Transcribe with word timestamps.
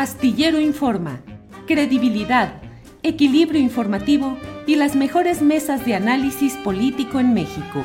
Astillero 0.00 0.58
Informa, 0.58 1.20
credibilidad, 1.66 2.62
equilibrio 3.02 3.60
informativo 3.60 4.38
y 4.66 4.76
las 4.76 4.96
mejores 4.96 5.42
mesas 5.42 5.84
de 5.84 5.94
análisis 5.94 6.54
político 6.64 7.20
en 7.20 7.34
México. 7.34 7.84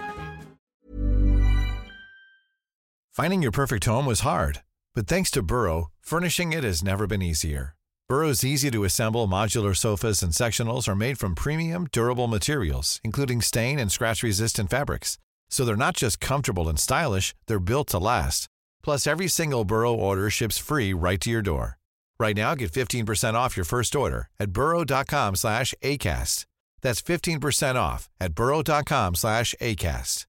Finding 3.12 3.41
your 3.41 3.51
perfect 3.51 3.83
home 3.83 4.05
was 4.05 4.21
hard, 4.21 4.62
but 4.93 5.07
thanks 5.07 5.29
to 5.29 5.43
Burrow, 5.43 5.89
furnishing 5.99 6.54
it 6.54 6.63
has 6.63 6.81
never 6.81 7.05
been 7.05 7.21
easier. 7.21 7.75
Burrow's 8.07 8.45
easy 8.45 8.71
to 8.71 8.85
assemble 8.85 9.27
modular 9.27 9.75
sofas 9.75 10.23
and 10.23 10.31
sectionals 10.31 10.87
are 10.87 10.95
made 10.95 11.17
from 11.17 11.35
premium, 11.35 11.85
durable 11.91 12.27
materials, 12.27 13.01
including 13.03 13.41
stain 13.41 13.77
and 13.77 13.91
scratch 13.91 14.23
resistant 14.23 14.69
fabrics. 14.69 15.17
So 15.49 15.65
they're 15.65 15.75
not 15.75 15.97
just 15.97 16.21
comfortable 16.21 16.70
and 16.70 16.79
stylish, 16.79 17.35
they're 17.47 17.59
built 17.59 17.89
to 17.89 17.99
last. 17.99 18.47
Plus, 18.81 19.05
every 19.05 19.27
single 19.27 19.66
Burrow 19.66 19.93
order 19.93 20.29
ships 20.29 20.57
free 20.57 20.93
right 20.93 21.20
to 21.20 21.29
your 21.29 21.41
door. 21.41 21.77
Right 22.20 22.35
now, 22.35 22.55
get 22.55 22.71
15% 22.71 23.34
off 23.34 23.57
your 23.57 23.66
first 23.66 23.95
order 23.95 24.29
at 24.39 24.51
burrow.com 24.51 25.35
slash 25.35 25.73
ACAST. 25.81 26.45
That's 26.81 27.01
15% 27.01 27.75
off 27.75 28.09
at 28.19 28.35
burrow.com 28.35 29.15
slash 29.15 29.55
ACAST. 29.59 30.25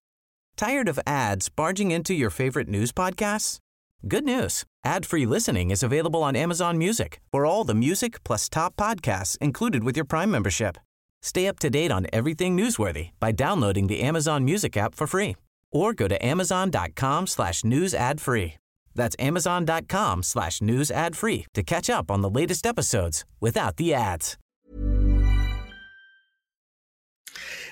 Tired 0.57 0.89
of 0.89 0.99
ads 1.05 1.49
barging 1.49 1.91
into 1.91 2.15
your 2.15 2.31
favorite 2.31 2.67
news 2.67 2.91
podcasts? 2.91 3.59
Good 4.07 4.23
news. 4.23 4.63
Ad-free 4.83 5.25
listening 5.27 5.69
is 5.69 5.83
available 5.83 6.23
on 6.23 6.35
Amazon 6.35 6.77
Music 6.77 7.19
for 7.31 7.45
all 7.45 7.63
the 7.63 7.75
music 7.75 8.23
plus 8.23 8.49
top 8.49 8.75
podcasts 8.75 9.37
included 9.37 9.83
with 9.83 9.95
your 9.95 10.05
Prime 10.05 10.31
membership. 10.31 10.77
Stay 11.21 11.47
up 11.47 11.59
to 11.59 11.69
date 11.69 11.91
on 11.91 12.07
everything 12.11 12.57
newsworthy 12.57 13.11
by 13.19 13.31
downloading 13.31 13.87
the 13.87 14.01
Amazon 14.01 14.43
Music 14.45 14.75
app 14.77 14.95
for 14.95 15.07
free 15.07 15.35
or 15.71 15.93
go 15.93 16.07
to 16.07 16.25
amazon.com 16.25 17.27
slash 17.27 17.63
news 17.63 17.93
ad 17.93 18.19
free. 18.21 18.55
That's 18.97 19.15
amazon.com 19.19 20.23
slash 20.23 20.61
news 20.61 20.91
ad 20.91 21.15
free 21.15 21.45
to 21.53 21.63
catch 21.63 21.89
up 21.89 22.11
on 22.11 22.21
the 22.21 22.29
latest 22.29 22.65
episodes 22.65 23.23
without 23.39 23.77
the 23.77 23.93
ads. 23.93 24.37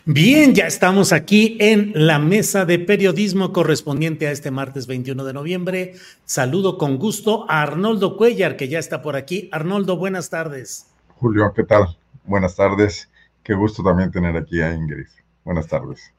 Bien, 0.08 0.54
ya 0.54 0.68
estamos 0.68 1.12
aquí 1.14 1.58
en 1.60 1.92
la 1.96 2.20
mesa 2.20 2.66
de 2.66 2.78
periodismo 2.78 3.52
correspondiente 3.52 4.28
a 4.28 4.32
este 4.32 4.52
martes 4.52 4.86
21 4.86 5.26
de 5.26 5.34
noviembre. 5.34 5.96
Saludo 6.26 6.78
con 6.78 7.00
gusto 7.00 7.50
a 7.50 7.64
Arnoldo 7.64 8.16
Cuellar, 8.16 8.56
que 8.56 8.68
ya 8.68 8.78
está 8.78 9.02
por 9.02 9.16
aquí. 9.16 9.50
Arnoldo, 9.52 9.98
buenas 9.98 10.30
tardes. 10.30 10.92
Julio, 11.16 11.52
¿qué 11.56 11.64
tal? 11.64 11.98
Buenas 12.24 12.56
tardes. 12.56 13.10
Qué 13.42 13.56
gusto 13.56 13.82
también 13.82 14.12
tener 14.12 14.38
aquí 14.38 14.62
a 14.62 14.76
Ingrid. 14.76 15.08
Buenas 15.44 15.68
tardes. 15.68 16.15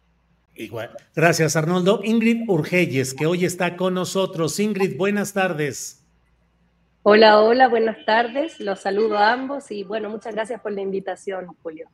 Igual. 0.56 0.90
Gracias, 1.14 1.56
Arnoldo. 1.56 2.00
Ingrid 2.02 2.48
Urgelles, 2.48 3.14
que 3.14 3.26
hoy 3.26 3.44
está 3.44 3.76
con 3.76 3.94
nosotros. 3.94 4.58
Ingrid, 4.58 4.96
buenas 4.96 5.32
tardes. 5.32 6.02
Hola, 7.02 7.40
hola, 7.40 7.68
buenas 7.68 8.04
tardes. 8.04 8.58
Los 8.58 8.80
saludo 8.80 9.18
a 9.18 9.32
ambos 9.32 9.70
y 9.70 9.84
bueno, 9.84 10.10
muchas 10.10 10.34
gracias 10.34 10.60
por 10.60 10.72
la 10.72 10.80
invitación, 10.80 11.46
Julio. 11.62 11.88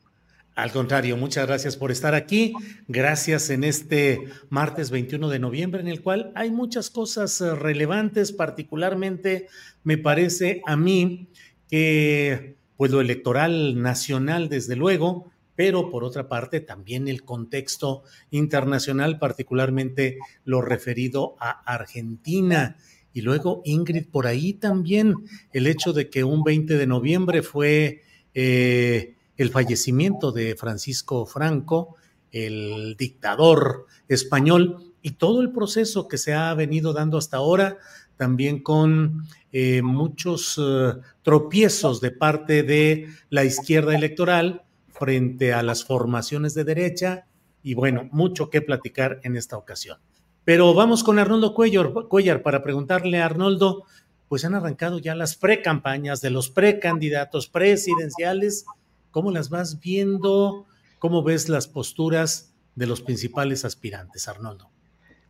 Al 0.55 0.71
contrario, 0.71 1.17
muchas 1.17 1.47
gracias 1.47 1.77
por 1.77 1.91
estar 1.91 2.13
aquí. 2.15 2.53
Gracias 2.87 3.49
en 3.49 3.63
este 3.63 4.23
martes 4.49 4.91
21 4.91 5.29
de 5.29 5.39
noviembre, 5.39 5.81
en 5.81 5.87
el 5.87 6.01
cual 6.01 6.31
hay 6.35 6.51
muchas 6.51 6.89
cosas 6.89 7.41
eh, 7.41 7.55
relevantes, 7.55 8.31
particularmente 8.31 9.47
me 9.83 9.97
parece 9.97 10.61
a 10.65 10.75
mí 10.75 11.27
que 11.69 12.55
pues 12.77 12.91
lo 12.91 13.01
electoral 13.01 13.81
nacional, 13.81 14.47
desde 14.49 14.75
luego, 14.75 15.31
pero 15.55 15.89
por 15.89 16.03
otra 16.03 16.27
parte 16.27 16.59
también 16.59 17.07
el 17.07 17.23
contexto 17.23 18.03
internacional, 18.31 19.19
particularmente 19.19 20.17
lo 20.45 20.61
referido 20.61 21.35
a 21.39 21.51
Argentina. 21.73 22.77
Y 23.13 23.21
luego, 23.21 23.61
Ingrid, 23.65 24.07
por 24.07 24.25
ahí 24.25 24.53
también 24.53 25.15
el 25.51 25.67
hecho 25.67 25.93
de 25.93 26.09
que 26.09 26.23
un 26.23 26.43
20 26.43 26.77
de 26.77 26.87
noviembre 26.87 27.43
fue 27.43 28.01
eh, 28.33 29.15
el 29.37 29.49
fallecimiento 29.51 30.31
de 30.31 30.55
Francisco 30.55 31.25
Franco, 31.25 31.95
el 32.31 32.95
dictador 32.97 33.85
español, 34.07 34.93
y 35.03 35.11
todo 35.11 35.41
el 35.41 35.51
proceso 35.51 36.07
que 36.07 36.17
se 36.17 36.33
ha 36.33 36.53
venido 36.53 36.93
dando 36.93 37.17
hasta 37.17 37.37
ahora, 37.37 37.77
también 38.17 38.63
con 38.63 39.27
eh, 39.51 39.81
muchos 39.81 40.59
eh, 40.59 40.93
tropiezos 41.21 41.99
de 41.99 42.11
parte 42.11 42.63
de 42.63 43.07
la 43.29 43.43
izquierda 43.43 43.95
electoral, 43.95 44.63
frente 44.93 45.53
a 45.53 45.63
las 45.63 45.83
formaciones 45.83 46.53
de 46.53 46.63
derecha 46.63 47.25
y 47.61 47.73
bueno, 47.73 48.07
mucho 48.11 48.49
que 48.49 48.61
platicar 48.61 49.19
en 49.23 49.35
esta 49.35 49.57
ocasión. 49.57 49.97
Pero 50.45 50.73
vamos 50.73 51.03
con 51.03 51.19
Arnoldo 51.19 51.53
Cuellar, 51.53 51.91
Cuellar 52.09 52.43
para 52.43 52.63
preguntarle 52.63 53.21
a 53.21 53.25
Arnoldo, 53.25 53.83
pues 54.27 54.45
han 54.45 54.55
arrancado 54.55 54.99
ya 54.99 55.15
las 55.15 55.35
precampañas 55.35 56.21
de 56.21 56.29
los 56.29 56.49
precandidatos 56.49 57.47
presidenciales. 57.47 58.65
¿Cómo 59.11 59.31
las 59.31 59.49
vas 59.49 59.79
viendo? 59.79 60.65
¿Cómo 60.99 61.23
ves 61.23 61.49
las 61.49 61.67
posturas 61.67 62.53
de 62.75 62.87
los 62.87 63.01
principales 63.01 63.63
aspirantes, 63.63 64.27
Arnoldo? 64.27 64.69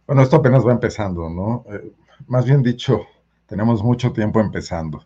Bueno, 0.08 0.22
esto 0.24 0.38
apenas 0.38 0.66
va 0.66 0.72
empezando, 0.72 1.30
¿no? 1.30 1.66
Eh, 1.72 1.92
más 2.28 2.46
bien 2.46 2.64
dicho, 2.64 3.02
tenemos 3.46 3.84
mucho 3.84 4.12
tiempo 4.12 4.40
empezando. 4.40 5.06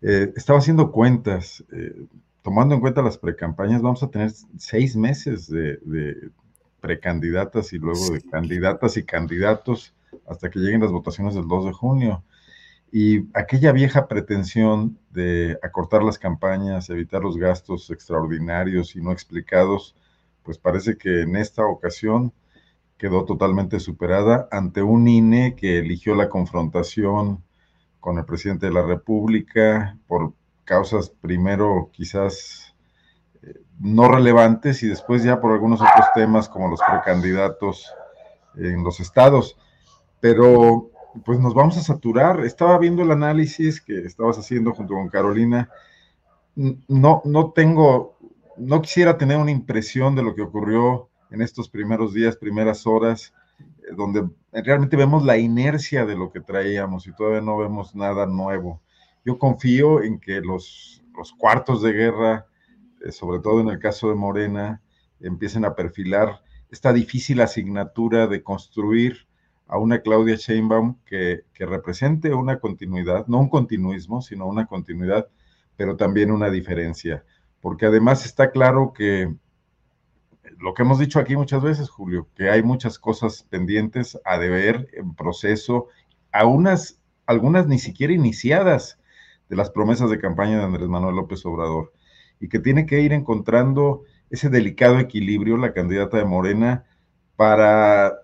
Eh, 0.00 0.32
estaba 0.36 0.58
haciendo 0.58 0.90
cuentas. 0.90 1.64
Eh, 1.72 2.06
tomando 2.48 2.74
en 2.74 2.80
cuenta 2.80 3.02
las 3.02 3.18
precampañas, 3.18 3.82
vamos 3.82 4.02
a 4.02 4.08
tener 4.08 4.30
seis 4.56 4.96
meses 4.96 5.50
de, 5.50 6.30
precandidatas 6.80 7.74
y 7.74 7.78
luego 7.78 8.08
de 8.08 8.22
candidatas 8.22 8.96
y 8.96 9.04
candidatos 9.04 9.94
hasta 10.26 10.48
que 10.48 10.58
lleguen 10.58 10.80
las 10.80 10.90
votaciones 10.90 11.34
del 11.34 11.46
2 11.46 11.66
de 11.66 11.72
junio. 11.72 12.24
Y 12.90 13.28
aquella 13.36 13.70
vieja 13.72 14.08
pretensión 14.08 14.98
de 15.10 15.58
acortar 15.62 16.02
las 16.02 16.18
campañas, 16.18 16.88
evitar 16.88 17.22
los 17.22 17.36
gastos 17.36 17.90
extraordinarios 17.90 18.96
y 18.96 19.02
no 19.02 19.12
explicados, 19.12 19.94
pues 20.42 20.56
parece 20.56 20.96
que 20.96 21.20
en 21.20 21.36
esta 21.36 21.66
ocasión 21.66 22.32
quedó 22.96 23.26
totalmente 23.26 23.78
superada 23.78 24.48
ante 24.50 24.80
un 24.80 25.06
INE 25.06 25.54
que 25.54 25.80
eligió 25.80 26.14
la 26.14 26.30
confrontación 26.30 27.44
con 28.00 28.16
el 28.16 28.24
presidente 28.24 28.64
de 28.64 28.72
la 28.72 28.86
República 28.86 29.98
por 30.06 30.32
causas 30.68 31.08
primero 31.08 31.88
quizás 31.92 32.74
eh, 33.42 33.54
no 33.80 34.06
relevantes 34.12 34.82
y 34.82 34.88
después 34.88 35.24
ya 35.24 35.40
por 35.40 35.52
algunos 35.52 35.80
otros 35.80 36.06
temas 36.14 36.48
como 36.48 36.68
los 36.68 36.80
precandidatos 36.86 37.90
en 38.56 38.84
los 38.84 39.00
estados. 39.00 39.56
Pero 40.20 40.90
pues 41.24 41.40
nos 41.40 41.54
vamos 41.54 41.78
a 41.78 41.82
saturar. 41.82 42.44
Estaba 42.44 42.78
viendo 42.78 43.02
el 43.02 43.10
análisis 43.10 43.80
que 43.80 44.04
estabas 44.04 44.38
haciendo 44.38 44.74
junto 44.74 44.94
con 44.94 45.08
Carolina. 45.08 45.70
No, 46.54 47.22
no 47.24 47.52
tengo, 47.52 48.18
no 48.58 48.82
quisiera 48.82 49.16
tener 49.16 49.38
una 49.38 49.50
impresión 49.50 50.14
de 50.14 50.22
lo 50.22 50.34
que 50.34 50.42
ocurrió 50.42 51.08
en 51.30 51.40
estos 51.40 51.70
primeros 51.70 52.12
días, 52.12 52.36
primeras 52.36 52.86
horas, 52.86 53.32
eh, 53.58 53.94
donde 53.96 54.28
realmente 54.52 54.96
vemos 54.96 55.24
la 55.24 55.38
inercia 55.38 56.04
de 56.04 56.16
lo 56.16 56.30
que 56.30 56.40
traíamos 56.40 57.06
y 57.06 57.12
todavía 57.12 57.40
no 57.40 57.56
vemos 57.56 57.94
nada 57.94 58.26
nuevo. 58.26 58.82
Yo 59.28 59.38
confío 59.38 60.02
en 60.02 60.18
que 60.20 60.40
los, 60.40 61.04
cuartos 61.36 61.82
de 61.82 61.92
guerra, 61.92 62.46
eh, 63.04 63.12
sobre 63.12 63.40
todo 63.40 63.60
en 63.60 63.68
el 63.68 63.78
caso 63.78 64.08
de 64.08 64.14
Morena, 64.14 64.80
empiecen 65.20 65.66
a 65.66 65.74
perfilar 65.74 66.42
esta 66.70 66.94
difícil 66.94 67.42
asignatura 67.42 68.26
de 68.26 68.42
construir 68.42 69.28
a 69.66 69.76
una 69.76 70.00
Claudia 70.00 70.36
Sheinbaum 70.36 70.96
que, 71.04 71.42
que, 71.52 71.66
represente 71.66 72.32
una 72.32 72.58
continuidad, 72.58 73.26
no 73.26 73.38
un 73.38 73.50
continuismo, 73.50 74.22
sino 74.22 74.46
una 74.46 74.64
continuidad, 74.64 75.28
pero 75.76 75.94
también 75.94 76.30
una 76.30 76.48
diferencia. 76.48 77.22
Porque 77.60 77.84
además 77.84 78.24
está 78.24 78.50
claro 78.50 78.94
que 78.94 79.30
lo 80.56 80.72
que 80.72 80.84
hemos 80.84 80.98
dicho 80.98 81.18
aquí 81.18 81.36
muchas 81.36 81.62
veces, 81.62 81.90
Julio, 81.90 82.28
que 82.34 82.48
hay 82.48 82.62
muchas 82.62 82.98
cosas 82.98 83.42
pendientes 83.50 84.18
a 84.24 84.38
deber 84.38 84.88
en 84.94 85.14
proceso, 85.14 85.88
a 86.32 86.46
unas, 86.46 87.02
algunas 87.26 87.66
ni 87.66 87.78
siquiera 87.78 88.14
iniciadas, 88.14 88.98
de 89.48 89.56
las 89.56 89.70
promesas 89.70 90.10
de 90.10 90.18
campaña 90.18 90.58
de 90.58 90.64
Andrés 90.64 90.88
Manuel 90.88 91.16
López 91.16 91.44
Obrador 91.46 91.92
y 92.40 92.48
que 92.48 92.58
tiene 92.58 92.86
que 92.86 93.00
ir 93.00 93.12
encontrando 93.12 94.04
ese 94.30 94.48
delicado 94.48 94.98
equilibrio 94.98 95.56
la 95.56 95.72
candidata 95.72 96.18
de 96.18 96.24
Morena 96.24 96.84
para, 97.36 98.14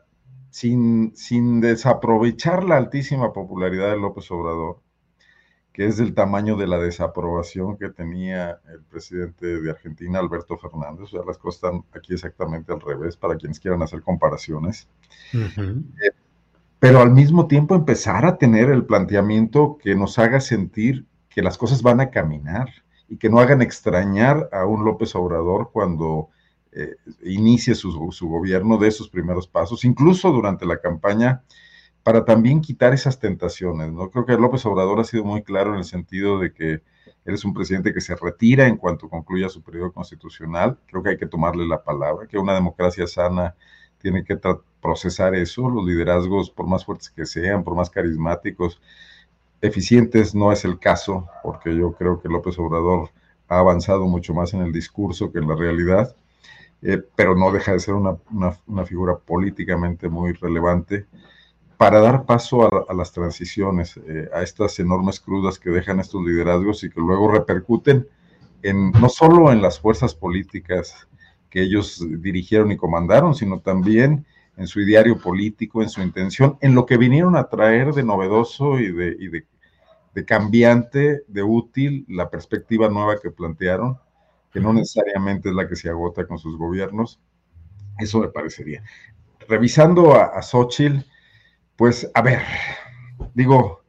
sin, 0.50 1.16
sin 1.16 1.60
desaprovechar 1.60 2.64
la 2.64 2.76
altísima 2.76 3.32
popularidad 3.32 3.90
de 3.90 3.98
López 3.98 4.30
Obrador, 4.30 4.80
que 5.72 5.86
es 5.86 5.96
del 5.96 6.14
tamaño 6.14 6.56
de 6.56 6.66
la 6.66 6.78
desaprobación 6.78 7.76
que 7.78 7.88
tenía 7.88 8.60
el 8.72 8.82
presidente 8.82 9.60
de 9.60 9.70
Argentina, 9.70 10.20
Alberto 10.20 10.56
Fernández. 10.58 11.04
O 11.04 11.06
sea, 11.06 11.22
las 11.26 11.38
cosas 11.38 11.56
están 11.56 11.84
aquí 11.92 12.14
exactamente 12.14 12.72
al 12.72 12.80
revés 12.80 13.16
para 13.16 13.36
quienes 13.36 13.58
quieran 13.58 13.82
hacer 13.82 14.02
comparaciones 14.02 14.88
eh, 15.32 16.10
pero 16.84 17.00
al 17.00 17.12
mismo 17.12 17.46
tiempo 17.46 17.74
empezar 17.74 18.26
a 18.26 18.36
tener 18.36 18.68
el 18.68 18.84
planteamiento 18.84 19.78
que 19.82 19.94
nos 19.94 20.18
haga 20.18 20.40
sentir 20.40 21.06
que 21.34 21.42
las 21.42 21.58
cosas 21.58 21.82
van 21.82 22.00
a 22.00 22.10
caminar 22.10 22.70
y 23.08 23.16
que 23.18 23.28
no 23.28 23.40
hagan 23.40 23.60
extrañar 23.60 24.48
a 24.52 24.64
un 24.66 24.84
López 24.84 25.14
Obrador 25.16 25.70
cuando 25.72 26.28
eh, 26.70 26.94
inicie 27.24 27.74
su, 27.74 27.92
gobierno 28.22 28.78
de 28.78 28.92
sus 28.92 29.08
primeros 29.08 29.48
pasos. 29.48 29.84
Incluso 29.84 30.30
durante 30.30 30.64
la 30.64 30.78
campaña, 30.78 31.42
para 32.04 32.24
también 32.24 32.60
quitar 32.60 32.94
esas 32.94 33.18
tentaciones, 33.18 33.92
¿no? 33.92 34.10
Creo 34.10 34.24
que 34.24 34.34
López 34.34 34.64
Obrador 34.66 35.00
ha 35.00 35.04
sido 35.04 35.24
muy 35.24 35.42
claro 35.42 35.72
en 35.72 35.78
el 35.78 35.84
sentido 35.84 36.38
de 36.38 36.52
que 36.52 36.82
él 37.24 37.34
es 37.34 37.44
un 37.44 37.52
presidente 37.52 37.92
que 37.92 38.00
se 38.00 38.14
retira 38.14 38.68
en 38.68 38.76
cuanto 38.76 39.08
concluya 39.08 39.48
su 39.48 39.62
periodo 39.62 39.92
constitucional. 39.92 40.78
Creo 40.86 41.02
que 41.02 41.10
hay 41.10 41.16
que 41.16 41.26
tomarle 41.26 41.66
la 41.66 41.82
palabra, 41.82 42.28
que 42.28 42.38
una 42.38 42.54
democracia 42.54 43.06
sana 43.08 43.56
tiene 43.98 44.22
que 44.22 44.38
procesar 44.80 45.34
eso. 45.34 45.68
Los 45.68 45.84
liderazgos, 45.84 46.50
por 46.50 46.66
más 46.66 46.84
fuertes 46.84 47.10
que 47.10 47.26
sean, 47.26 47.64
por 47.64 47.74
más 47.74 47.90
carismáticos, 47.90 48.80
eficientes 49.60 50.34
no 50.34 50.52
es 50.52 50.64
el 50.64 50.78
caso, 50.78 51.28
porque 51.42 51.74
yo 51.74 51.92
creo 51.92 52.20
que 52.20 52.28
López 52.28 52.58
Obrador 52.58 53.10
ha 53.48 53.58
avanzado 53.58 54.06
mucho 54.06 54.34
más 54.34 54.54
en 54.54 54.62
el 54.62 54.72
discurso 54.72 55.32
que 55.32 55.38
en 55.38 55.48
la 55.48 55.56
realidad, 55.56 56.14
eh, 56.82 57.02
pero 57.16 57.34
no 57.34 57.50
deja 57.50 57.72
de 57.72 57.80
ser 57.80 57.94
una, 57.94 58.16
una, 58.30 58.84
figura 58.84 59.16
políticamente 59.16 60.08
muy 60.08 60.32
relevante 60.32 61.06
para 61.76 62.00
dar 62.00 62.24
paso 62.24 62.88
a, 62.88 62.94
las 62.94 63.12
transiciones, 63.12 63.98
eh, 64.06 64.28
a 64.34 64.42
estas 64.42 64.78
enormes 64.78 65.18
crudas 65.18 65.58
que 65.58 65.70
dejan 65.70 66.00
estos 66.00 66.22
liderazgos 66.22 66.84
y 66.84 66.90
que 66.90 67.00
luego 67.00 67.32
repercuten 67.32 68.06
en, 68.62 68.92
no 68.92 69.08
solo 69.08 69.50
en 69.50 69.62
las 69.62 69.80
fuerzas 69.80 70.14
políticas 70.14 71.08
que 71.50 71.62
ellos 71.62 72.04
dirigieron 72.20 72.72
y 72.72 72.76
comandaron, 72.76 73.34
sino 73.34 73.60
también 73.60 74.26
en 74.56 74.66
su 74.66 74.80
ideario 74.80 75.18
político, 75.18 75.82
en 75.82 75.88
su 75.88 76.02
intención, 76.02 76.58
en 76.60 76.74
lo 76.74 76.86
que 76.86 76.96
vinieron 76.96 77.36
a 77.36 77.48
traer 77.48 77.92
de 77.92 78.04
novedoso 78.04 78.78
y 78.78 78.92
de, 78.92 79.16
y 79.18 79.28
de 79.28 79.46
de 80.14 80.24
cambiante, 80.24 81.24
de 81.26 81.42
útil, 81.42 82.04
la 82.08 82.30
perspectiva 82.30 82.88
nueva 82.88 83.20
que 83.20 83.30
plantearon, 83.30 83.98
que 84.52 84.60
no 84.60 84.72
necesariamente 84.72 85.48
es 85.48 85.54
la 85.54 85.68
que 85.68 85.76
se 85.76 85.90
agota 85.90 86.26
con 86.26 86.38
sus 86.38 86.56
gobiernos. 86.56 87.20
Eso 87.98 88.20
me 88.20 88.28
parecería. 88.28 88.82
Revisando 89.48 90.14
a, 90.14 90.26
a 90.26 90.42
Xochitl, 90.42 91.04
pues 91.76 92.08
a 92.14 92.22
ver, 92.22 92.42
digo, 93.34 93.82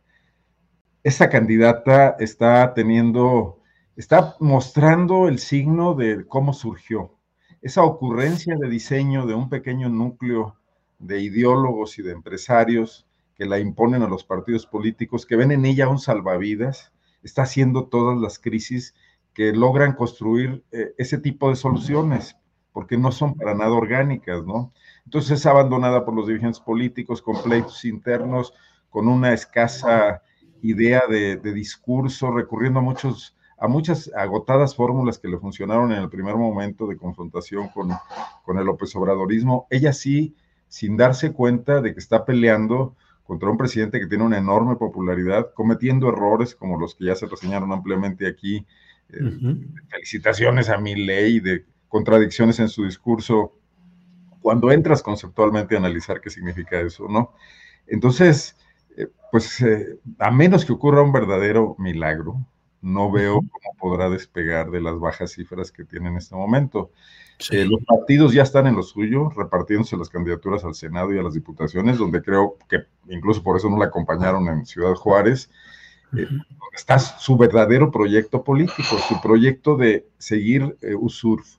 esta 1.04 1.30
candidata 1.30 2.16
está 2.20 2.74
teniendo, 2.74 3.62
está 3.96 4.36
mostrando 4.40 5.28
el 5.28 5.38
signo 5.38 5.94
de 5.94 6.26
cómo 6.28 6.54
surgió. 6.54 7.15
Esa 7.66 7.82
ocurrencia 7.84 8.58
de 8.58 8.70
diseño 8.70 9.26
de 9.26 9.34
un 9.34 9.50
pequeño 9.50 9.90
núcleo 9.90 10.56
de 11.00 11.20
ideólogos 11.20 11.98
y 11.98 12.04
de 12.04 12.12
empresarios 12.12 13.08
que 13.34 13.48
la 13.48 13.58
imponen 13.58 14.04
a 14.04 14.08
los 14.08 14.24
partidos 14.24 14.68
políticos, 14.68 15.26
que 15.26 15.36
ven 15.36 15.52
en 15.52 15.66
ella 15.66 15.90
un 15.90 15.98
salvavidas, 15.98 16.94
está 17.24 17.42
haciendo 17.42 17.88
todas 17.88 18.22
las 18.22 18.38
crisis 18.38 18.94
que 19.34 19.52
logran 19.52 19.94
construir 19.94 20.64
eh, 20.72 20.94
ese 21.00 21.18
tipo 21.18 21.50
de 21.50 21.56
soluciones, 21.56 22.38
porque 22.72 23.00
no 23.00 23.12
son 23.12 23.34
para 23.34 23.56
nada 23.56 23.72
orgánicas, 23.72 24.46
¿no? 24.46 24.72
Entonces 25.04 25.40
es 25.40 25.46
abandonada 25.48 26.06
por 26.06 26.14
los 26.14 26.28
dirigentes 26.28 26.60
políticos 26.60 27.20
con 27.20 27.42
pleitos 27.42 27.84
internos, 27.84 28.54
con 28.92 29.08
una 29.08 29.34
escasa 29.34 30.22
idea 30.62 31.02
de, 31.10 31.38
discurso, 31.52 32.30
recurriendo 32.30 32.78
a 32.78 32.84
muchos 32.84 33.35
a 33.58 33.68
muchas 33.68 34.12
agotadas 34.16 34.76
fórmulas 34.76 35.18
que 35.18 35.28
le 35.28 35.38
funcionaron 35.38 35.92
en 35.92 36.00
el 36.00 36.10
primer 36.10 36.36
momento 36.36 36.88
de 36.88 36.98
confrontación 36.98 37.70
con, 37.70 37.90
con 38.44 38.58
el 38.58 38.66
López 38.66 38.96
Obradorismo. 38.96 39.68
Ella 39.70 39.94
sí, 39.94 40.36
sin 40.68 40.98
darse 40.98 41.32
cuenta 41.32 41.82
de 41.82 41.94
que 41.94 42.00
está 42.00 42.26
peleando 42.26 42.96
contra 43.24 43.50
un 43.50 43.58
presidente 43.58 44.00
que 44.00 44.08
tiene 44.08 44.24
una 44.24 44.38
enorme 44.38 44.76
popularidad, 44.76 45.52
cometiendo 45.54 46.10
errores 46.10 46.54
como 46.54 46.80
los 46.80 46.96
que 46.96 47.06
ya 47.06 47.16
se 47.16 47.26
reseñaron 47.26 47.72
ampliamente 47.72 48.28
aquí. 48.28 48.66
Eh, 49.10 49.58
felicitaciones 49.90 50.70
a 50.70 50.78
mi 50.78 50.96
ley 50.96 51.40
de 51.40 51.66
contradicciones 51.88 52.60
en 52.60 52.70
su 52.70 52.86
discurso. 52.86 53.54
Cuando 54.42 54.72
entras 54.72 55.02
conceptualmente 55.02 55.76
a 55.76 55.80
analizar 55.80 56.22
qué 56.22 56.30
significa 56.30 56.80
eso, 56.80 57.08
¿no? 57.08 57.34
Entonces, 57.88 58.58
eh, 58.96 59.08
pues 59.32 59.60
eh, 59.62 60.00
a 60.20 60.30
menos 60.30 60.66
que 60.66 60.74
ocurra 60.74 61.02
un 61.02 61.12
verdadero 61.12 61.76
milagro, 61.80 62.46
no 62.82 63.12
veo 63.12 63.36
cómo 63.36 63.76
podrá 63.80 64.10
despegar 64.10 64.72
de 64.72 64.82
las 64.82 65.00
bajas 65.00 65.32
cifras 65.32 65.72
que 65.72 65.86
tiene 65.86 66.10
en 66.10 66.18
este 66.18 66.36
momento. 66.36 66.92
Eh, 67.52 67.66
los 67.66 67.84
partidos 67.84 68.34
ya 68.34 68.44
están 68.44 68.68
en 68.68 68.76
lo 68.76 68.84
suyo, 68.84 69.30
repartiéndose 69.30 69.98
las 69.98 70.10
candidaturas 70.10 70.64
al 70.64 70.76
Senado 70.76 71.14
y 71.14 71.20
a 71.20 71.24
las 71.24 71.34
diputaciones, 71.34 71.98
donde 71.98 72.22
creo 72.22 72.58
que 72.70 72.84
incluso 73.10 73.44
por 73.44 73.58
eso 73.58 73.70
no 73.70 73.78
la 73.78 73.86
acompañaron 73.86 74.48
en 74.48 74.66
Ciudad 74.66 74.94
Juárez. 74.94 75.50
Eh, 76.18 76.28
está 76.74 76.98
su 77.00 77.36
verdadero 77.36 77.92
proyecto 77.92 78.44
político, 78.44 78.98
su 79.08 79.20
proyecto 79.22 79.76
de 79.76 80.08
seguir 80.18 80.78
eh, 80.82 80.96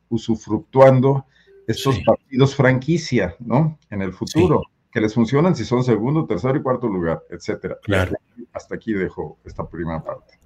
usufructuando 0.09 1.27
estos 1.67 1.99
partidos 2.01 2.55
franquicia, 2.55 3.35
¿no? 3.41 3.79
En 3.91 4.01
el 4.01 4.13
futuro, 4.13 4.63
que 4.91 5.01
les 5.01 5.13
funcionan 5.13 5.57
si 5.57 5.65
son 5.65 5.83
segundo, 5.85 6.27
tercero 6.27 6.57
y 6.57 6.63
cuarto 6.63 6.87
lugar, 6.87 7.23
etcétera. 7.29 7.77
Claro. 7.83 8.17
Hasta 8.53 8.77
aquí 8.77 8.93
dejo 8.93 9.39
esta 9.45 9.69
primera 9.69 10.03
parte. 10.03 10.39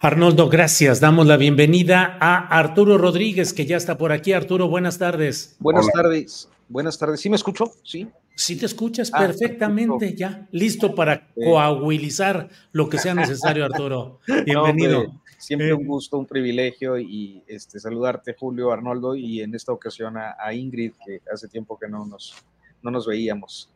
Arnoldo, 0.00 0.48
gracias. 0.48 1.00
Damos 1.00 1.26
la 1.26 1.36
bienvenida 1.36 2.16
a 2.20 2.58
Arturo 2.58 2.98
Rodríguez, 2.98 3.52
que 3.52 3.66
ya 3.66 3.76
está 3.76 3.98
por 3.98 4.12
aquí. 4.12 4.32
Arturo, 4.32 4.68
buenas 4.68 4.98
tardes. 4.98 5.56
Buenas 5.58 5.88
tardes. 5.92 6.48
Buenas 6.68 6.98
tardes. 6.98 7.20
¿Sí 7.20 7.30
me 7.30 7.36
escucho? 7.36 7.72
Sí. 7.82 8.08
Sí 8.36 8.56
te 8.56 8.66
escuchas 8.66 9.10
ah, 9.12 9.18
perfectamente, 9.18 10.14
ya. 10.14 10.46
Listo 10.52 10.94
para 10.94 11.28
coahuilizar 11.34 12.48
lo 12.70 12.88
que 12.88 12.98
sea 12.98 13.12
necesario, 13.12 13.64
Arturo. 13.64 14.20
Bienvenido. 14.46 15.06
siempre 15.38 15.74
un 15.74 15.82
eh, 15.82 15.86
gusto, 15.86 16.18
un 16.18 16.26
privilegio 16.26 16.98
y 16.98 17.42
este, 17.48 17.80
saludarte, 17.80 18.36
Julio, 18.38 18.70
Arnoldo, 18.70 19.16
y 19.16 19.40
en 19.40 19.56
esta 19.56 19.72
ocasión 19.72 20.16
a, 20.16 20.54
Ingrid, 20.54 20.92
que 21.04 21.20
hace 21.32 21.48
tiempo 21.48 21.76
que 21.76 21.88
no 21.88 22.06
nos, 22.06 22.36
no 22.80 22.92
nos 22.92 23.08
veíamos. 23.08 23.72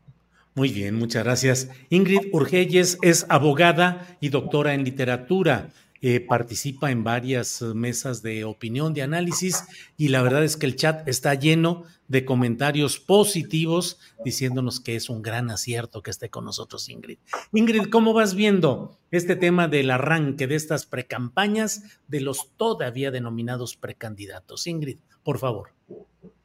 Muy 0.55 0.69
bien, 0.69 0.95
muchas 0.95 1.25
gracias. 1.25 1.71
Ingrid 1.89 2.29
Urgelles 2.33 2.99
es 3.03 3.27
abogada 3.31 4.17
y 4.21 4.29
doctora 4.29 4.75
en 4.75 4.85
literatura. 4.85 5.71
Eh, 6.05 6.19
participa 6.19 6.91
en 6.91 7.05
varias 7.05 7.63
mesas 7.63 8.23
de 8.23 8.45
opinión, 8.45 8.93
de 8.93 9.03
análisis, 9.03 9.65
y 9.97 10.09
la 10.09 10.21
verdad 10.21 10.43
es 10.43 10.57
que 10.57 10.67
el 10.67 10.75
chat 10.75 11.07
está 11.07 11.33
lleno 11.35 11.85
de 12.09 12.25
comentarios 12.25 12.99
positivos 12.99 14.01
diciéndonos 14.25 14.81
que 14.81 14.97
es 14.97 15.09
un 15.09 15.23
gran 15.23 15.49
acierto 15.49 16.03
que 16.03 16.11
esté 16.11 16.29
con 16.29 16.45
nosotros 16.45 16.89
Ingrid. 16.89 17.19
Ingrid, 17.53 17.89
¿cómo 17.89 18.15
vas 18.15 18.35
viendo 18.35 18.99
este 19.13 19.37
tema 19.37 19.69
del 19.69 19.93
arranque 19.93 20.49
de 20.49 20.57
estas 20.57 20.87
precampañas 20.87 22.01
de 22.09 22.21
los 22.21 22.51
todavía 22.57 23.13
denominados 23.13 23.77
precandidatos? 23.77 24.67
Ingrid, 24.67 24.99
por 25.23 25.39
favor. 25.39 25.71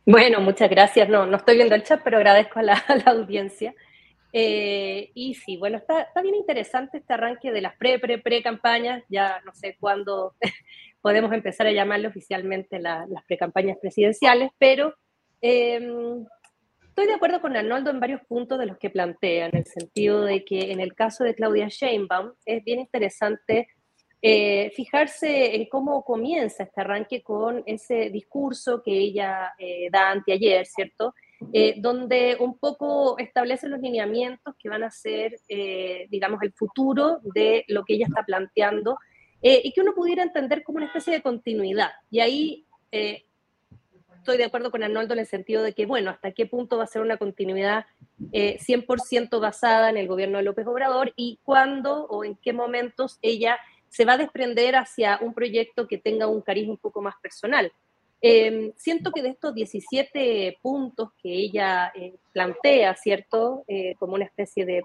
Bueno, 0.05 0.39
muchas 0.39 0.69
gracias. 0.69 1.09
No, 1.09 1.25
no 1.25 1.37
estoy 1.37 1.55
viendo 1.55 1.73
el 1.73 1.83
chat, 1.83 2.01
pero 2.03 2.17
agradezco 2.17 2.59
a 2.59 2.63
la 2.63 2.83
audiencia. 3.07 3.73
Eh, 4.33 5.11
y 5.13 5.35
sí, 5.35 5.57
bueno, 5.57 5.77
está, 5.77 6.07
bien 6.21 6.35
interesante 6.35 6.97
este 6.97 7.13
arranque 7.13 7.51
de 7.51 7.61
las 7.61 7.75
pre, 7.77 7.99
pre, 7.99 8.19
pre 8.19 8.43
campañas. 8.43 9.03
Ya 9.09 9.41
no 9.45 9.53
sé 9.53 9.77
cuándo 9.79 10.35
podemos 11.01 11.31
empezar 11.33 11.67
a 11.67 11.71
llamarle 11.71 12.07
oficialmente 12.07 12.79
las 12.79 13.07
pre-campañas 13.27 13.77
presidenciales, 13.81 14.51
pero 14.57 14.93
em, 15.41 16.25
estoy 16.81 17.05
de 17.05 17.13
acuerdo 17.13 17.39
con 17.39 17.55
Arnoldo 17.55 17.91
en 17.91 17.99
varios 17.99 18.21
puntos 18.27 18.59
de 18.59 18.65
los 18.65 18.77
que 18.77 18.89
plantea, 18.89 19.47
en 19.47 19.57
el 19.57 19.65
sentido 19.65 20.23
de 20.23 20.43
que 20.43 20.71
en 20.71 20.81
el 20.81 20.93
caso 20.95 21.23
de 21.23 21.35
Claudia 21.35 21.67
Sheinbaum 21.69 22.33
es 22.45 22.63
bien 22.63 22.79
interesante 22.79 23.69
eh, 24.21 24.71
fijarse 24.75 25.55
en 25.55 25.69
cómo 25.69 26.03
comienza 26.03 26.63
este 26.63 26.81
arranque 26.81 27.21
con 27.21 27.61
ese 27.67 28.09
discurso 28.09 28.81
que 28.83 28.91
ella 28.91 29.53
eh, 29.59 29.89
da 29.91 30.09
anteayer, 30.09 30.65
¿cierto? 30.65 31.13
Eh, 31.53 31.75
donde 31.77 32.35
un 32.39 32.57
poco 32.57 33.17
establece 33.19 33.69
los 33.69 33.79
lineamientos 33.79 34.55
que 34.57 34.69
van 34.69 34.83
a 34.83 34.89
ser, 34.89 35.39
eh, 35.47 36.07
digamos, 36.09 36.41
el 36.41 36.51
futuro 36.51 37.19
de 37.21 37.63
lo 37.67 37.85
que 37.85 37.93
ella 37.93 38.07
está 38.07 38.23
planteando 38.23 38.97
eh, 39.41 39.61
y 39.63 39.71
que 39.71 39.81
uno 39.81 39.93
pudiera 39.93 40.23
entender 40.23 40.63
como 40.63 40.77
una 40.77 40.87
especie 40.87 41.13
de 41.13 41.21
continuidad. 41.21 41.91
Y 42.09 42.21
ahí 42.21 42.65
estoy 42.89 44.37
de 44.37 44.45
acuerdo 44.45 44.71
con 44.71 44.81
Arnoldo 44.81 45.13
en 45.13 45.19
el 45.19 45.27
sentido 45.27 45.61
de 45.61 45.73
que, 45.73 45.85
bueno, 45.85 46.09
hasta 46.09 46.31
qué 46.31 46.47
punto 46.47 46.77
va 46.77 46.85
a 46.85 46.87
ser 46.87 47.01
una 47.01 47.17
continuidad 47.17 47.85
100% 48.31 49.39
basada 49.39 49.89
en 49.89 49.97
el 49.97 50.07
gobierno 50.07 50.39
de 50.39 50.43
López 50.43 50.65
Obrador 50.65 51.13
y 51.15 51.39
cuándo 51.43 52.07
o 52.07 52.23
en 52.23 52.35
qué 52.35 52.51
momentos 52.51 53.19
ella 53.21 53.59
se 53.89 54.05
va 54.05 54.13
a 54.13 54.17
desprender 54.17 54.75
hacia 54.75 55.19
un 55.21 55.33
proyecto 55.33 55.87
que 55.87 55.97
tenga 55.97 56.27
un 56.27 56.41
cariz 56.41 56.67
un 56.67 56.77
poco 56.77 57.01
más 57.01 57.15
personal. 57.21 57.71
Em, 58.19 58.73
siento 58.75 59.11
que 59.11 59.21
de 59.21 59.29
estos 59.29 59.53
17 59.53 60.57
puntos 60.61 61.09
que 61.21 61.31
ella 61.31 61.91
eh, 61.93 62.15
plantea, 62.33 62.95
¿cierto? 62.95 63.63
Eh, 63.67 63.93
como 63.99 64.15
una 64.15 64.25
especie 64.25 64.65
de 64.65 64.83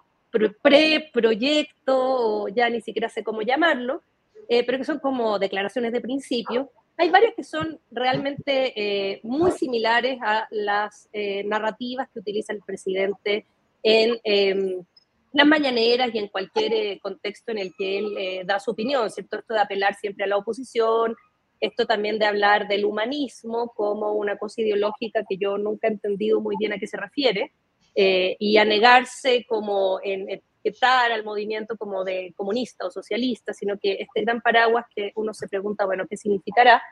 pre-proyecto, 0.63 2.43
o 2.45 2.49
ya 2.49 2.69
ni 2.69 2.81
siquiera 2.81 3.09
sé 3.09 3.25
cómo 3.25 3.43
llamarlo, 3.43 4.03
eh, 4.49 4.65
pero 4.65 4.79
que 4.79 4.85
son 4.85 4.99
como 4.99 5.39
declaraciones 5.39 5.93
de 5.93 6.01
principio, 6.01 6.71
hay 6.99 7.11
varias 7.11 7.35
que 7.35 7.43
son 7.43 7.81
realmente 7.91 9.21
muy 9.23 9.51
similares 9.53 10.19
a 10.23 10.47
las 10.51 11.09
narrativas 11.47 12.09
que 12.13 12.21
utiliza 12.21 12.53
el 12.53 12.61
presidente 12.61 13.47
en 13.83 14.21
em, 14.25 14.85
las 15.33 15.47
mañaneras 15.47 16.11
y 16.13 16.19
en 16.19 16.29
cualquier 16.29 17.01
contexto 17.01 17.51
en 17.53 17.59
el 17.59 17.75
que 17.77 17.99
él 17.99 18.47
da 18.47 18.61
su 18.61 18.73
opinión, 18.73 19.11
¿cierto? 19.11 19.39
Esto 19.39 19.55
de 19.55 19.61
apelar 19.61 19.95
siempre 19.95 20.25
a 20.25 20.29
la 20.29 20.37
oposición, 20.37 21.17
esto 21.63 21.87
también 21.87 22.19
de 22.19 22.27
hablar 22.27 22.67
del 22.67 22.85
humanismo 22.85 23.73
como 23.75 24.13
una 24.13 24.37
cosa 24.37 24.61
ideológica 24.61 25.25
que 25.29 25.37
yo 25.37 25.57
nunca 25.59 25.87
he 25.87 25.93
entendido 25.93 26.41
muy 26.41 26.57
bien 26.59 26.73
a 26.73 26.79
qué 26.79 26.87
se 26.87 26.97
refiere, 26.97 27.53
eh, 27.95 28.37
y 28.39 28.57
a 28.57 28.65
negarse 28.65 29.47
como 29.49 30.01
en, 30.03 30.43
sujetar 30.63 31.13
al 31.13 31.25
movimiento 31.25 31.77
como 31.77 32.05
de 32.05 32.33
comunista 32.37 32.87
o 32.87 32.91
socialista, 32.91 33.53
sino 33.53 33.79
que 33.79 33.93
este 34.01 34.23
gran 34.23 34.41
paraguas 34.41 34.87
que 34.95 35.13
uno 35.17 35.35
se 35.35 35.49
pregunta, 35.49 35.85
bueno, 35.85 36.07
¿qué 36.09 36.17
significará? 36.17 36.83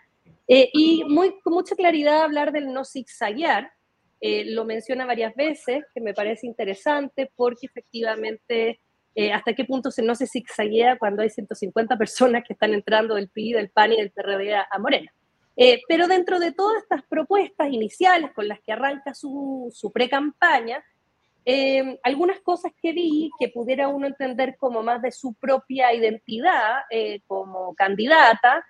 Eh, 0.48 0.70
y 0.72 1.04
muy, 1.04 1.40
con 1.40 1.54
mucha 1.54 1.76
claridad 1.76 2.22
hablar 2.22 2.52
del 2.52 2.72
no 2.72 2.84
zigzaguear, 2.84 3.72
eh, 4.20 4.44
lo 4.46 4.64
menciona 4.64 5.06
varias 5.06 5.34
veces, 5.34 5.84
que 5.94 6.00
me 6.00 6.14
parece 6.14 6.46
interesante 6.46 7.30
porque 7.34 7.66
efectivamente 7.66 8.80
eh, 9.14 9.32
hasta 9.32 9.52
qué 9.54 9.64
punto 9.64 9.90
se, 9.90 10.02
no 10.02 10.14
se 10.14 10.26
zigzaguea 10.26 10.98
cuando 10.98 11.22
hay 11.22 11.30
150 11.30 11.96
personas 11.96 12.44
que 12.46 12.52
están 12.52 12.74
entrando 12.74 13.14
del 13.14 13.28
PRI, 13.28 13.52
del 13.52 13.70
PAN 13.70 13.92
y 13.92 13.96
del 13.96 14.10
PRD 14.10 14.54
a, 14.54 14.78
Morena. 14.78 15.12
Eh, 15.56 15.82
pero 15.88 16.06
dentro 16.06 16.38
de 16.38 16.52
todas 16.52 16.82
estas 16.82 17.02
propuestas 17.02 17.70
iniciales 17.70 18.30
con 18.32 18.48
las 18.48 18.60
que 18.60 18.72
arranca 18.72 19.14
su, 19.14 19.70
su 19.74 19.90
pre-campaña, 19.90 20.82
algunas 22.04 22.38
cosas 22.40 22.70
que 22.80 22.92
vi 22.92 23.30
que 23.38 23.48
pudiera 23.48 23.88
uno 23.88 24.06
entender 24.06 24.56
como 24.56 24.84
más 24.84 25.02
de 25.02 25.10
su 25.10 25.34
propia 25.34 25.92
identidad 25.92 26.82
como 27.26 27.74
candidata, 27.74 28.64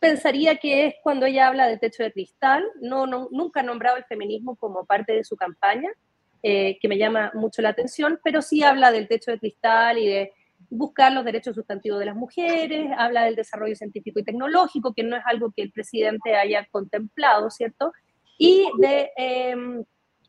pensaría 0.00 0.56
que 0.56 0.86
es 0.86 0.94
cuando 1.02 1.26
ella 1.26 1.46
habla 1.46 1.68
de 1.68 1.78
techo 1.78 2.02
de 2.02 2.12
cristal, 2.12 2.64
no, 2.80 3.06
nunca 3.06 3.60
ha 3.60 3.62
nombrado 3.62 3.98
el 3.98 4.04
feminismo 4.04 4.56
como 4.56 4.84
parte 4.86 5.12
de 5.12 5.24
su 5.24 5.36
campaña, 5.36 5.90
eh, 6.42 6.78
que 6.80 6.88
me 6.88 6.98
llama 6.98 7.30
mucho 7.34 7.62
la 7.62 7.70
atención, 7.70 8.18
pero 8.24 8.42
sí 8.42 8.62
habla 8.62 8.90
del 8.90 9.08
techo 9.08 9.30
de 9.30 9.38
cristal 9.38 9.98
y 9.98 10.06
de 10.06 10.32
buscar 10.68 11.12
los 11.12 11.24
derechos 11.24 11.54
sustantivos 11.54 11.98
de 11.98 12.06
las 12.06 12.16
mujeres, 12.16 12.90
habla 12.96 13.24
del 13.24 13.36
desarrollo 13.36 13.74
científico 13.74 14.20
y 14.20 14.24
tecnológico, 14.24 14.94
que 14.94 15.02
no 15.02 15.16
es 15.16 15.22
algo 15.26 15.52
que 15.54 15.62
el 15.62 15.72
presidente 15.72 16.36
haya 16.36 16.66
contemplado, 16.70 17.50
¿cierto? 17.50 17.92
Y 18.38 18.68
de 18.78 19.10
em, 19.16 19.84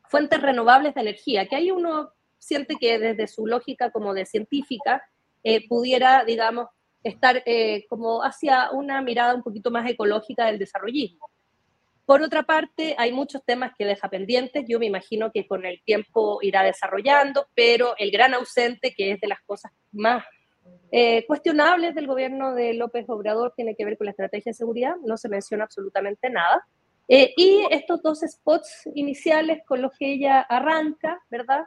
fuentes 0.08 0.40
renovables 0.40 0.94
de 0.94 1.00
energía, 1.00 1.46
que 1.46 1.56
ahí 1.56 1.70
uno 1.70 2.10
siente 2.38 2.74
que 2.78 2.98
desde 2.98 3.28
su 3.28 3.46
lógica 3.46 3.90
como 3.90 4.14
de 4.14 4.26
científica 4.26 5.02
eh, 5.44 5.66
pudiera, 5.68 6.24
digamos, 6.24 6.68
estar 7.02 7.42
eh, 7.46 7.86
como 7.88 8.22
hacia 8.22 8.70
una 8.72 9.00
mirada 9.02 9.34
un 9.34 9.42
poquito 9.42 9.70
más 9.70 9.88
ecológica 9.88 10.46
del 10.46 10.58
desarrollismo. 10.58 11.28
Por 12.04 12.22
otra 12.22 12.42
parte, 12.42 12.94
hay 12.98 13.12
muchos 13.12 13.44
temas 13.44 13.72
que 13.78 13.84
deja 13.84 14.08
pendientes. 14.08 14.64
Yo 14.68 14.78
me 14.78 14.86
imagino 14.86 15.30
que 15.32 15.46
con 15.46 15.64
el 15.64 15.82
tiempo 15.84 16.38
irá 16.42 16.62
desarrollando, 16.62 17.46
pero 17.54 17.94
el 17.98 18.10
gran 18.10 18.34
ausente, 18.34 18.92
que 18.94 19.12
es 19.12 19.20
de 19.20 19.28
las 19.28 19.40
cosas 19.42 19.72
más 19.92 20.24
eh, 20.90 21.24
cuestionables 21.26 21.94
del 21.94 22.06
gobierno 22.06 22.54
de 22.54 22.74
López 22.74 23.08
Obrador, 23.08 23.52
tiene 23.56 23.74
que 23.74 23.84
ver 23.84 23.96
con 23.96 24.06
la 24.06 24.10
estrategia 24.10 24.50
de 24.50 24.54
seguridad. 24.54 24.96
No 25.04 25.16
se 25.16 25.28
menciona 25.28 25.64
absolutamente 25.64 26.28
nada. 26.28 26.66
Eh, 27.08 27.32
y 27.36 27.66
estos 27.70 28.02
dos 28.02 28.20
spots 28.20 28.88
iniciales 28.94 29.62
con 29.66 29.82
los 29.82 29.92
que 29.98 30.12
ella 30.12 30.40
arranca, 30.40 31.20
¿verdad? 31.30 31.64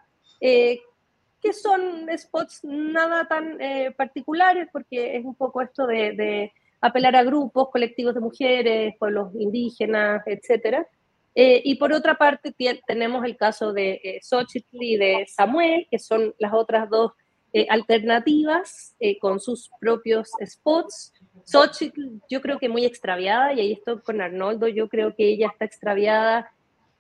que 1.45 1.53
son 1.53 2.07
spots 2.17 2.61
nada 2.63 3.27
tan 3.27 3.61
eh, 3.61 3.93
particulares, 3.95 4.67
porque 4.73 5.15
es 5.15 5.23
un 5.23 5.35
poco 5.35 5.61
esto 5.61 5.85
de, 5.85 6.51
apelar 6.81 7.15
a 7.15 7.23
grupos, 7.23 7.69
colectivos 7.71 8.13
de 8.13 8.19
mujeres, 8.19 8.95
pueblos 8.99 9.33
indígenas, 9.37 10.23
etc. 10.25 10.85
Eh, 11.33 11.61
y 11.63 11.75
por 11.75 11.93
otra 11.93 12.17
parte 12.17 12.55
tenemos 12.85 13.25
el 13.25 13.37
caso 13.37 13.73
de 13.73 13.99
eh, 14.03 14.19
Xochitl 14.21 14.81
y 14.81 14.97
de 14.97 15.25
Samuel, 15.27 15.87
que 15.89 15.99
son 15.99 16.33
las 16.39 16.53
otras 16.53 16.89
dos 16.89 17.11
alternativas 17.69 18.97
con 19.21 19.39
sus 19.39 19.69
propios 19.79 20.29
spots. 20.45 21.13
Xochitl 21.45 22.19
yo 22.29 22.41
creo 22.41 22.59
que 22.59 22.67
muy 22.67 22.83
extraviada, 22.83 23.53
y 23.53 23.61
ahí 23.61 23.71
estoy 23.71 24.01
con 24.01 24.19
Arnoldo, 24.19 24.67
yo 24.67 24.89
creo 24.89 25.15
que 25.15 25.29
ella 25.29 25.47
está 25.47 25.63
extraviada 25.63 26.51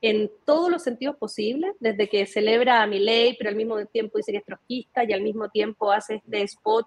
en 0.01 0.29
todos 0.45 0.69
los 0.69 0.83
sentidos 0.83 1.15
posibles, 1.17 1.75
desde 1.79 2.07
que 2.07 2.27
celebra 2.27 2.83
a 2.83 2.87
ley, 2.87 3.35
pero 3.37 3.49
al 3.49 3.55
mismo 3.55 3.83
tiempo 3.87 4.17
dice 4.17 4.31
que 4.31 4.37
es 4.37 4.45
trotskista 4.45 5.03
y 5.03 5.13
al 5.13 5.21
mismo 5.21 5.49
tiempo 5.49 5.91
hace 5.91 6.15
este 6.15 6.43
spot 6.43 6.85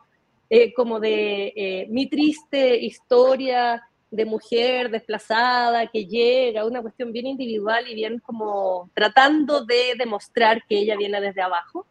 eh, 0.50 0.72
como 0.72 1.00
de 1.00 1.52
eh, 1.56 1.86
mi 1.90 2.08
triste 2.08 2.76
historia 2.76 3.82
de 4.10 4.24
mujer 4.24 4.90
desplazada 4.90 5.86
que 5.88 6.06
llega, 6.06 6.64
una 6.64 6.80
cuestión 6.80 7.12
bien 7.12 7.26
individual 7.26 7.86
y 7.88 7.94
bien 7.94 8.20
como 8.20 8.90
tratando 8.94 9.64
de 9.64 9.94
demostrar 9.98 10.62
que 10.66 10.78
ella 10.78 10.96
viene 10.96 11.20
desde 11.20 11.42
abajo. 11.42 11.86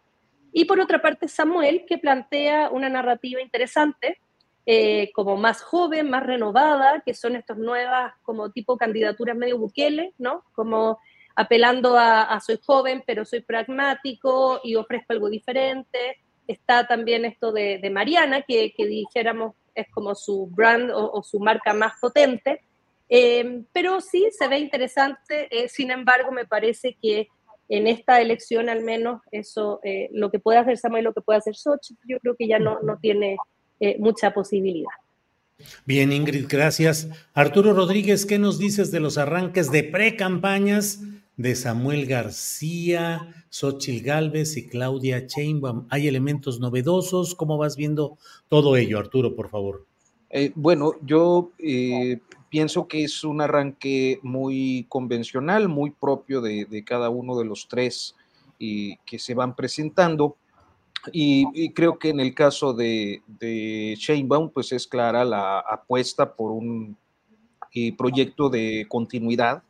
Y 0.51 0.65
por 0.65 0.79
otra 0.79 1.01
parte, 1.01 1.27
Samuel, 1.27 1.85
que 1.87 1.99
plantea 1.99 2.69
una 2.71 2.89
narrativa 2.89 3.41
interesante, 3.41 4.19
eh, 4.65 5.11
como 5.13 5.37
más 5.37 5.61
joven, 5.61 6.09
más 6.09 6.25
renovada, 6.25 7.01
que 7.05 7.13
son 7.13 7.35
estas 7.35 7.57
nuevas 7.57 8.13
como 8.23 8.51
tipo 8.51 8.75
candidaturas 8.75 9.37
medio 9.37 9.59
buquele, 9.59 10.13
¿no? 10.17 10.43
Como 10.53 10.99
apelando 11.35 11.95
a, 11.97 12.39
soy 12.39 12.59
joven, 12.65 13.03
pero 13.05 13.23
soy 13.23 13.41
pragmático 13.41 14.59
y 14.63 14.75
ofrezco 14.75 15.13
algo 15.13 15.29
diferente. 15.29 16.17
Está 16.47 16.87
también 16.87 17.25
esto 17.25 17.51
de, 17.51 17.89
Mariana, 17.91 18.41
que, 18.41 18.73
dijéramos 18.77 19.55
es 19.75 19.87
como 19.91 20.15
su 20.15 20.47
brand 20.47 20.89
o, 20.91 21.21
su 21.21 21.39
marca 21.39 21.73
más 21.73 21.93
potente. 22.01 22.61
Eh, 23.09 23.61
pero 23.71 24.01
sí, 24.01 24.27
se 24.31 24.47
ve 24.47 24.59
interesante. 24.59 25.47
Eh, 25.51 25.69
sin 25.69 25.91
embargo, 25.91 26.31
me 26.31 26.45
parece 26.45 26.97
que 27.01 27.27
en 27.69 27.85
esta 27.85 28.21
elección 28.21 28.69
al 28.69 28.81
menos 28.81 29.21
eso, 29.31 29.79
eh, 29.83 30.09
lo 30.13 30.31
que 30.31 30.39
puede 30.39 30.57
hacer 30.57 30.77
Samuel, 30.77 31.03
lo 31.03 31.13
que 31.13 31.21
puede 31.21 31.39
hacer 31.39 31.55
Sochi, 31.55 31.95
yo 32.07 32.17
creo 32.19 32.35
que 32.35 32.47
ya 32.47 32.59
no, 32.59 32.79
no 32.81 32.97
tiene 32.97 33.37
mucha 33.99 34.33
posibilidad. 34.33 34.89
Bien, 35.85 36.11
Ingrid, 36.11 36.47
gracias. 36.47 37.07
Arturo 37.33 37.73
Rodríguez, 37.73 38.25
¿qué 38.25 38.39
nos 38.39 38.57
dices 38.57 38.89
de 38.91 38.99
los 38.99 39.19
arranques 39.19 39.71
de 39.71 39.83
pre-campañas 39.83 41.01
de 41.37 41.55
Samuel 41.55 42.07
García, 42.07 43.45
Xochil 43.49 44.01
Gálvez 44.01 44.57
y 44.57 44.67
Claudia 44.67 45.25
Sheinbaum. 45.27 45.85
¿Hay 45.89 46.07
elementos 46.07 46.59
novedosos? 46.59 47.35
¿Cómo 47.35 47.59
vas 47.59 47.77
viendo 47.77 48.17
todo 48.49 48.75
ello, 48.75 48.97
Arturo, 48.97 49.35
por 49.35 49.49
favor? 49.49 49.85
Eh, 50.31 50.51
bueno, 50.55 50.93
yo 51.03 51.51
eh, 51.59 52.19
pienso 52.49 52.87
que 52.87 53.03
es 53.03 53.23
un 53.23 53.39
arranque 53.39 54.19
muy 54.23 54.87
convencional, 54.89 55.69
muy 55.69 55.91
propio 55.91 56.41
de, 56.41 56.83
cada 56.83 57.09
uno 57.09 57.37
de 57.37 57.45
los 57.45 57.67
tres 57.67 58.15
y 58.57 58.97
que 59.05 59.19
se 59.19 59.35
van 59.35 59.55
presentando. 59.55 60.35
Y, 61.13 61.71
creo 61.71 61.99
que 61.99 62.09
en 62.09 62.19
el 62.19 62.33
caso 62.33 62.73
de, 62.73 63.21
de 63.27 63.97
pues 64.53 64.71
es 64.71 64.87
clara 64.87 65.23
la 65.23 65.59
apuesta 65.59 66.33
por 66.35 66.51
un 66.51 66.97
eh, 67.73 67.95
proyecto 67.95 68.49
de 68.49 68.87
continuidad 68.89 69.61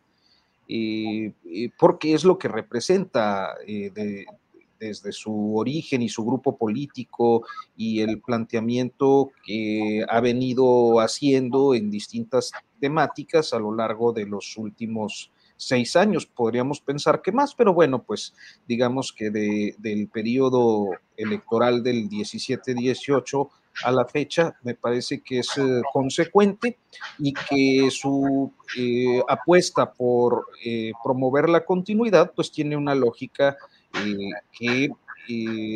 eh, 0.67 1.33
porque 1.77 2.13
es 2.13 2.23
lo 2.23 2.37
que 2.37 2.47
representa 2.47 3.55
eh, 3.65 3.91
desde 4.79 5.11
su 5.11 5.57
origen 5.57 6.01
y 6.01 6.09
su 6.09 6.23
grupo 6.25 6.57
político 6.57 7.45
y 7.75 8.01
el 8.01 8.21
planteamiento 8.21 9.31
que 9.45 10.05
ha 10.07 10.19
venido 10.21 10.99
haciendo 10.99 11.73
en 11.73 11.89
distintas 11.89 12.51
temáticas 12.79 13.53
a 13.53 13.59
lo 13.59 13.73
largo 13.73 14.13
de 14.13 14.25
los 14.25 14.55
últimos 14.57 15.31
seis 15.57 15.95
años, 15.95 16.25
podríamos 16.25 16.79
pensar 16.79 17.21
que 17.21 17.31
más, 17.31 17.53
pero 17.55 17.73
bueno, 17.73 18.03
pues 18.03 18.33
digamos 18.67 19.11
que 19.11 19.29
del 19.31 20.07
periodo 20.07 20.91
electoral 21.17 21.83
del 21.83 22.07
17-18 22.07 23.49
a 23.83 23.91
la 23.91 24.05
fecha 24.05 24.55
me 24.63 24.75
parece 24.75 25.21
que 25.21 25.39
es 25.39 25.57
eh, 25.57 25.81
consecuente 25.91 26.77
y 27.19 27.33
que 27.33 27.89
su 27.91 28.51
eh, 28.77 29.21
apuesta 29.27 29.91
por 29.91 30.47
eh, 30.63 30.91
promover 31.03 31.49
la 31.49 31.63
continuidad 31.63 32.31
pues 32.35 32.51
tiene 32.51 32.75
una 32.75 32.95
lógica 32.95 33.57
que 34.51 34.89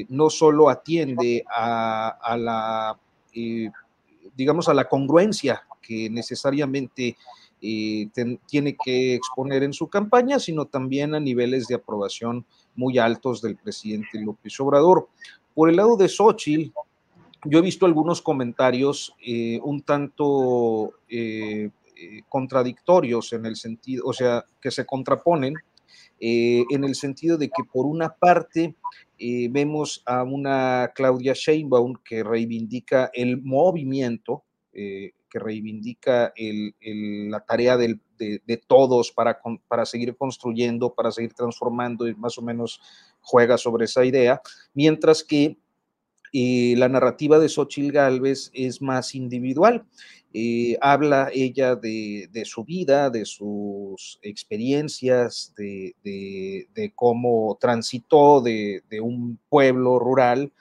no 0.10 0.30
solo 0.30 0.70
atiende 0.70 1.44
a, 1.54 2.38
la 2.38 2.98
digamos 4.36 4.70
a 4.70 4.74
la 4.74 4.88
congruencia 4.88 5.64
que 5.82 6.10
necesariamente 6.10 7.18
tiene 7.62 8.76
que 8.84 9.16
exponer 9.16 9.64
en 9.64 9.74
su 9.74 9.88
campaña, 9.88 10.40
sino 10.40 10.66
también 10.66 11.14
a 11.14 11.20
niveles 11.20 11.68
de 11.68 11.76
aprobación 11.76 12.46
muy 12.76 12.98
altos 12.98 13.42
del 13.42 13.56
presidente 13.56 14.20
López 14.20 14.60
Obrador. 14.60 15.08
Por 15.54 15.70
el 15.70 15.76
lado 15.76 15.96
de 15.96 16.10
Xochitl, 16.10 16.72
yo 17.46 17.60
he 17.60 17.62
visto 17.62 17.86
algunos 17.86 18.22
comentarios 18.22 19.16
eh, 19.26 19.60
un 19.64 19.82
tanto 19.82 20.94
eh, 21.10 21.70
eh, 21.96 22.22
contradictorios 22.30 23.34
en 23.34 23.46
el 23.46 23.56
sentido, 23.56 24.06
o 24.06 24.14
sea, 24.14 24.46
que 24.62 24.72
se 24.72 24.86
contraponen 24.86 25.56
en 26.24 26.84
el 26.84 26.94
sentido 26.94 27.36
de 27.36 27.48
que 27.48 27.64
por 27.64 27.88
una 27.88 28.14
parte 28.14 28.76
vemos 29.18 30.04
a 30.06 30.22
una 30.22 30.92
Claudia 30.94 31.34
Sheinbaum 31.34 31.96
que 32.06 32.24
reivindica 32.24 33.10
el 33.12 33.42
movimiento, 33.42 34.44
que 35.32 35.40
reivindica 35.40 36.34
la 36.38 37.40
tarea 37.40 37.78
de, 37.78 37.98
todos 38.68 39.12
para, 39.12 39.86
seguir 39.86 40.16
construyendo, 40.18 40.94
para 40.94 41.12
seguir 41.12 41.34
transformando 41.34 42.08
y 42.08 42.14
más 42.16 42.38
o 42.38 42.42
menos 42.42 42.82
juega 43.22 43.58
sobre 43.58 43.86
esa 43.86 44.04
idea, 44.04 44.42
mientras 44.74 45.24
que 45.24 45.58
eh, 46.34 46.76
la 46.78 46.88
narrativa 46.88 47.40
de 47.40 47.50
Xochitl 47.50 47.92
Galvez 47.92 48.52
es 48.54 48.82
más 48.82 49.16
individual. 49.16 49.86
Eh, 50.34 50.78
habla 50.80 51.30
ella 51.34 51.76
de, 51.76 52.30
su 52.46 52.64
vida, 52.64 53.10
de 53.10 53.26
sus 53.26 54.18
experiencias, 54.22 55.54
de, 55.58 56.94
cómo 56.96 57.58
transitó 57.60 58.42
de, 58.42 58.82
un 59.02 59.40
pueblo 59.50 60.00
rural 60.00 60.54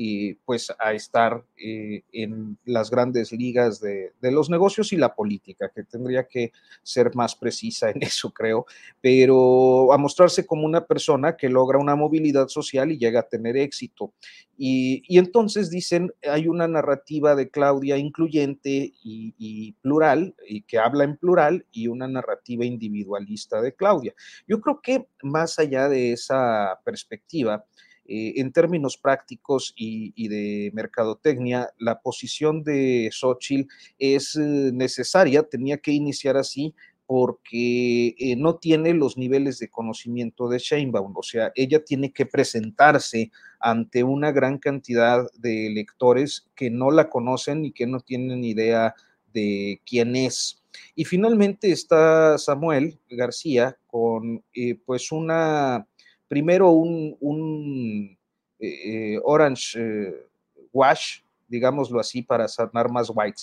y 0.00 0.34
pues 0.34 0.72
a 0.78 0.92
estar 0.92 1.44
eh, 1.56 2.04
en 2.12 2.56
las 2.64 2.88
grandes 2.88 3.32
ligas 3.32 3.80
de, 3.80 4.12
los 4.22 4.48
negocios 4.48 4.92
y 4.92 4.96
la 4.96 5.12
política, 5.12 5.72
que 5.74 5.82
tendría 5.82 6.28
que 6.28 6.52
ser 6.84 7.16
más 7.16 7.34
precisa 7.34 7.90
en 7.90 8.00
eso, 8.04 8.30
creo, 8.30 8.64
pero 9.00 9.92
a 9.92 9.98
mostrarse 9.98 10.46
como 10.46 10.64
una 10.64 10.86
persona 10.86 11.36
que 11.36 11.48
logra 11.48 11.78
una 11.78 11.96
movilidad 11.96 12.46
social 12.46 12.92
y 12.92 12.98
llega 12.98 13.18
a 13.20 13.28
tener 13.28 13.56
éxito. 13.56 14.12
Y, 14.56 15.02
entonces 15.18 15.68
dicen, 15.68 16.12
hay 16.22 16.46
una 16.46 16.68
narrativa 16.68 17.34
de 17.34 17.48
Claudia 17.50 17.96
incluyente 17.96 18.92
y, 19.02 19.34
y 19.36 19.72
plural, 19.82 20.36
y 20.46 20.62
que 20.62 20.78
habla 20.78 21.02
en 21.02 21.16
plural, 21.16 21.66
y 21.72 21.88
una 21.88 22.06
narrativa 22.06 22.64
individualista 22.64 23.60
de 23.60 23.74
Claudia. 23.74 24.14
Yo 24.46 24.60
creo 24.60 24.80
que 24.80 25.08
más 25.22 25.58
allá 25.58 25.88
de 25.88 26.12
esa 26.12 26.78
perspectiva, 26.84 27.64
eh, 28.10 28.40
en 28.40 28.52
términos 28.52 28.96
prácticos 28.96 29.74
y, 29.76 30.28
de 30.28 30.70
mercadotecnia, 30.72 31.74
la 31.78 32.00
posición 32.00 32.64
de 32.64 33.10
Xochitl 33.12 33.68
es 33.98 34.34
eh, 34.34 34.70
necesaria, 34.72 35.42
tenía 35.42 35.76
que 35.76 35.92
iniciar 35.92 36.38
así 36.38 36.74
porque 37.04 38.14
eh, 38.18 38.34
no 38.36 38.56
tiene 38.56 38.94
los 38.94 39.18
niveles 39.18 39.58
de 39.58 39.68
conocimiento 39.68 40.48
de 40.48 40.58
Sheinbaum, 40.58 41.14
o 41.18 41.22
sea, 41.22 41.52
ella 41.54 41.84
tiene 41.84 42.10
que 42.10 42.24
presentarse 42.24 43.30
ante 43.60 44.04
una 44.04 44.32
gran 44.32 44.56
cantidad 44.56 45.26
de 45.34 45.66
electores 45.66 46.48
que 46.54 46.70
no 46.70 46.90
la 46.90 47.10
conocen 47.10 47.66
y 47.66 47.72
que 47.72 47.86
no 47.86 48.00
tienen 48.00 48.42
idea 48.42 48.94
de 49.34 49.82
quién 49.84 50.16
es. 50.16 50.62
Y 50.94 51.04
finalmente 51.04 51.72
está 51.72 52.38
Samuel 52.38 52.98
García 53.10 53.76
con 53.86 54.44
pues 54.86 55.12
una 55.12 55.87
primero 56.28 56.70
un, 56.70 58.16
eh, 58.60 59.14
eh, 59.14 59.20
orange 59.24 59.78
eh, 59.80 60.26
wash, 60.72 61.20
digámoslo 61.48 61.98
así, 61.98 62.22
para 62.22 62.46
sanar 62.46 62.90
más 62.90 63.10
white 63.12 63.36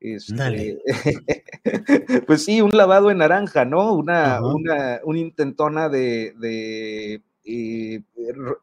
este, 0.00 0.82
pues 2.26 2.44
sí, 2.44 2.60
un 2.60 2.76
lavado 2.76 3.10
en 3.10 3.18
naranja, 3.18 3.64
¿no? 3.64 3.94
Una, 3.94 4.40
una, 4.42 5.00
intentona 5.18 5.88
de, 5.88 7.22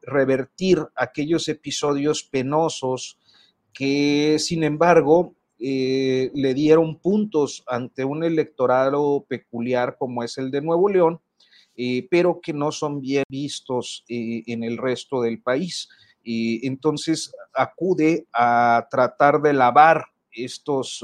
revertir 0.03 0.85
aquellos 0.95 1.47
episodios 1.47 2.23
penosos 2.23 3.17
que, 3.73 4.37
sin 4.37 4.63
embargo, 4.63 5.33
le 5.57 6.53
dieron 6.53 6.99
puntos 6.99 7.63
ante 7.65 8.05
un 8.05 8.23
electorado 8.23 9.25
peculiar 9.27 9.95
como 9.97 10.23
es 10.23 10.37
el 10.37 10.51
de 10.51 10.61
Nuevo 10.61 10.89
León, 10.89 11.21
eh, 11.83 12.07
pero 12.11 12.39
que 12.39 12.53
no 12.53 12.71
son 12.71 13.01
bien 13.01 13.23
vistos 13.27 14.03
eh, 14.07 14.43
en 14.45 14.63
el 14.63 14.77
resto 14.77 15.19
del 15.19 15.41
país. 15.41 15.89
y 16.23 16.67
entonces 16.67 17.33
acude 17.55 18.27
a 18.31 18.85
tratar 18.91 19.41
de 19.41 19.53
lavar 19.53 20.05
estos 20.31 21.03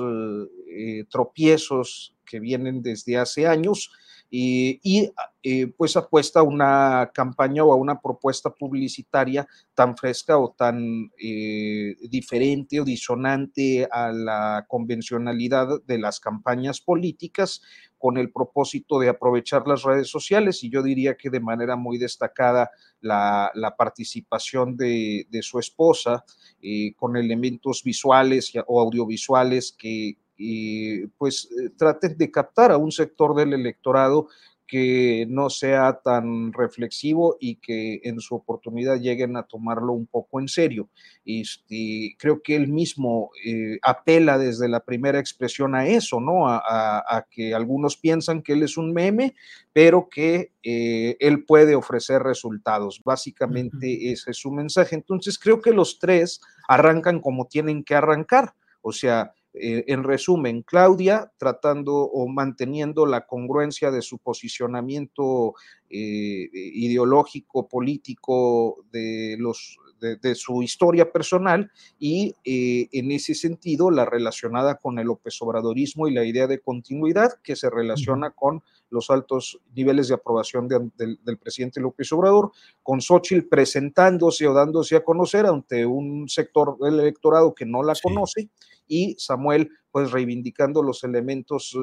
eh, 0.69 1.05
tropiezos 1.09 2.13
que 2.23 2.39
vienen 2.39 2.83
desde 2.83 3.17
hace 3.17 3.47
años 3.47 3.89
y 4.29 5.09
pues 5.77 5.95
apuesta 5.95 6.41
a 6.41 6.43
una 6.43 7.11
campaña 7.13 7.63
o 7.63 7.71
a 7.71 7.75
una 7.75 8.01
propuesta 8.01 8.49
publicitaria 8.49 9.47
tan 9.73 9.95
fresca 9.95 10.37
o 10.37 10.51
tan 10.51 11.09
diferente 12.09 12.81
o 12.81 12.83
disonante 12.83 13.87
a 13.91 14.11
la 14.11 14.65
convencionalidad 14.67 15.81
de 15.85 15.97
las 15.97 16.19
campañas 16.19 16.81
políticas 16.81 17.61
con 17.97 18.17
el 18.17 18.31
propósito 18.31 18.99
de 18.99 19.09
aprovechar 19.09 19.67
las 19.67 19.83
redes 19.83 20.09
sociales. 20.09 20.63
Y 20.63 20.69
yo 20.69 20.83
diría 20.83 21.15
que 21.17 21.29
de 21.29 21.39
manera 21.39 21.75
muy 21.75 21.97
destacada 21.97 22.69
la, 23.01 23.51
participación 23.77 24.77
de, 24.77 25.27
su 25.41 25.59
esposa 25.59 26.23
eh, 26.61 26.93
con 26.95 27.17
elementos 27.17 27.83
visuales 27.83 28.51
o 28.67 28.81
audiovisuales 28.81 29.75
que 29.77 30.17
eh, 30.37 31.07
pues 31.17 31.49
eh, 31.51 31.69
traten 31.77 32.17
de 32.17 32.31
captar 32.31 32.71
a 32.71 32.77
un 32.77 32.91
sector 32.91 33.35
del 33.35 33.53
electorado 33.53 34.27
que 34.67 35.25
no 35.29 35.49
sea 35.49 36.01
tan 36.03 36.51
reflexivo 36.51 37.37
y 37.39 37.55
que 37.55 38.01
en 38.03 38.19
su 38.19 38.35
oportunidad 38.35 38.99
lleguen 38.99 39.37
a 39.37 39.43
tomarlo 39.43 39.93
un 39.93 40.05
poco 40.05 40.41
en 40.41 40.49
serio. 40.49 40.89
Y, 41.23 42.15
creo 42.17 42.41
que 42.41 42.55
él 42.55 42.67
mismo 42.67 43.31
eh, 43.45 43.79
apela 43.81 44.37
desde 44.37 44.67
la 44.67 44.81
primera 44.81 45.19
expresión 45.19 45.73
a 45.73 45.87
eso, 45.87 46.19
¿no? 46.19 46.49
A, 46.49 47.25
que 47.31 47.53
algunos 47.53 47.95
piensan 47.95 48.41
que 48.41 48.53
él 48.53 48.63
es 48.63 48.77
un 48.77 48.91
meme, 48.91 49.35
pero 49.71 50.09
que 50.09 50.51
eh, 50.63 51.15
él 51.19 51.45
puede 51.45 51.75
ofrecer 51.75 52.21
resultados. 52.21 53.01
Básicamente 53.03 54.11
ese 54.11 54.31
es 54.31 54.37
su 54.37 54.51
mensaje. 54.51 54.95
Entonces 54.95 55.39
creo 55.39 55.61
que 55.61 55.71
los 55.71 55.97
tres 55.97 56.41
arrancan 56.67 57.21
como 57.21 57.47
tienen 57.47 57.83
que 57.83 57.95
arrancar. 57.95 58.53
O 58.81 58.91
sea, 58.91 59.33
eh, 59.53 59.85
en 59.87 60.03
resumen, 60.03 60.61
Claudia 60.61 61.31
tratando 61.37 61.95
o 61.95 62.27
manteniendo 62.27 63.05
la 63.05 63.25
congruencia 63.25 63.91
de 63.91 64.01
su 64.01 64.19
posicionamiento 64.19 65.55
eh, 65.89 66.49
ideológico, 66.53 67.67
político, 67.67 68.83
de 68.91 69.35
los 69.39 69.77
de, 69.99 70.35
su 70.35 70.61
historia 70.63 71.11
personal 71.11 71.71
y 71.99 72.35
eh, 72.45 72.87
en 72.91 73.11
ese 73.11 73.33
sentido 73.33 73.91
la 73.91 74.05
relacionada 74.05 74.75
con 74.75 74.99
el 74.99 75.07
López 75.07 75.41
Obradorismo 75.41 76.07
y 76.07 76.13
la 76.13 76.25
idea 76.25 76.47
de 76.47 76.59
continuidad 76.59 77.33
que 77.43 77.55
se 77.55 77.69
relaciona 77.69 78.31
con 78.31 78.63
los 78.89 79.09
altos 79.09 79.59
niveles 79.75 80.07
de 80.07 80.15
aprobación 80.15 80.67
del 80.69 81.37
presidente 81.39 81.81
López 81.81 82.11
Obrador, 82.13 82.51
con 82.83 83.01
Xochitl 83.01 83.47
presentándose 83.47 84.47
o 84.47 84.53
dándose 84.53 84.95
a 84.95 85.03
conocer 85.03 85.45
ante 85.45 85.85
un 85.85 86.29
sector 86.29 86.77
del 86.79 86.99
electorado 86.99 87.53
que 87.53 87.65
no 87.65 87.83
la 87.83 87.93
conoce 88.01 88.49
y 88.87 89.15
Samuel 89.17 89.69
pues 89.91 90.11
reivindicando 90.11 90.83
los 90.83 91.03
elementos 91.03 91.75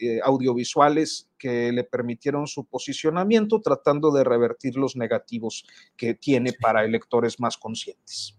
eh, 0.00 0.20
audiovisuales 0.22 1.30
que 1.38 1.72
le 1.72 1.84
permitieron 1.84 2.46
su 2.46 2.66
posicionamiento, 2.66 3.60
tratando 3.62 4.10
de 4.10 4.22
revertir 4.22 4.76
los 4.76 4.96
negativos 4.96 5.64
que 5.96 6.14
tiene 6.14 6.52
para 6.52 6.84
electores 6.84 7.40
más 7.40 7.56
conscientes. 7.56 8.36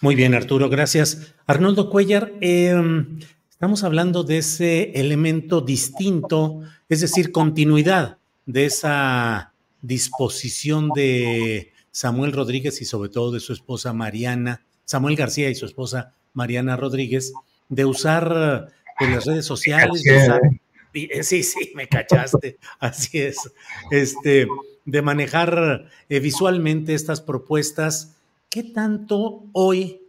Muy 0.00 0.14
bien, 0.14 0.34
Arturo, 0.34 0.68
gracias. 0.68 1.34
Arnoldo 1.46 1.88
Cuellar, 1.88 2.32
em, 2.40 3.18
estamos 3.50 3.84
hablando 3.84 4.22
de 4.22 4.38
ese 4.38 4.92
elemento 4.92 5.60
distinto, 5.60 6.60
es 6.88 7.00
decir, 7.00 7.32
continuidad 7.32 8.18
de 8.44 8.66
esa 8.66 9.54
disposición 9.82 10.90
de 10.94 11.72
Samuel 11.90 12.32
Rodríguez 12.32 12.80
y 12.80 12.84
sobre 12.84 13.08
todo 13.08 13.32
de 13.32 13.40
su 13.40 13.52
esposa 13.52 13.92
Mariana, 13.92 14.64
Samuel 14.84 15.16
García 15.16 15.50
y 15.50 15.54
su 15.54 15.66
esposa 15.66 16.14
Mariana 16.32 16.76
Rodríguez, 16.76 17.32
de 17.68 17.84
usar 17.84 18.72
pues, 18.98 19.10
las 19.10 19.24
redes 19.24 19.46
sociales. 19.46 20.02
Eh, 20.94 21.22
sí, 21.22 21.42
sí, 21.42 21.72
me 21.74 21.88
cachaste. 21.88 22.58
Así 22.80 23.18
es. 23.18 23.52
Este, 23.90 24.46
de 24.84 25.02
manejar 25.02 25.90
eh, 26.08 26.20
visualmente 26.20 26.94
estas 26.94 27.20
propuestas. 27.20 28.16
¿Qué 28.48 28.64
tanto 28.64 29.44
hoy 29.52 30.02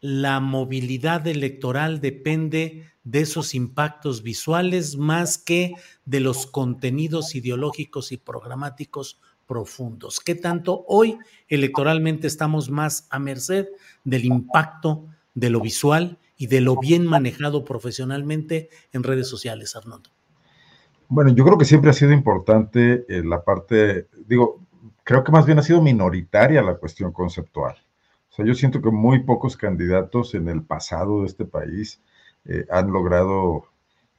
la 0.00 0.40
movilidad 0.40 1.26
electoral 1.26 2.00
depende 2.00 2.86
de 3.04 3.20
esos 3.20 3.54
impactos 3.54 4.22
visuales 4.22 4.96
más 4.96 5.38
que 5.38 5.74
de 6.04 6.20
los 6.20 6.46
contenidos 6.46 7.34
ideológicos 7.34 8.10
y 8.12 8.16
programáticos 8.16 9.20
profundos? 9.46 10.20
¿Qué 10.20 10.34
tanto 10.34 10.84
hoy 10.88 11.18
electoralmente 11.48 12.26
estamos 12.26 12.68
más 12.68 13.06
a 13.10 13.18
merced 13.18 13.68
del 14.04 14.24
impacto 14.24 15.06
de 15.34 15.50
lo 15.50 15.60
visual 15.60 16.18
y 16.40 16.46
de 16.46 16.62
lo 16.62 16.80
bien 16.80 17.06
manejado 17.06 17.66
profesionalmente 17.66 18.70
en 18.94 19.02
redes 19.02 19.28
sociales, 19.28 19.76
Arnoldo? 19.76 20.08
Bueno, 21.06 21.32
yo 21.34 21.44
creo 21.44 21.58
que 21.58 21.66
siempre 21.66 21.90
ha 21.90 21.92
sido 21.92 22.12
importante 22.12 23.04
eh, 23.10 23.22
la 23.22 23.44
parte, 23.44 24.06
digo, 24.26 24.58
creo 25.04 25.22
que 25.22 25.32
más 25.32 25.44
bien 25.44 25.58
ha 25.58 25.62
sido 25.62 25.82
minoritaria 25.82 26.62
la 26.62 26.76
cuestión 26.76 27.12
conceptual. 27.12 27.76
O 28.30 28.32
sea, 28.32 28.46
yo 28.46 28.54
siento 28.54 28.80
que 28.80 28.90
muy 28.90 29.18
pocos 29.18 29.54
candidatos 29.54 30.34
en 30.34 30.48
el 30.48 30.62
pasado 30.62 31.20
de 31.20 31.26
este 31.26 31.44
país 31.44 32.00
eh, 32.46 32.64
han 32.70 32.90
logrado, 32.90 33.66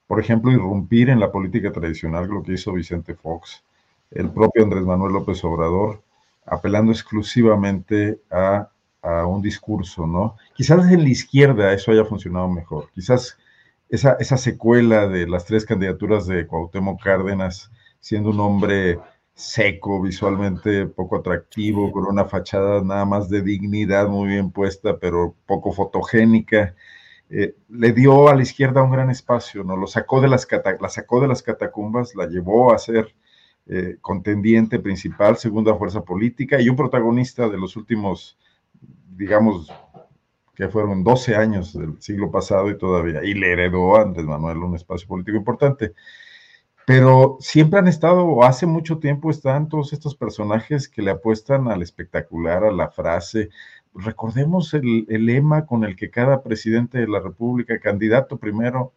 por 0.05 0.19
ejemplo, 0.19 0.51
irrumpir 0.51 1.09
en 1.09 1.19
la 1.19 1.31
política 1.31 1.71
tradicional, 1.71 2.27
lo 2.27 2.43
que 2.43 2.53
hizo 2.53 2.71
Vicente 2.71 3.15
Fox, 3.15 3.63
el 4.11 4.29
propio 4.29 4.63
Andrés 4.63 4.83
Manuel 4.83 5.13
López 5.13 5.43
Obrador, 5.43 6.03
apelando 6.45 6.91
exclusivamente 6.91 8.21
a 8.29 8.69
a 9.01 9.25
un 9.25 9.41
discurso, 9.41 10.05
¿no? 10.05 10.35
Quizás 10.55 10.91
en 10.91 11.03
la 11.03 11.09
izquierda 11.09 11.73
eso 11.73 11.91
haya 11.91 12.05
funcionado 12.05 12.47
mejor. 12.47 12.89
Quizás 12.93 13.37
esa, 13.89 14.37
secuela 14.37 15.07
de 15.07 15.27
las 15.27 15.45
tres 15.45 15.65
candidaturas 15.65 16.25
de 16.25 16.47
Cuauhtémoc 16.47 17.03
Cárdenas, 17.03 17.71
siendo 17.99 18.29
un 18.29 18.39
hombre 18.39 18.99
seco, 19.33 20.01
visualmente 20.01 20.85
poco 20.87 21.17
atractivo, 21.17 21.91
con 21.91 22.05
una 22.05 22.25
fachada 22.25 22.81
nada 22.83 23.05
más 23.05 23.29
de 23.29 23.41
dignidad 23.41 24.07
muy 24.07 24.29
bien 24.29 24.51
puesta, 24.51 24.97
pero 24.97 25.35
poco 25.45 25.71
fotogénica, 25.73 26.75
eh, 27.29 27.55
le 27.69 27.91
dio 27.91 28.29
a 28.29 28.35
la 28.35 28.43
izquierda 28.43 28.83
un 28.83 28.91
gran 28.91 29.09
espacio, 29.09 29.63
¿no? 29.63 29.75
Lo 29.75 29.87
sacó 29.87 30.21
de 30.21 30.27
las, 30.29 30.47
la 30.79 30.89
sacó 30.89 31.21
de 31.21 31.27
las 31.27 31.43
catacumbas, 31.43 32.15
la 32.15 32.27
llevó 32.27 32.73
a 32.73 32.77
ser 32.77 33.15
eh, 33.67 33.97
contendiente 34.01 34.79
principal, 34.79 35.37
segunda 35.37 35.75
fuerza 35.75 36.03
política 36.03 36.61
y 36.61 36.69
un 36.69 36.75
protagonista 36.75 37.49
de 37.49 37.57
los 37.57 37.75
últimos 37.75 38.37
digamos, 39.15 39.71
que 40.55 40.67
fueron 40.67 41.03
12 41.03 41.35
años 41.35 41.73
del 41.73 42.01
siglo 42.01 42.31
pasado 42.31 42.69
y 42.69 42.77
todavía, 42.77 43.23
y 43.23 43.33
le 43.33 43.51
heredó 43.51 43.95
a 43.95 44.01
Andrés 44.01 44.25
Manuel 44.25 44.57
un 44.57 44.75
espacio 44.75 45.07
político 45.07 45.37
importante. 45.37 45.93
Pero 46.85 47.37
siempre 47.39 47.79
han 47.79 47.87
estado, 47.87 48.25
o 48.25 48.43
hace 48.43 48.65
mucho 48.65 48.97
tiempo 48.99 49.29
están 49.29 49.69
todos 49.69 49.93
estos 49.93 50.15
personajes 50.15 50.89
que 50.89 51.01
le 51.01 51.11
apuestan 51.11 51.67
al 51.67 51.81
espectacular, 51.81 52.63
a 52.63 52.71
la 52.71 52.89
frase. 52.89 53.49
Recordemos 53.93 54.73
el, 54.73 55.05
el 55.09 55.25
lema 55.25 55.65
con 55.65 55.83
el 55.83 55.95
que 55.95 56.09
cada 56.09 56.41
presidente 56.41 56.97
de 56.97 57.07
la 57.07 57.19
República, 57.19 57.79
candidato 57.79 58.37
primero, 58.37 58.93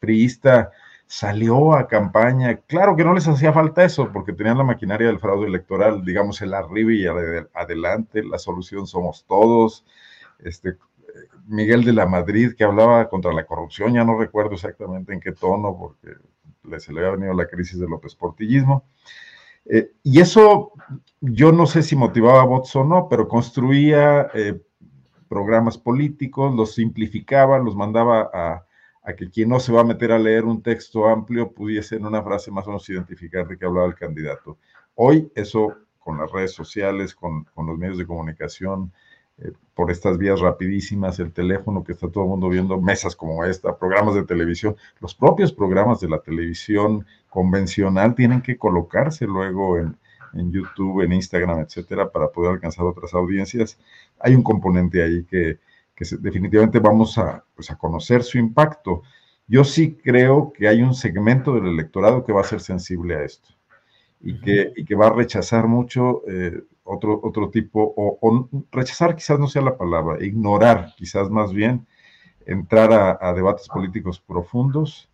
priista, 0.00 0.70
salió 1.08 1.72
a 1.72 1.88
campaña. 1.88 2.58
Claro 2.66 2.94
que 2.94 3.02
no 3.02 3.14
les 3.14 3.26
hacía 3.26 3.52
falta 3.52 3.82
eso, 3.82 4.12
porque 4.12 4.34
tenían 4.34 4.58
la 4.58 4.64
maquinaria 4.64 5.08
del 5.08 5.18
fraude 5.18 5.48
electoral, 5.48 6.04
digamos, 6.04 6.40
el 6.42 6.54
arriba 6.54 6.92
y 6.92 7.06
adelante, 7.54 8.22
la 8.22 8.38
solución 8.38 8.86
somos 8.86 9.24
todos. 9.26 9.86
Este, 10.38 10.76
Miguel 11.46 11.84
de 11.84 11.94
la 11.94 12.06
Madrid, 12.06 12.52
que 12.56 12.62
hablaba 12.62 13.08
contra 13.08 13.32
la 13.32 13.46
corrupción, 13.46 13.94
ya 13.94 14.04
no 14.04 14.18
recuerdo 14.18 14.52
exactamente 14.52 15.14
en 15.14 15.20
qué 15.20 15.32
tono, 15.32 15.76
porque 15.76 16.78
se 16.78 16.92
le 16.92 17.00
había 17.00 17.12
venido 17.12 17.32
la 17.32 17.48
crisis 17.48 17.80
del 17.80 17.88
López 17.88 18.14
Portillismo. 18.14 18.84
Eh, 19.64 19.90
y 20.02 20.20
eso 20.20 20.72
yo 21.20 21.52
no 21.52 21.66
sé 21.66 21.82
si 21.82 21.96
motivaba 21.96 22.42
a 22.42 22.44
votos 22.44 22.76
o 22.76 22.84
no, 22.84 23.08
pero 23.08 23.28
construía 23.28 24.28
eh, 24.34 24.60
programas 25.26 25.78
políticos, 25.78 26.54
los 26.54 26.74
simplificaba, 26.74 27.58
los 27.58 27.74
mandaba 27.74 28.30
a, 28.32 28.67
a, 29.08 29.16
que 29.16 29.30
quien 29.30 29.48
no 29.48 29.60
se 29.60 29.72
va 29.72 29.80
a 29.80 29.84
meter 29.84 30.12
a 30.12 30.18
leer 30.18 30.44
un 30.44 30.62
texto 30.62 31.08
amplio 31.08 31.52
pudiese 31.52 31.96
en 31.96 32.06
una 32.06 32.22
frase 32.22 32.50
más 32.50 32.66
o 32.66 32.70
menos 32.70 32.88
identificar 32.88 33.46
de 33.46 33.58
qué 33.58 33.64
hablaba 33.64 33.86
el 33.86 33.94
candidato. 33.94 34.58
Hoy 34.94 35.30
eso 35.34 35.74
con 35.98 36.18
las 36.18 36.30
redes 36.30 36.52
sociales, 36.52 37.14
con, 37.14 37.44
con 37.54 37.66
los 37.66 37.78
medios 37.78 37.98
de 37.98 38.06
comunicación, 38.06 38.92
eh, 39.40 39.52
por 39.74 39.90
estas 39.92 40.18
vías 40.18 40.40
rapidísimas, 40.40 41.20
el 41.20 41.32
teléfono 41.32 41.84
que 41.84 41.92
está 41.92 42.08
todo 42.10 42.24
el 42.24 42.30
mundo 42.30 42.48
viendo, 42.48 42.80
mesas 42.80 43.14
como 43.14 43.44
esta, 43.44 43.78
programas 43.78 44.16
de 44.16 44.24
televisión, 44.24 44.76
los 45.00 45.14
propios 45.14 45.52
programas 45.52 46.00
de 46.00 46.08
la 46.08 46.18
televisión 46.18 47.06
convencional 47.28 48.16
tienen 48.16 48.42
que 48.42 48.58
colocarse 48.58 49.26
luego 49.26 49.78
en, 49.78 49.96
YouTube, 50.32 51.02
en 51.02 51.12
Instagram, 51.12 51.60
etcétera, 51.60 52.10
para 52.10 52.28
poder 52.30 52.52
alcanzar 52.52 52.84
otras 52.84 53.14
audiencias. 53.14 53.78
Hay 54.18 54.34
un 54.34 54.42
componente 54.42 55.02
ahí 55.02 55.24
que, 55.24 55.58
definitivamente 56.20 56.78
vamos 56.78 57.18
a, 57.18 57.44
pues, 57.54 57.70
a 57.70 57.76
conocer 57.76 58.22
su 58.22 58.38
impacto. 58.38 59.02
Yo 59.46 59.64
sí 59.64 59.96
creo 59.96 60.52
que 60.52 60.68
hay 60.68 60.82
un 60.82 60.94
segmento 60.94 61.54
del 61.54 61.66
electorado 61.66 62.24
que 62.24 62.32
va 62.32 62.42
a 62.42 62.44
ser 62.44 62.60
sensible 62.60 63.16
a 63.16 63.24
esto 63.24 63.48
y 64.20 64.40
que, 64.40 64.72
y 64.76 64.84
que 64.84 64.94
va 64.94 65.08
a 65.08 65.12
rechazar 65.12 65.66
mucho 65.68 66.22
eh, 66.28 66.62
otro, 66.84 67.20
otro 67.22 67.50
tipo, 67.50 67.94
o, 67.96 68.48
rechazar 68.72 69.14
quizás 69.14 69.38
no 69.38 69.46
sea 69.46 69.62
la 69.62 69.76
palabra, 69.76 70.24
ignorar 70.24 70.94
quizás 70.96 71.30
más 71.30 71.52
bien, 71.52 71.86
entrar 72.46 73.18
a, 73.20 73.32
debates 73.34 73.68
políticos 73.68 74.20
profundos. 74.20 75.08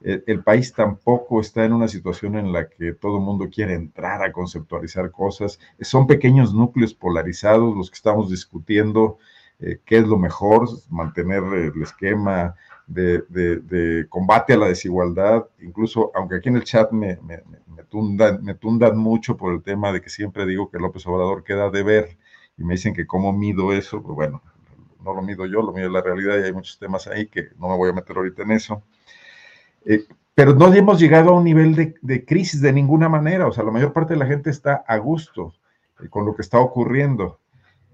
El, 0.00 0.22
el, 0.26 0.42
país 0.42 0.72
tampoco 0.72 1.40
está 1.40 1.64
en 1.64 1.72
una 1.72 1.88
situación 1.88 2.36
en 2.36 2.52
la 2.52 2.68
que 2.68 2.92
todo 2.92 3.18
el 3.18 3.24
mundo 3.24 3.48
quiere 3.50 3.74
entrar 3.74 4.22
a 4.22 4.32
conceptualizar 4.32 5.10
cosas. 5.10 5.58
Son 5.80 6.06
pequeños 6.06 6.54
núcleos 6.54 6.94
polarizados 6.94 7.76
los 7.76 7.90
que 7.90 7.96
estamos 7.96 8.30
discutiendo 8.30 9.18
eh, 9.60 9.80
qué 9.84 9.98
es 9.98 10.06
lo 10.06 10.18
mejor, 10.18 10.68
mantener 10.88 11.42
el 11.42 11.82
esquema 11.82 12.54
de, 12.86 14.06
combate 14.08 14.54
a 14.54 14.56
la 14.58 14.68
desigualdad. 14.68 15.46
Incluso, 15.60 16.10
aunque 16.14 16.36
aquí 16.36 16.48
en 16.48 16.56
el 16.56 16.64
chat 16.64 16.90
me, 16.92 17.18
me, 17.22 17.42
me, 17.66 17.84
tundan, 17.84 18.42
me 18.42 18.54
tundan 18.54 18.96
mucho 18.96 19.36
por 19.36 19.52
el 19.52 19.62
tema 19.62 19.92
de 19.92 20.00
que 20.00 20.10
siempre 20.10 20.46
digo 20.46 20.70
que 20.70 20.78
López 20.78 21.06
Obrador 21.06 21.44
queda 21.44 21.70
de 21.70 21.82
ver 21.82 22.18
y 22.56 22.64
me 22.64 22.74
dicen 22.74 22.94
que 22.94 23.06
cómo 23.06 23.32
mido 23.32 23.72
eso, 23.72 24.02
pues 24.02 24.14
bueno, 24.14 24.42
no 25.04 25.14
lo 25.14 25.22
mido 25.22 25.46
yo, 25.46 25.62
lo 25.62 25.72
mido 25.72 25.88
la 25.88 26.02
realidad 26.02 26.38
y 26.38 26.42
hay 26.42 26.52
muchos 26.52 26.78
temas 26.78 27.06
ahí 27.06 27.26
que 27.26 27.48
no 27.58 27.68
me 27.68 27.76
voy 27.76 27.90
a 27.90 27.92
meter 27.92 28.16
ahorita 28.16 28.42
en 28.42 28.50
eso. 28.52 28.82
Eh, 29.84 30.06
pero 30.34 30.54
no 30.54 30.72
hemos 30.72 31.00
llegado 31.00 31.30
a 31.30 31.38
un 31.38 31.44
nivel 31.44 31.74
de, 31.74 31.94
de, 32.00 32.24
crisis 32.24 32.60
de 32.60 32.72
ninguna 32.72 33.08
manera, 33.08 33.46
o 33.46 33.52
sea, 33.52 33.64
la 33.64 33.70
mayor 33.70 33.92
parte 33.92 34.14
de 34.14 34.20
la 34.20 34.26
gente 34.26 34.50
está 34.50 34.84
a 34.86 34.96
gusto 34.98 35.54
eh, 36.00 36.08
con 36.08 36.24
lo 36.26 36.34
que 36.34 36.42
está 36.42 36.58
ocurriendo. 36.58 37.40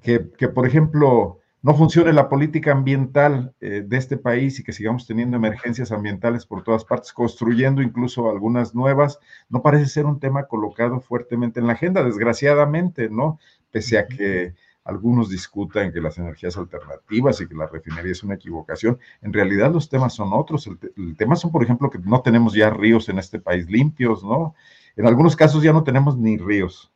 Que, 0.02 0.30
que 0.36 0.48
por 0.48 0.66
ejemplo, 0.66 1.38
no 1.64 1.74
funcione 1.74 2.12
la 2.12 2.28
política 2.28 2.72
ambiental 2.72 3.54
eh, 3.62 3.82
de 3.86 3.96
este 3.96 4.18
país 4.18 4.60
y 4.60 4.62
que 4.62 4.74
sigamos 4.74 5.06
teniendo 5.06 5.38
emergencias 5.38 5.92
ambientales 5.92 6.44
por 6.44 6.62
todas 6.62 6.84
partes, 6.84 7.10
construyendo 7.10 7.80
incluso 7.80 8.28
algunas 8.28 8.74
nuevas, 8.74 9.18
no 9.48 9.62
parece 9.62 9.86
ser 9.86 10.04
un 10.04 10.20
tema 10.20 10.44
colocado 10.46 11.00
fuertemente 11.00 11.60
en 11.60 11.66
la 11.66 11.72
agenda, 11.72 12.04
desgraciadamente, 12.04 13.08
¿no? 13.08 13.38
Pese 13.70 13.96
a 13.96 14.06
que 14.06 14.54
algunos 14.84 15.30
discutan 15.30 15.90
que 15.90 16.02
las 16.02 16.18
energías 16.18 16.54
alternativas 16.58 17.40
y 17.40 17.48
que 17.48 17.54
la 17.54 17.66
refinería 17.66 18.12
es 18.12 18.22
una 18.22 18.34
equivocación, 18.34 18.98
en 19.22 19.32
realidad 19.32 19.72
los 19.72 19.88
temas 19.88 20.12
son 20.12 20.34
otros. 20.34 20.66
El, 20.66 20.78
el 20.98 21.16
tema 21.16 21.34
son, 21.34 21.50
por 21.50 21.64
ejemplo, 21.64 21.88
que 21.88 21.98
no 21.98 22.20
tenemos 22.20 22.52
ya 22.52 22.68
ríos 22.68 23.08
en 23.08 23.18
este 23.18 23.40
país 23.40 23.70
limpios, 23.70 24.22
¿no? 24.22 24.54
En 24.96 25.06
algunos 25.06 25.34
casos 25.34 25.62
ya 25.62 25.72
no 25.72 25.82
tenemos 25.82 26.18
ni 26.18 26.36
ríos. 26.36 26.93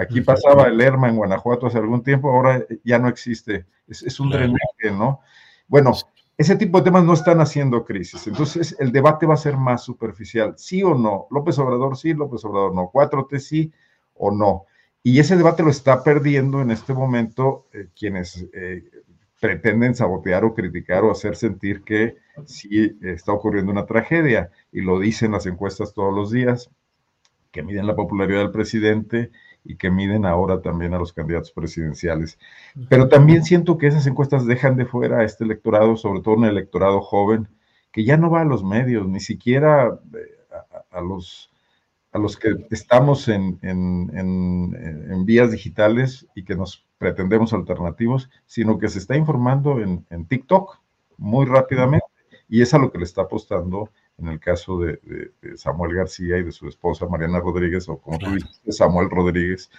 Aquí 0.00 0.22
pasaba 0.22 0.66
el 0.66 0.78
Lerma 0.78 1.08
en 1.08 1.16
Guanajuato 1.16 1.66
hace 1.66 1.76
algún 1.76 2.02
tiempo, 2.02 2.30
ahora 2.30 2.64
ya 2.84 2.98
no 2.98 3.08
existe. 3.08 3.66
Es, 3.86 4.18
un 4.18 4.30
drenaje, 4.30 4.90
¿no? 4.92 5.20
Bueno, 5.68 5.92
ese 6.38 6.56
tipo 6.56 6.78
de 6.78 6.84
temas 6.84 7.04
no 7.04 7.12
están 7.12 7.40
haciendo 7.40 7.84
crisis. 7.84 8.26
Entonces, 8.26 8.74
el 8.78 8.92
debate 8.92 9.26
va 9.26 9.34
a 9.34 9.36
ser 9.36 9.58
más 9.58 9.84
superficial. 9.84 10.54
¿Sí 10.56 10.82
o 10.82 10.94
no? 10.94 11.26
López 11.30 11.58
Obrador 11.58 11.98
sí, 11.98 12.14
López 12.14 12.42
Obrador 12.46 12.74
no. 12.74 12.90
4T 12.90 13.38
sí 13.40 13.72
o 14.14 14.30
no. 14.30 14.64
Y 15.02 15.18
ese 15.18 15.36
debate 15.36 15.62
lo 15.62 15.70
está 15.70 16.02
perdiendo 16.02 16.62
en 16.62 16.70
este 16.70 16.94
momento 16.94 17.66
eh, 17.74 17.88
quienes 17.94 18.46
eh, 18.54 18.84
pretenden 19.38 19.94
sabotear 19.94 20.44
o 20.46 20.54
criticar 20.54 21.04
o 21.04 21.10
hacer 21.10 21.36
sentir 21.36 21.82
que 21.82 22.16
sí 22.46 22.96
está 23.02 23.32
ocurriendo 23.32 23.70
una 23.70 23.84
tragedia. 23.84 24.50
Y 24.72 24.80
lo 24.80 24.98
dicen 24.98 25.32
las 25.32 25.44
encuestas 25.44 25.92
todos 25.92 26.14
los 26.14 26.30
días, 26.30 26.70
que 27.50 27.62
miden 27.62 27.86
la 27.86 27.96
popularidad 27.96 28.40
del 28.40 28.50
presidente 28.50 29.30
y 29.64 29.76
que 29.76 29.90
miden 29.90 30.24
ahora 30.24 30.62
también 30.62 30.94
a 30.94 30.98
los 30.98 31.12
candidatos 31.12 31.52
presidenciales. 31.52 32.38
Pero 32.88 33.08
también 33.08 33.44
siento 33.44 33.78
que 33.78 33.86
esas 33.86 34.06
encuestas 34.06 34.46
dejan 34.46 34.76
de 34.76 34.86
fuera 34.86 35.18
a 35.18 35.24
este 35.24 35.44
electorado, 35.44 35.96
sobre 35.96 36.20
todo 36.20 36.34
un 36.36 36.46
electorado 36.46 37.00
joven, 37.00 37.48
que 37.92 38.04
ya 38.04 38.16
no 38.16 38.30
va 38.30 38.42
a 38.42 38.44
los 38.44 38.64
medios, 38.64 39.06
ni 39.08 39.20
siquiera 39.20 39.98
eh, 40.14 40.78
a, 40.90 41.00
los, 41.00 41.50
a 42.12 42.18
los 42.18 42.36
que 42.36 42.66
estamos 42.70 43.28
en, 43.28 43.58
en, 43.62 44.10
en, 44.14 45.24
vías 45.24 45.50
digitales 45.50 46.26
y 46.34 46.44
que 46.44 46.54
nos 46.54 46.86
pretendemos 46.98 47.52
alternativos, 47.52 48.30
sino 48.46 48.78
que 48.78 48.88
se 48.88 48.98
está 48.98 49.16
informando 49.16 49.80
en, 49.80 50.06
en 50.10 50.26
TikTok 50.26 50.78
muy 51.18 51.46
rápidamente 51.46 52.06
y 52.48 52.62
es 52.62 52.74
a 52.74 52.78
lo 52.78 52.90
que 52.90 52.98
le 52.98 53.04
está 53.04 53.22
apostando 53.22 53.90
en 54.20 54.28
el 54.28 54.40
caso 54.40 54.78
de, 54.80 55.00
Samuel 55.56 55.94
García 55.94 56.38
y 56.38 56.44
de 56.44 56.52
su 56.52 56.68
esposa 56.68 57.06
Mariana 57.06 57.40
Rodríguez, 57.40 57.88
o 57.88 57.98
como 57.98 58.18
tú 58.18 58.30
dices, 58.32 58.76
Samuel 58.76 59.10
Rodríguez. 59.10 59.70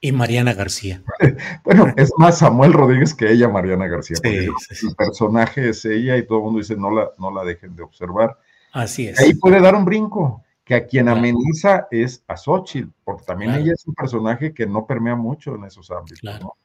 Y 0.00 0.12
Mariana 0.12 0.54
García. 0.54 1.02
bueno, 1.64 1.86
es 1.96 2.10
más 2.18 2.38
Samuel 2.38 2.72
Rodríguez 2.72 3.14
que 3.14 3.30
ella, 3.30 3.48
Mariana 3.48 3.86
García. 3.86 4.16
porque 4.22 4.46
el 4.46 4.96
personaje 4.96 5.68
es 5.68 5.84
ella 5.84 6.16
y 6.16 6.26
todo 6.26 6.38
el 6.38 6.44
mundo 6.44 6.58
dice 6.60 6.76
no 6.76 6.90
la, 6.90 7.10
no 7.18 7.30
la 7.30 7.44
dejen 7.44 7.76
de 7.76 7.82
observar. 7.82 8.38
Así 8.72 9.08
es. 9.08 9.18
Ahí 9.20 9.34
puede 9.34 9.60
dar 9.60 9.74
un 9.74 9.84
brinco, 9.84 10.44
que 10.64 10.74
a 10.74 10.86
quien 10.86 11.08
ameniza 11.08 11.88
es 11.90 12.22
a 12.28 12.36
Xochitl, 12.36 12.90
porque 13.04 13.24
también 13.24 13.52
ella 13.54 13.72
es 13.72 13.86
un 13.86 13.94
personaje 13.94 14.54
que 14.54 14.66
no 14.66 14.86
permea 14.86 15.16
mucho 15.16 15.56
en 15.56 15.64
esos 15.64 15.90
ámbitos. 15.90 16.22
¿no? 16.40 16.56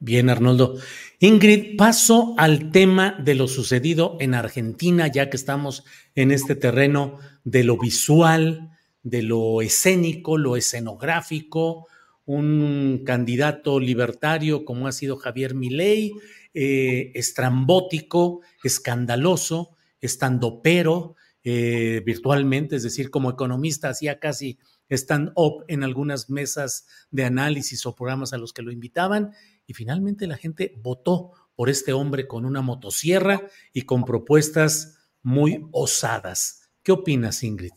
Bien, 0.00 0.30
Arnoldo. 0.30 0.76
Ingrid, 1.18 1.76
paso 1.76 2.34
al 2.38 2.70
tema 2.70 3.16
de 3.20 3.34
lo 3.34 3.48
sucedido 3.48 4.16
en 4.20 4.34
Argentina, 4.34 5.08
ya 5.08 5.28
que 5.28 5.36
estamos 5.36 5.84
en 6.14 6.30
este 6.30 6.54
terreno 6.54 7.18
de 7.42 7.64
lo 7.64 7.76
visual, 7.76 8.70
de 9.02 9.22
lo 9.22 9.60
escénico, 9.60 10.38
lo 10.38 10.56
escenográfico, 10.56 11.88
un 12.26 13.02
candidato 13.04 13.80
libertario 13.80 14.64
como 14.64 14.86
ha 14.86 14.92
sido 14.92 15.16
Javier 15.16 15.56
Milei, 15.56 16.12
eh, 16.54 17.10
estrambótico, 17.14 18.42
escandaloso, 18.62 19.76
estandopero 20.00 21.16
eh, 21.42 22.02
virtualmente, 22.06 22.76
es 22.76 22.84
decir, 22.84 23.10
como 23.10 23.30
economista 23.30 23.88
hacía 23.88 24.20
casi 24.20 24.58
stand-up 24.90 25.64
en 25.66 25.82
algunas 25.82 26.30
mesas 26.30 26.86
de 27.10 27.24
análisis 27.24 27.84
o 27.86 27.96
programas 27.96 28.32
a 28.32 28.38
los 28.38 28.52
que 28.52 28.62
lo 28.62 28.70
invitaban 28.70 29.32
y 29.68 29.74
finalmente 29.74 30.26
la 30.26 30.38
gente 30.38 30.72
votó 30.78 31.32
por 31.54 31.68
este 31.68 31.92
hombre 31.92 32.26
con 32.26 32.46
una 32.46 32.62
motosierra 32.62 33.42
y 33.72 33.82
con 33.82 34.04
propuestas 34.04 35.12
muy 35.22 35.68
osadas. 35.72 36.72
¿Qué 36.82 36.90
opinas, 36.90 37.44
Ingrid? 37.44 37.72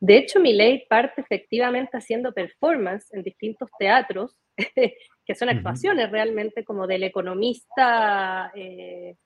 De 0.00 0.16
hecho, 0.16 0.40
mi 0.40 0.54
ley 0.54 0.86
parte 0.88 1.20
efectivamente 1.20 1.98
haciendo 1.98 2.32
performance 2.32 3.12
en 3.12 3.22
distintos 3.22 3.68
teatros, 3.78 4.36
que 4.56 5.34
son 5.34 5.50
actuaciones 5.50 6.10
realmente 6.10 6.64
como 6.64 6.86
del 6.86 7.02
economista, 7.02 8.50
eh, 8.54 9.16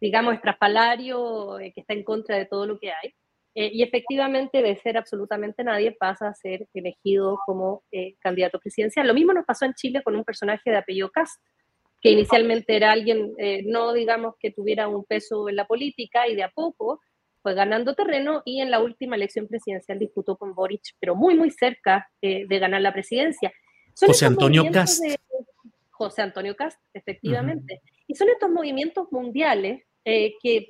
digamos, 0.00 0.34
estrafalario, 0.34 1.58
eh, 1.58 1.72
que 1.74 1.82
está 1.82 1.92
en 1.92 2.04
contra 2.04 2.38
de 2.38 2.46
todo 2.46 2.64
lo 2.64 2.78
que 2.78 2.90
hay. 2.90 3.14
Eh, 3.54 3.70
y 3.72 3.82
efectivamente 3.82 4.62
de 4.62 4.76
ser 4.76 4.96
absolutamente 4.96 5.64
nadie 5.64 5.92
pasa 5.92 6.28
a 6.28 6.34
ser 6.34 6.68
elegido 6.72 7.38
como 7.44 7.82
eh, 7.90 8.14
candidato 8.20 8.60
presidencial. 8.60 9.08
Lo 9.08 9.14
mismo 9.14 9.32
nos 9.32 9.44
pasó 9.44 9.64
en 9.64 9.74
Chile 9.74 10.02
con 10.04 10.14
un 10.14 10.24
personaje 10.24 10.70
de 10.70 10.76
apellido 10.76 11.10
Cast, 11.10 11.42
que 12.00 12.10
inicialmente 12.10 12.76
era 12.76 12.92
alguien, 12.92 13.32
eh, 13.38 13.62
no 13.66 13.92
digamos 13.92 14.34
que 14.38 14.52
tuviera 14.52 14.86
un 14.88 15.04
peso 15.04 15.48
en 15.48 15.56
la 15.56 15.66
política 15.66 16.28
y 16.28 16.36
de 16.36 16.44
a 16.44 16.50
poco 16.50 17.00
fue 17.42 17.54
ganando 17.54 17.94
terreno 17.94 18.42
y 18.44 18.60
en 18.60 18.70
la 18.70 18.80
última 18.80 19.16
elección 19.16 19.48
presidencial 19.48 19.98
disputó 19.98 20.36
con 20.36 20.54
Boric, 20.54 20.82
pero 21.00 21.16
muy, 21.16 21.34
muy 21.34 21.50
cerca 21.50 22.08
de 22.20 22.46
ganar 22.58 22.82
la 22.82 22.92
presidencia. 22.92 23.50
José 23.98 24.26
Antonio 24.26 24.70
Cast. 24.70 25.02
José 25.88 26.20
Antonio 26.20 26.54
Cast, 26.54 26.78
efectivamente. 26.92 27.80
Y 28.06 28.14
son 28.14 28.28
estos 28.28 28.50
movimientos 28.50 29.10
mundiales 29.10 29.82
que 30.04 30.66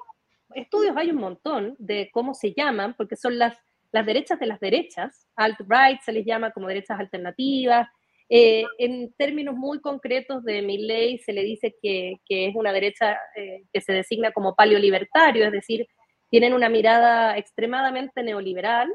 estudios 0.54 0.96
hay 0.96 1.10
un 1.10 1.16
montón 1.16 1.76
de 1.78 2.10
cómo 2.12 2.34
se 2.34 2.52
llaman, 2.52 2.94
porque 2.96 3.16
son 3.16 3.38
las, 3.38 3.56
las 3.92 4.06
derechas 4.06 4.38
de 4.38 4.46
las 4.46 4.60
derechas, 4.60 5.26
alt-right 5.36 6.00
se 6.02 6.12
les 6.12 6.24
llama 6.24 6.52
como 6.52 6.68
derechas 6.68 6.98
alternativas. 6.98 7.88
Eh, 8.28 8.64
en 8.78 9.12
términos 9.14 9.56
muy 9.56 9.80
concretos 9.80 10.44
de 10.44 10.62
mi 10.62 10.78
ley 10.78 11.18
se 11.18 11.32
le 11.32 11.42
dice 11.42 11.74
que, 11.82 12.14
que 12.24 12.46
es 12.46 12.54
una 12.54 12.72
derecha 12.72 13.18
eh, 13.36 13.64
que 13.72 13.80
se 13.80 13.92
designa 13.92 14.30
como 14.30 14.54
paleolibertario, 14.54 15.46
es 15.46 15.52
decir, 15.52 15.86
tienen 16.30 16.54
una 16.54 16.68
mirada 16.68 17.36
extremadamente 17.36 18.22
neoliberal, 18.22 18.88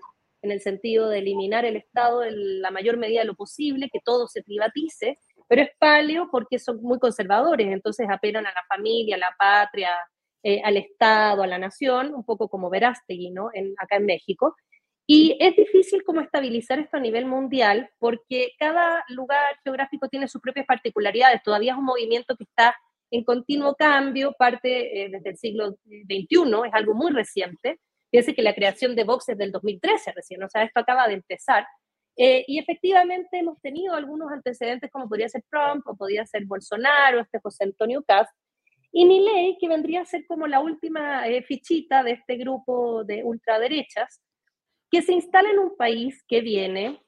en 0.46 0.52
el 0.52 0.62
sentido 0.62 1.10
de 1.10 1.20
eliminar 1.20 1.66
el 1.66 1.76
Estado 1.76 2.24
en 2.24 2.62
la 2.62 2.72
mayor 2.72 2.98
medida 2.98 3.22
de 3.22 3.26
lo 3.26 3.36
posible, 3.36 3.90
que 3.92 4.00
todo 4.00 4.28
se 4.28 4.44
privatice, 4.44 5.20
pero 5.50 5.64
es 5.64 5.70
paleo 5.78 6.30
porque 6.32 6.60
son 6.60 6.82
muy 6.82 7.00
conservadores, 7.00 7.68
entonces 7.68 8.08
apelan 8.10 8.46
a 8.46 8.52
la 8.52 8.64
familia, 8.70 9.16
a 9.16 9.20
la 9.20 9.36
patria, 9.38 9.90
eh, 10.48 10.62
al 10.64 10.78
Estado, 10.78 11.42
a 11.42 11.48
la 11.48 11.58
nación, 11.58 12.14
un 12.14 12.24
poco 12.24 12.50
como 12.50 12.70
Verástegui, 12.70 13.32
¿no? 13.32 13.50
En, 13.52 13.74
acá 13.80 13.96
en 13.96 14.06
México. 14.06 14.56
Y 15.08 15.36
es 15.40 15.56
difícil 15.56 16.04
como 16.04 16.22
estabilizar 16.22 16.78
esto 16.78 16.98
a 16.98 17.00
nivel 17.00 17.26
mundial 17.26 17.90
porque 17.98 18.52
cada 18.60 19.04
lugar 19.10 19.58
geográfico 19.64 20.08
tiene 20.08 20.28
sus 20.28 20.42
propias 20.42 20.68
particularidades. 20.68 21.42
Todavía 21.42 21.72
es 21.74 21.80
un 21.80 21.86
movimiento 21.86 22.36
que 22.38 22.44
está 22.44 22.76
en 23.10 23.24
continuo 23.24 23.74
cambio, 23.74 24.36
parte 24.38 25.06
eh, 25.06 25.10
desde 25.10 25.32
el 25.32 25.38
siglo 25.38 25.78
XXI, 25.84 26.68
es 26.68 26.74
algo 26.74 26.94
muy 26.94 27.12
reciente. 27.12 27.80
Fíjense 28.12 28.36
que 28.36 28.44
la 28.44 28.54
creación 28.54 28.96
de 28.96 29.04
Vox 29.04 29.28
es 29.30 29.40
del 29.40 29.52
2013 29.52 30.12
recién, 30.12 30.44
o 30.44 30.50
sea, 30.50 30.62
esto 30.62 30.80
acaba 30.80 31.08
de 31.08 31.16
empezar. 31.16 31.66
Eh, 32.18 32.46
y 32.48 32.60
efectivamente 32.60 33.40
hemos 33.40 33.60
tenido 33.62 33.96
algunos 33.96 34.32
antecedentes 34.32 34.92
como 34.92 35.10
podría 35.10 35.28
ser 35.28 35.44
Trump 35.50 35.88
o 35.88 35.96
podría 35.96 36.24
ser 36.28 36.46
Bolsonaro, 36.46 37.20
este 37.20 37.40
José 37.40 37.64
Antonio 37.64 38.04
Cast, 38.04 38.32
y 38.98 39.04
mi 39.04 39.20
ley, 39.20 39.58
que 39.60 39.68
vendría 39.68 40.02
a 40.02 40.06
ser 40.06 40.26
como 40.26 40.48
la 40.48 40.62
última 40.62 41.28
eh, 41.28 41.44
fichita 41.44 42.02
de 42.02 42.12
este 42.12 42.38
grupo 42.38 43.04
de 43.04 43.26
ultraderechas, 43.26 44.22
que 44.90 45.02
se 45.02 45.12
instala 45.12 45.50
en 45.50 45.60
un 45.60 45.76
país 45.76 46.24
que 46.26 46.40
viene 46.40 47.02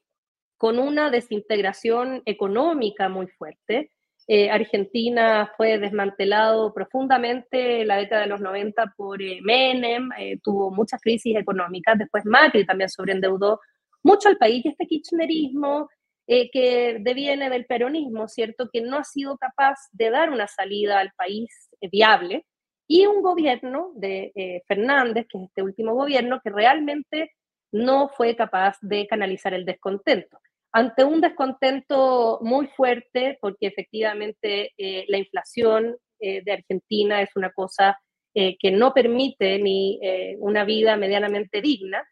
con 0.58 0.80
una 0.80 1.10
desintegración 1.10 2.24
económica 2.26 3.08
muy 3.08 3.28
fuerte. 3.28 3.94
Eh, 4.28 4.50
Argentina 4.50 5.50
fue 5.56 5.78
desmantelado 5.78 6.74
profundamente 6.74 7.84
en 7.84 7.88
la 7.88 7.96
década 7.96 8.24
de 8.24 8.28
los 8.28 8.42
90 8.42 8.94
por 8.98 9.22
eh, 9.22 9.40
Menem, 9.42 10.10
tuvo 10.44 10.72
muchas 10.72 11.00
crisis 11.00 11.38
económicas, 11.38 11.98
después 11.98 12.26
Macri 12.26 12.66
también 12.66 12.90
sobreendeudó 12.90 13.62
mucho 14.04 14.28
al 14.28 14.36
país 14.36 14.66
y 14.66 14.70
este 14.70 14.88
kirchnerismo 14.88 15.88
eh, 16.30 16.52
que 16.52 16.98
deviene 17.00 17.50
del 17.50 17.66
peronismo, 17.66 18.28
¿cierto? 18.28 18.70
Que 18.70 18.82
no 18.82 18.98
ha 18.98 19.06
sido 19.06 19.38
capaz 19.38 19.76
de 19.94 20.10
dar 20.10 20.30
una 20.30 20.48
salida 20.48 21.00
al 21.00 21.14
país 21.16 21.70
eh, 21.80 21.88
viable 21.90 22.46
y 22.86 23.06
un 23.06 23.22
gobierno 23.22 23.94
de 23.96 24.34
eh, 24.36 24.62
Fernández, 24.68 25.26
que 25.30 25.38
es 25.38 25.46
este 25.46 25.64
último 25.64 25.94
gobierno, 25.94 26.42
que 26.44 26.50
realmente 26.50 27.32
no 27.72 28.10
fue 28.10 28.36
capaz 28.36 28.78
de 28.82 29.08
canalizar 29.08 29.54
el 29.54 29.64
descontento. 29.64 30.38
Ante 30.74 31.06
un 31.06 31.22
descontento 31.22 32.40
muy 32.42 32.68
fuerte, 32.68 33.38
porque 33.42 33.68
efectivamente 33.68 34.74
la 35.08 35.18
inflación 35.18 35.96
de 36.20 36.52
Argentina 36.52 37.22
es 37.22 37.30
una 37.36 37.52
cosa 37.52 37.98
que 38.34 38.72
no 38.72 38.94
permite 38.94 39.60
ni 39.60 40.00
una 40.40 40.66
vida 40.66 40.96
medianamente 40.96 41.62
digna, 41.62 42.08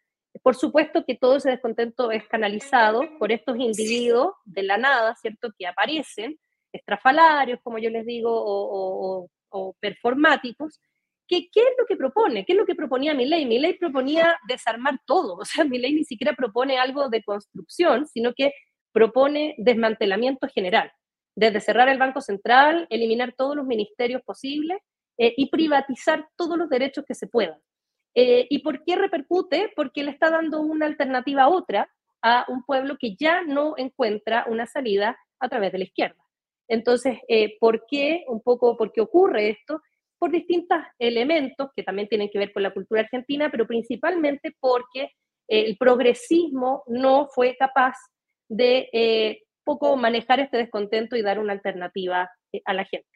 por 0.45 0.55
supuesto 0.55 1.03
que 1.03 1.15
todo 1.15 1.37
ese 1.37 1.49
descontento 1.49 2.11
es 2.11 2.27
canalizado 2.27 3.01
por 3.17 3.31
estos 3.31 3.57
individuos 3.57 4.35
de 4.45 4.61
la 4.61 4.77
nada, 4.77 5.15
¿cierto? 5.15 5.51
Que 5.57 5.65
aparecen, 5.65 6.37
estrafalarios, 6.71 7.59
como 7.63 7.79
yo 7.79 7.89
les 7.89 8.05
digo, 8.05 8.29
o, 8.31 9.27
performáticos, 9.79 10.79
que, 11.27 11.49
¿qué 11.51 11.61
es 11.61 11.73
lo 11.79 11.87
que 11.87 11.95
propone? 11.95 12.45
¿Qué 12.45 12.53
es 12.53 12.59
lo 12.59 12.67
que 12.67 12.75
proponía 12.75 13.15
mi 13.15 13.25
ley? 13.25 13.47
Mi 13.47 13.57
ley 13.57 13.73
proponía 13.73 14.37
desarmar 14.47 14.99
todo, 15.07 15.37
o 15.37 15.45
sea, 15.45 15.63
mi 15.65 15.79
ley 15.79 15.95
ni 15.95 16.03
siquiera 16.03 16.35
propone 16.35 16.77
algo 16.77 17.09
de 17.09 17.23
construcción, 17.23 18.05
sino 18.05 18.31
que 18.35 18.51
propone 18.91 19.55
desmantelamiento 19.57 20.47
general, 20.49 20.91
desde 21.35 21.59
cerrar 21.59 21.89
el 21.89 21.97
Banco 21.97 22.21
Central, 22.21 22.85
eliminar 22.91 23.33
todos 23.35 23.55
los 23.55 23.65
ministerios 23.65 24.21
posibles 24.21 24.77
eh, 25.17 25.33
y 25.37 25.49
privatizar 25.49 26.27
todos 26.35 26.55
los 26.55 26.69
derechos 26.69 27.03
que 27.03 27.15
se 27.15 27.25
puedan. 27.25 27.59
Eh, 28.15 28.47
¿Y 28.49 28.59
por 28.59 28.83
qué 28.83 28.95
repercute? 28.95 29.71
Porque 29.75 30.03
le 30.03 30.11
está 30.11 30.29
dando 30.29 30.61
una 30.61 30.85
alternativa 30.85 31.43
a 31.43 31.49
otra 31.49 31.89
a 32.21 32.45
un 32.47 32.63
pueblo 32.63 32.97
que 32.97 33.15
ya 33.15 33.43
no 33.43 33.75
encuentra 33.77 34.45
una 34.47 34.65
salida 34.65 35.17
a 35.39 35.49
través 35.49 35.71
de 35.71 35.77
la 35.79 35.83
izquierda. 35.83 36.17
Entonces, 36.67 37.19
eh, 37.27 37.57
¿por 37.59 37.85
qué? 37.87 38.23
Un 38.27 38.41
poco, 38.41 38.75
¿por 38.77 38.91
qué 38.91 39.01
ocurre 39.01 39.49
esto? 39.49 39.81
Por 40.17 40.31
distintos 40.31 40.77
elementos 40.97 41.69
que 41.75 41.83
también 41.83 42.07
tienen 42.07 42.29
que 42.31 42.39
ver 42.39 42.51
con 42.51 42.63
la 42.63 42.73
cultura 42.73 43.01
argentina, 43.01 43.51
pero 43.51 43.67
principalmente 43.67 44.55
porque 44.59 45.11
el 45.47 45.77
progresismo 45.77 46.83
no 46.87 47.27
fue 47.27 47.55
capaz 47.55 47.95
de 48.49 48.89
eh, 48.91 49.43
poco 49.63 49.95
manejar 49.97 50.39
este 50.39 50.57
descontento 50.57 51.15
y 51.15 51.21
dar 51.21 51.37
una 51.37 51.53
alternativa 51.53 52.29
a 52.63 52.73
la 52.73 52.85
gente. 52.85 53.07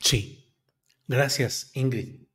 Sí, 0.00 0.52
gracias, 1.06 1.70
Ingrid. 1.74 2.29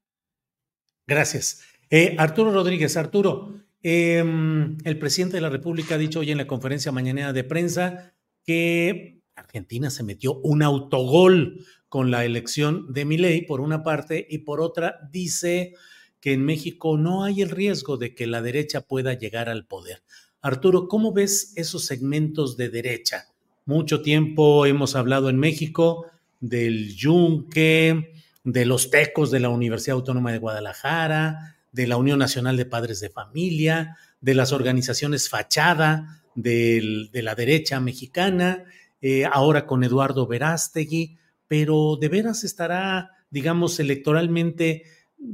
Gracias. 1.08 1.62
Eh, 1.90 2.16
Arturo 2.18 2.52
Rodríguez, 2.52 2.98
Arturo, 2.98 3.54
em, 3.84 4.78
el 4.84 4.98
presidente 4.98 5.38
de 5.38 5.42
la 5.42 5.50
República 5.50 5.96
ha 5.96 6.00
dicho 6.00 6.20
hoy 6.20 6.32
en 6.32 6.38
la 6.38 6.48
conferencia 6.48 6.92
mañanera 6.92 7.32
de 7.32 7.44
prensa 7.44 8.14
que 8.44 9.22
Argentina 9.36 9.90
se 9.90 10.04
metió 10.04 10.40
un 10.42 10.64
autogol 10.64 11.66
con 11.90 12.10
la 12.10 12.26
elección 12.26 12.92
de 12.92 13.06
Milei, 13.06 13.46
por 13.46 13.62
una 13.62 13.84
parte, 13.84 14.26
y 14.30 14.40
por 14.40 14.62
otra 14.62 15.00
dice 15.12 15.76
que 16.20 16.34
en 16.34 16.44
México 16.44 16.98
no 16.98 17.24
hay 17.24 17.42
el 17.42 17.50
riesgo 17.50 17.98
de 17.98 18.16
que 18.16 18.26
la 18.26 18.42
derecha 18.42 18.82
pueda 18.82 19.14
llegar 19.14 19.48
al 19.48 19.68
poder. 19.68 20.02
Arturo, 20.42 20.88
¿cómo 20.88 21.14
ves 21.14 21.54
esos 21.56 21.86
segmentos 21.86 22.58
de 22.58 22.70
derecha? 22.70 23.28
Mucho 23.66 24.02
tiempo 24.02 24.66
hemos 24.66 24.96
hablado 24.96 25.30
en 25.30 25.38
México 25.38 26.06
del 26.40 26.96
yunque, 26.96 28.15
de 28.46 28.66
los 28.66 28.90
tecos 28.92 29.32
de 29.32 29.42
la 29.42 29.50
Universidad 29.50 29.96
Autónoma 29.98 30.32
de 30.32 30.38
Guadalajara, 30.38 31.58
de 31.72 31.88
la 31.88 31.98
Unión 31.98 32.20
Nacional 32.20 32.56
de 32.56 32.66
Padres 32.66 33.02
de 33.02 33.10
Familia, 33.10 33.98
de 34.22 34.36
las 34.36 34.54
organizaciones 34.54 35.28
fachada 35.28 36.24
de 36.36 37.10
la 37.12 37.36
derecha 37.36 37.80
mexicana, 37.80 38.64
eh, 39.02 39.26
ahora 39.26 39.66
con 39.66 39.84
Eduardo 39.84 40.28
Verástegui, 40.28 41.18
pero 41.48 41.98
de 42.00 42.08
veras 42.08 42.44
estará, 42.44 43.12
digamos, 43.30 43.80
electoralmente 43.80 44.84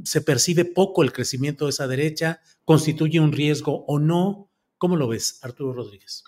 se 0.04 0.20
percibe 0.20 0.64
poco 0.64 1.02
el 1.02 1.12
crecimiento 1.12 1.66
de 1.66 1.70
esa 1.70 1.86
derecha, 1.86 2.40
constituye 2.64 3.20
un 3.20 3.32
riesgo 3.32 3.84
o 3.86 3.98
no. 3.98 4.48
¿Cómo 4.78 4.96
lo 4.96 5.08
ves, 5.08 5.38
Arturo 5.42 5.72
Rodríguez? 5.72 6.24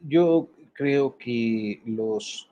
yo 0.00 0.50
creo 0.72 1.16
que 1.16 1.80
los 1.86 2.48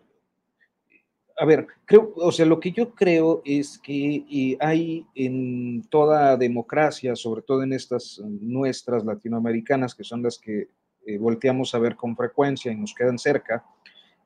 a 1.41 1.47
ver, 1.47 1.67
creo, 1.87 2.13
o 2.17 2.31
sea, 2.31 2.45
lo 2.45 2.61
que 2.61 2.71
yo 2.71 2.95
creo 2.95 3.41
es 3.47 3.79
que 3.79 4.59
hay 4.61 5.07
en 5.15 5.83
toda 5.89 6.37
democracia, 6.37 7.17
sobre 7.17 7.41
todo 7.41 7.63
en 7.63 7.73
estas 7.73 8.21
nuestras 8.23 9.07
latinoamericanas, 9.07 9.95
que 9.95 10.05
son 10.05 10.23
las 10.23 10.39
que 10.39 10.69
eh, 11.07 11.17
volteamos 11.17 11.75
a 11.75 11.79
ver 11.79 11.97
con 11.97 12.15
frecuencia 12.15 12.71
y 12.71 12.77
nos 12.77 12.95
quedan 12.95 13.19
cerca, 13.19 13.65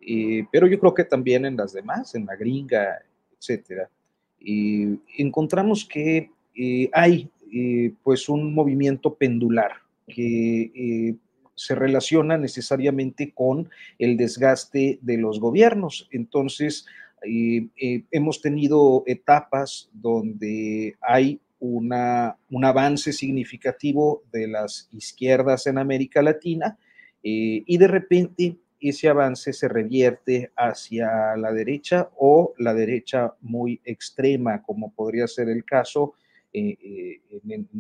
eh, 0.01 0.45
pero 0.51 0.67
yo 0.67 0.81
creo 0.81 0.93
que 0.93 1.05
también 1.05 1.45
en 1.45 1.57
las 1.57 1.73
demás, 1.73 2.17
en 2.17 2.27
la 2.27 2.35
gringa, 2.35 2.99
etcétera, 3.39 3.89
encontramos 5.17 5.85
que 5.85 6.33
eh, 6.57 6.91
hay 6.93 7.31
pues 8.03 8.29
un 8.29 8.53
movimiento 8.53 9.15
pendular 9.15 9.71
que 10.09 11.17
se 11.55 11.75
relaciona 11.75 12.37
necesariamente 12.37 13.33
con 13.33 13.71
el 13.99 14.17
desgaste 14.17 14.99
de 15.03 15.19
los 15.19 15.39
gobiernos. 15.39 16.09
Entonces, 16.11 16.87
eh, 17.27 18.05
hemos 18.11 18.41
tenido 18.41 19.03
etapas 19.07 19.89
donde 19.93 20.97
hay 21.01 21.41
una, 21.61 22.37
un 22.51 22.65
avance 22.65 23.13
significativo 23.13 24.23
de 24.33 24.49
las 24.49 24.89
izquierdas 24.93 25.67
en 25.67 25.79
América 25.79 26.23
Latina 26.23 26.79
eh, 27.23 27.63
y 27.65 27.79
de 27.79 27.89
repente 27.89 28.57
ese 28.81 29.09
avance 29.09 29.53
se 29.53 29.69
revierte 29.69 30.53
hacia 30.57 31.37
la 31.37 31.53
derecha 31.53 32.11
o 32.19 32.53
la 32.59 32.75
derecha 32.75 33.33
muy 33.41 33.81
extrema, 33.85 34.63
como 34.63 34.93
podría 34.93 35.27
ser 35.27 35.49
el 35.49 35.65
caso 35.65 36.15
en, 36.53 37.19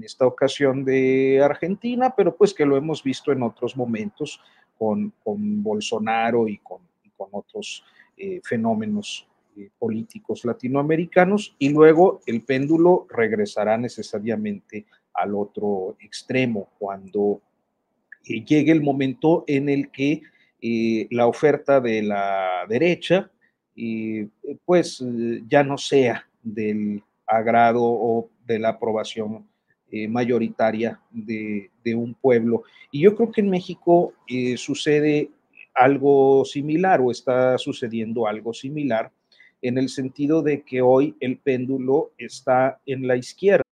esta 0.02 0.26
ocasión 0.26 0.84
de 0.84 1.40
Argentina, 1.44 2.14
pero 2.16 2.34
pues 2.34 2.54
que 2.54 2.64
lo 2.64 2.76
hemos 2.76 3.02
visto 3.02 3.32
en 3.32 3.42
otros 3.42 3.76
momentos 3.76 4.40
con, 4.78 5.12
con 5.22 5.62
Bolsonaro 5.62 6.48
y 6.48 6.58
con, 6.58 6.80
con 7.16 7.28
otros 7.32 7.84
fenómenos 8.42 9.28
políticos 9.78 10.44
latinoamericanos 10.44 11.54
y 11.58 11.70
luego 11.70 12.20
el 12.26 12.42
péndulo 12.42 13.06
regresará 13.08 13.78
necesariamente 13.78 14.86
al 15.14 15.34
otro 15.34 15.96
extremo 16.00 16.70
cuando 16.78 17.40
eh, 18.26 18.44
llegue 18.44 18.72
el 18.72 18.82
momento 18.82 19.44
en 19.46 19.68
el 19.68 19.90
que 19.90 20.22
eh, 20.60 21.06
la 21.10 21.26
oferta 21.26 21.80
de 21.80 22.02
la 22.02 22.64
derecha 22.68 23.30
eh, 23.76 24.28
pues 24.64 25.04
ya 25.48 25.62
no 25.62 25.78
sea 25.78 26.26
del 26.42 27.02
agrado 27.26 27.82
o 27.82 28.30
de 28.46 28.58
la 28.58 28.70
aprobación 28.70 29.46
mayoritaria 30.08 31.00
de, 31.12 31.70
de, 31.84 31.94
un 31.94 32.14
pueblo. 32.14 32.64
Y 32.90 33.02
yo 33.02 33.14
creo 33.14 33.30
que 33.30 33.42
en 33.42 33.48
México 33.48 34.12
sucede 34.56 35.30
algo 35.72 36.44
similar 36.44 37.00
o 37.00 37.12
está 37.12 37.56
sucediendo 37.58 38.26
algo 38.26 38.52
similar 38.52 39.12
en 39.64 39.78
el 39.78 39.88
sentido 39.88 40.42
de 40.42 40.62
que 40.62 40.80
hoy 40.80 41.16
el 41.20 41.38
péndulo 41.38 42.12
está 42.18 42.78
en 42.86 43.08
la 43.08 43.16
izquierda. 43.16 43.62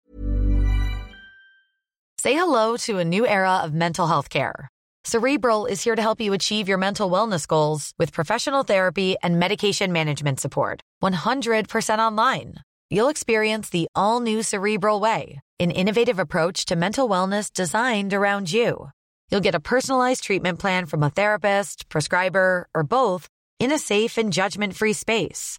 Say 2.19 2.35
hello 2.35 2.77
to 2.87 2.99
a 2.99 3.05
new 3.05 3.27
era 3.27 3.63
of 3.65 3.73
mental 3.73 4.07
health 4.07 4.29
care. 4.29 4.69
Cerebral 5.05 5.67
is 5.67 5.83
here 5.83 5.97
to 5.97 6.03
help 6.03 6.21
you 6.21 6.33
achieve 6.33 6.69
your 6.69 6.79
mental 6.79 7.11
wellness 7.11 7.47
goals 7.47 7.93
with 7.99 8.13
professional 8.13 8.63
therapy 8.63 9.17
and 9.23 9.41
medication 9.41 9.93
management 9.93 10.39
support. 10.39 10.81
100% 11.03 11.99
online. 11.99 12.55
You'll 12.89 13.09
experience 13.09 13.71
the 13.71 13.89
all 13.97 14.21
new 14.21 14.43
Cerebral 14.45 15.01
Way, 15.01 15.41
an 15.59 15.73
innovative 15.73 16.21
approach 16.21 16.67
to 16.67 16.77
mental 16.77 17.09
wellness 17.09 17.53
designed 17.53 18.15
around 18.15 18.53
you. 18.53 18.91
You'll 19.31 19.41
get 19.41 19.57
a 19.57 19.61
personalized 19.61 20.23
treatment 20.23 20.61
plan 20.61 20.87
from 20.87 21.03
a 21.03 21.11
therapist, 21.11 21.89
prescriber, 21.89 22.69
or 22.73 22.85
both 22.85 23.29
in 23.59 23.73
a 23.73 23.79
safe 23.79 24.19
and 24.19 24.33
judgment 24.33 24.77
free 24.77 24.93
space. 24.93 25.59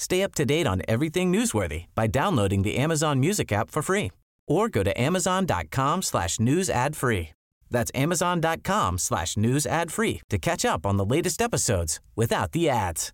Stay 0.00 0.22
up 0.22 0.34
to 0.34 0.46
date 0.46 0.66
on 0.66 0.80
everything 0.88 1.30
newsworthy 1.30 1.84
by 1.94 2.06
downloading 2.06 2.62
the 2.62 2.78
Amazon 2.78 3.20
Music 3.20 3.52
app 3.52 3.68
for 3.68 3.82
free 3.82 4.10
or 4.48 4.70
go 4.70 4.82
to 4.82 4.98
amazon.com 4.98 6.00
slash 6.00 6.40
news 6.40 6.70
ad 6.70 6.96
free. 6.96 7.30
That's 7.70 7.90
amazon.com 7.94 8.96
slash 8.96 9.36
news 9.36 9.66
ad 9.66 9.92
free 9.92 10.22
to 10.30 10.38
catch 10.38 10.64
up 10.64 10.86
on 10.86 10.96
the 10.96 11.04
latest 11.04 11.42
episodes 11.42 12.00
without 12.16 12.52
the 12.52 12.70
ads. 12.70 13.12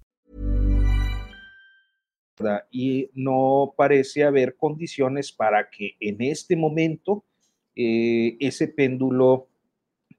Y 2.70 3.10
no 3.14 3.74
parece 3.76 4.22
haber 4.22 4.54
condiciones 4.56 5.32
para 5.32 5.68
que 5.68 5.96
en 6.00 6.22
este 6.22 6.54
momento 6.54 7.24
eh, 7.74 8.36
ese 8.38 8.68
péndulo 8.68 9.48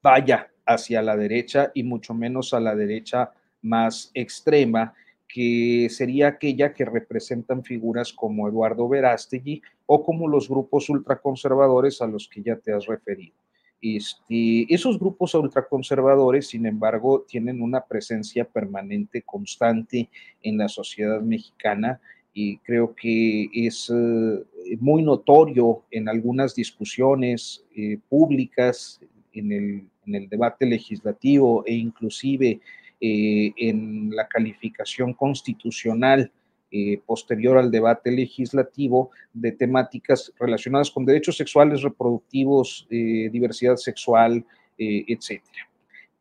vaya 0.03 0.51
hacia 0.65 1.01
la 1.01 1.15
derecha 1.15 1.71
y 1.73 1.83
mucho 1.83 2.13
menos 2.13 2.53
a 2.53 2.59
la 2.59 2.75
derecha 2.75 3.31
más 3.61 4.11
extrema 4.13 4.93
que 5.27 5.87
sería 5.89 6.29
aquella 6.29 6.73
que 6.73 6.85
representan 6.85 7.63
figuras 7.63 8.13
como 8.13 8.47
Eduardo 8.47 8.87
Verástegui 8.87 9.61
o 9.85 10.03
como 10.03 10.27
los 10.27 10.47
grupos 10.47 10.89
ultraconservadores 10.89 12.01
a 12.01 12.07
los 12.07 12.27
que 12.27 12.41
ya 12.41 12.55
te 12.55 12.73
has 12.73 12.85
referido. 12.85 13.35
Este, 13.81 14.73
esos 14.73 14.97
grupos 14.97 15.35
ultraconservadores, 15.35 16.47
sin 16.47 16.65
embargo, 16.65 17.25
tienen 17.27 17.61
una 17.61 17.85
presencia 17.85 18.45
permanente, 18.45 19.21
constante 19.21 20.09
en 20.41 20.57
la 20.57 20.67
sociedad 20.67 21.21
mexicana 21.21 21.99
y 22.33 22.57
creo 22.59 22.95
que 22.95 23.49
es 23.53 23.91
eh, 23.93 24.77
muy 24.79 25.03
notorio 25.03 25.83
en 25.91 26.09
algunas 26.09 26.55
discusiones 26.55 27.65
eh, 27.75 27.99
públicas, 28.09 28.99
en 29.33 29.51
el, 29.51 29.83
en 30.05 30.15
el, 30.15 30.29
debate 30.29 30.65
legislativo 30.65 31.63
e 31.65 31.73
inclusive 31.73 32.59
eh, 32.99 33.53
en 33.57 34.09
la 34.15 34.27
calificación 34.27 35.13
constitucional 35.13 36.31
eh, 36.71 36.99
posterior 37.05 37.57
al 37.57 37.69
debate 37.69 38.11
legislativo 38.11 39.11
de 39.33 39.51
temáticas 39.51 40.33
relacionadas 40.39 40.89
con 40.89 41.05
derechos 41.05 41.37
sexuales, 41.37 41.83
reproductivos, 41.83 42.87
eh, 42.89 43.29
diversidad 43.31 43.75
sexual, 43.75 44.43
etc. 44.79 45.41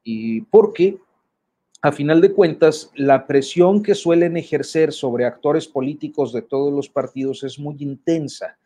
Y 0.02 0.40
porque, 0.42 0.96
a 1.82 1.92
final 1.92 2.20
de 2.22 2.32
cuentas, 2.32 2.90
la 2.94 3.26
presión 3.26 3.82
que 3.82 3.94
suelen 3.94 4.36
ejercer 4.36 4.92
sobre 4.92 5.26
actores 5.26 5.66
políticos 5.66 6.32
de 6.32 6.40
todos 6.42 6.72
los 6.72 6.88
partidos 6.88 7.42
es 7.42 7.58
muy 7.58 7.76
intensa. 7.80 8.56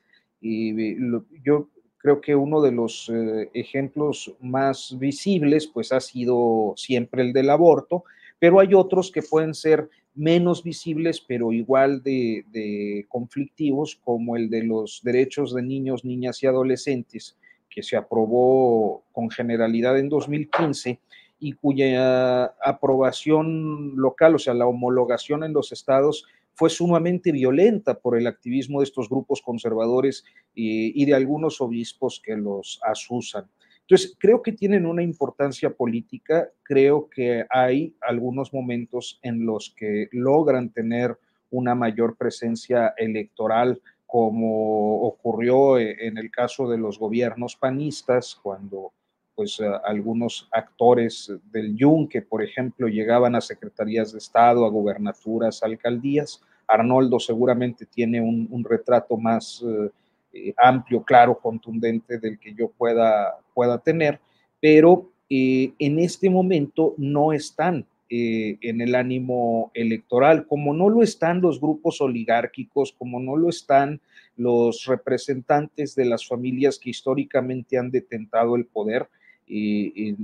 Y 0.40 0.96
yo 1.44 1.68
creo 2.00 2.20
que 2.20 2.34
uno 2.34 2.62
de 2.62 2.72
los 2.72 3.10
eh, 3.10 3.50
ejemplos 3.52 4.34
más 4.40 4.96
visibles 4.98 5.66
pues 5.66 5.92
ha 5.92 6.00
sido 6.00 6.72
siempre 6.76 7.22
el 7.22 7.32
del 7.32 7.50
aborto, 7.50 8.04
pero 8.38 8.58
hay 8.58 8.74
otros 8.74 9.12
que 9.12 9.22
pueden 9.22 9.54
ser 9.54 9.88
menos 10.14 10.64
visibles, 10.64 11.20
pero 11.20 11.52
igual 11.52 12.02
de, 12.02 12.44
de, 12.50 13.06
conflictivos, 13.08 14.00
como 14.02 14.36
el 14.36 14.48
de 14.48 14.64
los 14.64 15.00
derechos 15.04 15.54
de 15.54 15.62
niños, 15.62 16.04
niñas 16.04 16.42
y 16.42 16.46
adolescentes, 16.46 17.36
que 17.68 17.82
se 17.82 17.96
aprobó 17.96 19.04
con 19.12 19.30
generalidad 19.30 19.98
en 19.98 20.08
2015 20.08 20.98
y 21.38 21.52
cuya 21.52 22.44
aprobación 22.64 23.94
local, 23.96 24.34
o 24.34 24.38
sea, 24.38 24.54
la 24.54 24.66
homologación 24.66 25.44
en 25.44 25.52
los 25.52 25.70
estados, 25.72 26.26
fue 26.54 26.70
sumamente 26.70 27.32
violenta 27.32 27.98
por 27.98 28.16
el 28.18 28.26
activismo 28.26 28.80
de 28.80 28.84
estos 28.84 29.08
grupos 29.08 29.42
conservadores 29.42 30.24
y, 30.54 31.04
de 31.04 31.14
algunos 31.14 31.60
obispos 31.60 32.20
que 32.24 32.36
los 32.36 32.80
asusan. 32.84 33.46
Entonces, 33.82 34.16
creo 34.18 34.42
que 34.42 34.52
tienen 34.52 34.86
una 34.86 35.02
importancia 35.02 35.70
política, 35.70 36.48
creo 36.62 37.08
que 37.08 37.44
hay 37.50 37.96
algunos 38.00 38.52
momentos 38.52 39.18
en 39.22 39.44
los 39.44 39.74
que 39.76 40.08
logran 40.12 40.70
tener 40.70 41.18
una 41.50 41.74
mayor 41.74 42.16
presencia 42.16 42.94
electoral, 42.96 43.80
como 44.06 45.02
ocurrió 45.02 45.78
en 45.78 46.18
el 46.18 46.30
caso 46.30 46.68
de 46.68 46.78
los 46.78 46.98
gobiernos 46.98 47.56
panistas, 47.56 48.38
cuando 48.40 48.92
pues 49.40 49.58
algunos 49.84 50.50
actores 50.52 51.32
del 51.50 51.74
Yunque, 51.74 52.20
por 52.20 52.42
ejemplo, 52.42 52.88
llegaban 52.88 53.34
a 53.34 53.40
secretarías 53.40 54.12
de 54.12 54.18
Estado, 54.18 54.66
a 54.66 54.68
gubernaturas, 54.68 55.62
alcaldías, 55.62 56.42
Arnoldo 56.68 57.18
seguramente 57.18 57.86
tiene 57.86 58.20
un, 58.20 58.62
retrato 58.68 59.16
más 59.16 59.64
eh, 59.66 59.88
eh, 60.34 60.54
amplio, 60.58 61.02
claro, 61.02 61.38
contundente 61.38 62.18
del 62.18 62.38
que 62.38 62.52
yo 62.52 62.68
pueda, 62.68 63.38
pueda 63.54 63.78
tener, 63.78 64.20
pero 64.60 65.08
eh, 65.30 65.72
en 65.78 65.98
este 66.00 66.28
momento 66.28 66.94
no 66.98 67.32
están 67.32 67.86
en 68.12 68.80
el 68.82 68.94
ánimo 68.96 69.70
electoral, 69.72 70.46
como 70.46 70.74
no 70.74 70.90
lo 70.90 71.02
están 71.02 71.40
los 71.40 71.60
grupos 71.60 72.02
oligárquicos, 72.02 72.92
como 72.92 73.20
no 73.20 73.36
lo 73.36 73.48
están 73.48 74.02
los 74.36 74.86
representantes 74.86 75.94
de 75.94 76.06
las 76.06 76.26
familias 76.26 76.78
que 76.78 76.90
históricamente 76.90 77.78
han 77.78 77.90
detentado 77.90 78.56
el 78.56 78.66
poder, 78.66 79.08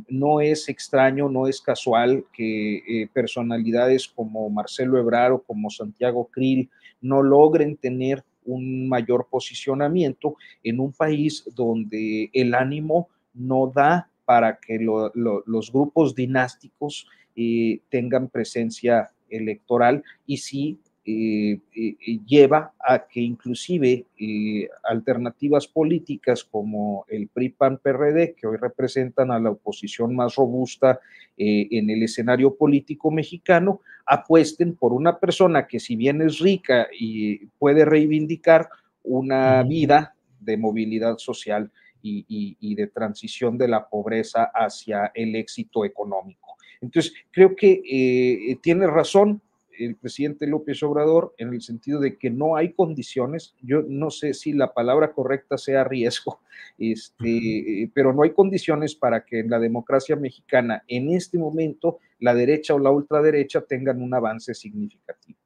no 0.09 0.41
es 0.41 0.69
extraño, 0.69 1.29
no 1.29 1.49
es 1.49 1.61
casual 1.61 2.25
que 2.33 2.77
eh, 2.77 3.09
personalidades 3.13 4.07
como 4.07 4.49
Marcelo 4.51 4.99
Ebrard 4.99 5.33
o 5.33 5.43
como 5.43 5.69
Santiago 5.69 6.29
Krill 6.33 6.71
no 7.01 7.23
logren 7.23 7.77
tener 7.77 8.23
un 8.45 8.89
mayor 8.89 9.27
posicionamiento 9.29 10.37
en 10.63 10.79
un 10.79 10.93
país 10.93 11.45
donde 11.57 12.31
el 12.33 12.55
ánimo 12.55 13.09
no 13.35 13.73
da 13.75 14.09
para 14.25 14.59
que 14.59 14.79
los 14.79 15.73
grupos 15.73 16.15
dinásticos 16.15 17.09
eh, 17.35 17.81
tengan 17.91 18.29
presencia 18.29 19.11
electoral 19.29 20.05
y 20.25 20.37
sí 20.37 20.79
eh, 21.09 21.61
eh, 21.77 22.19
lleva 22.27 22.73
a 22.81 23.07
que 23.07 23.21
inclusive 23.21 24.07
eh, 24.19 24.69
alternativas 24.83 25.69
políticas 25.69 26.43
como 26.43 27.05
el 27.09 27.29
PRI-PAN-PRD, 27.29 28.35
que 28.35 28.49
hoy 28.49 28.57
representan 28.57 29.31
a 29.31 29.39
la 29.39 29.51
oposición 29.51 30.17
más 30.17 30.35
robusta 30.35 30.99
en 31.39 31.91
el 31.91 32.03
escenario 32.03 32.57
político 32.57 33.11
mexicano, 33.11 33.83
apuesten 34.07 34.75
por 34.75 34.95
una 34.95 35.21
persona 35.21 35.67
que 35.67 35.79
si 35.79 35.95
bien 35.95 36.23
es 36.23 36.39
rica 36.39 36.89
y 36.99 37.47
puede 37.59 37.85
reivindicar 37.85 38.71
una 39.03 39.63
vida 39.63 40.17
de 40.41 40.57
movilidad 40.57 41.19
social 41.19 41.71
y 42.03 42.75
de 42.75 42.87
transición 42.87 43.59
de 43.59 43.69
la 43.69 43.87
pobreza 43.87 44.51
hacia 44.55 45.13
el 45.15 45.37
éxito 45.37 45.85
económico. 45.85 46.57
Entonces, 46.81 47.13
creo 47.31 47.55
que 47.55 48.57
tiene 48.63 48.87
razón, 48.87 49.43
el 49.79 49.97
presidente 49.97 50.47
López 50.47 50.83
Obrador 50.83 51.35
en 51.39 51.53
el 51.53 51.63
sentido 51.63 52.01
de 52.01 52.17
que 52.17 52.31
no 52.31 52.57
hay 52.57 52.73
condiciones, 52.73 53.55
yo 53.63 53.83
no 53.87 54.11
sé 54.11 54.35
si 54.35 54.53
la 54.53 54.73
palabra 54.73 55.13
correcta 55.13 55.59
sea 55.59 55.85
riesgo, 55.85 56.41
este, 56.79 57.91
pero 57.95 58.13
no 58.13 58.23
hay 58.23 58.31
condiciones 58.31 58.95
para 58.95 59.25
que 59.25 59.41
en 59.41 59.51
la 59.51 59.59
democracia 59.59 60.17
mexicana 60.17 60.83
en 60.89 61.11
este 61.11 61.39
momento 61.39 61.99
la 62.19 62.35
derecha 62.35 62.75
o 62.75 62.79
la 62.79 62.91
ultraderecha 62.91 63.61
tengan 63.63 64.03
un 64.03 64.15
avance 64.15 64.55
significativo. 64.55 65.39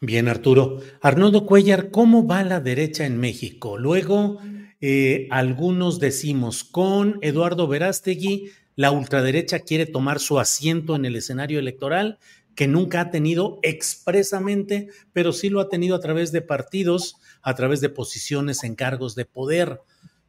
Bien, 0.00 0.28
Arturo. 0.28 0.78
Arnoldo 1.00 1.46
Cuellar, 1.46 1.92
¿cómo 1.92 2.26
va 2.26 2.42
la 2.42 2.58
derecha 2.60 3.06
en 3.06 3.18
México? 3.18 3.78
Luego, 3.78 4.40
eh, 4.80 5.28
algunos 5.30 6.00
decimos, 6.00 6.64
con 6.64 7.18
Eduardo 7.22 7.68
Verástegui, 7.68 8.50
la 8.74 8.90
ultraderecha 8.90 9.60
quiere 9.60 9.86
tomar 9.86 10.18
su 10.18 10.40
asiento 10.40 10.96
en 10.96 11.04
el 11.04 11.14
escenario 11.14 11.58
electoral 11.58 12.18
que 12.54 12.68
nunca 12.68 13.00
ha 13.00 13.10
tenido 13.10 13.58
expresamente, 13.62 14.88
pero 15.12 15.32
sí 15.32 15.48
lo 15.48 15.60
ha 15.60 15.68
tenido 15.68 15.96
a 15.96 16.00
través 16.00 16.32
de 16.32 16.42
partidos, 16.42 17.16
a 17.42 17.54
través 17.54 17.80
de 17.80 17.88
posiciones 17.88 18.64
en 18.64 18.74
cargos 18.74 19.14
de 19.14 19.24
poder. 19.24 19.80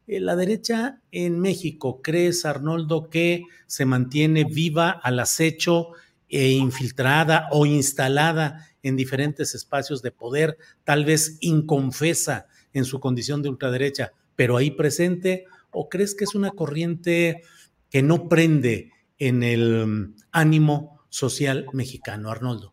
Eh, 0.06 0.20
la 0.20 0.36
derecha 0.36 1.00
en 1.12 1.40
México, 1.40 2.00
¿crees, 2.02 2.44
Arnoldo, 2.44 3.08
que 3.10 3.44
se 3.66 3.84
mantiene 3.84 4.44
viva 4.44 4.90
al 4.90 5.20
acecho 5.20 5.88
e 6.28 6.50
infiltrada 6.52 7.48
o 7.50 7.66
instalada 7.66 8.66
en 8.82 8.96
diferentes 8.96 9.54
espacios 9.54 10.02
de 10.02 10.10
poder, 10.10 10.58
tal 10.84 11.04
vez 11.04 11.38
inconfesa 11.40 12.46
en 12.72 12.84
su 12.84 13.00
condición 13.00 13.42
de 13.42 13.48
ultraderecha, 13.50 14.12
pero 14.36 14.56
ahí 14.56 14.70
presente? 14.70 15.44
¿O 15.70 15.88
crees 15.88 16.14
que 16.14 16.24
es 16.24 16.34
una 16.34 16.50
corriente 16.50 17.42
que 17.90 18.02
no 18.02 18.28
prende 18.28 18.90
en 19.18 19.42
el 19.42 19.86
mm, 19.86 20.14
ánimo 20.32 20.93
social 21.14 21.66
mexicano. 21.72 22.28
Arnoldo. 22.28 22.72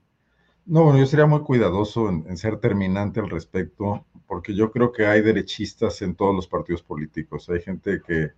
No, 0.66 0.86
bueno, 0.86 0.98
yo 0.98 1.06
sería 1.06 1.28
muy 1.28 1.42
cuidadoso 1.42 2.10
en, 2.10 2.38
ser 2.38 2.58
terminante 2.58 3.20
al 3.20 3.30
respecto, 3.30 4.04
porque 4.26 4.56
yo 4.56 4.72
creo 4.72 4.92
que 4.92 5.06
hay 5.06 5.22
derechistas 5.22 6.02
en 6.02 6.16
todos 6.16 6.36
los 6.36 6.48
partidos 6.48 6.82
políticos. 6.82 7.48
Hay 7.50 7.62
gente 7.62 8.02
que, 8.06 8.32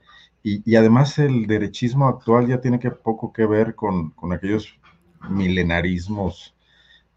y, 0.44 0.76
además 0.76 1.18
el 1.20 1.48
derechismo 1.48 2.10
actual 2.10 2.48
ya 2.48 2.60
tiene 2.60 2.80
que 2.80 2.92
poco 2.92 3.32
que 3.32 3.46
ver 3.46 3.76
con, 3.76 4.14
aquellos 4.34 4.78
milenarismos 5.30 6.54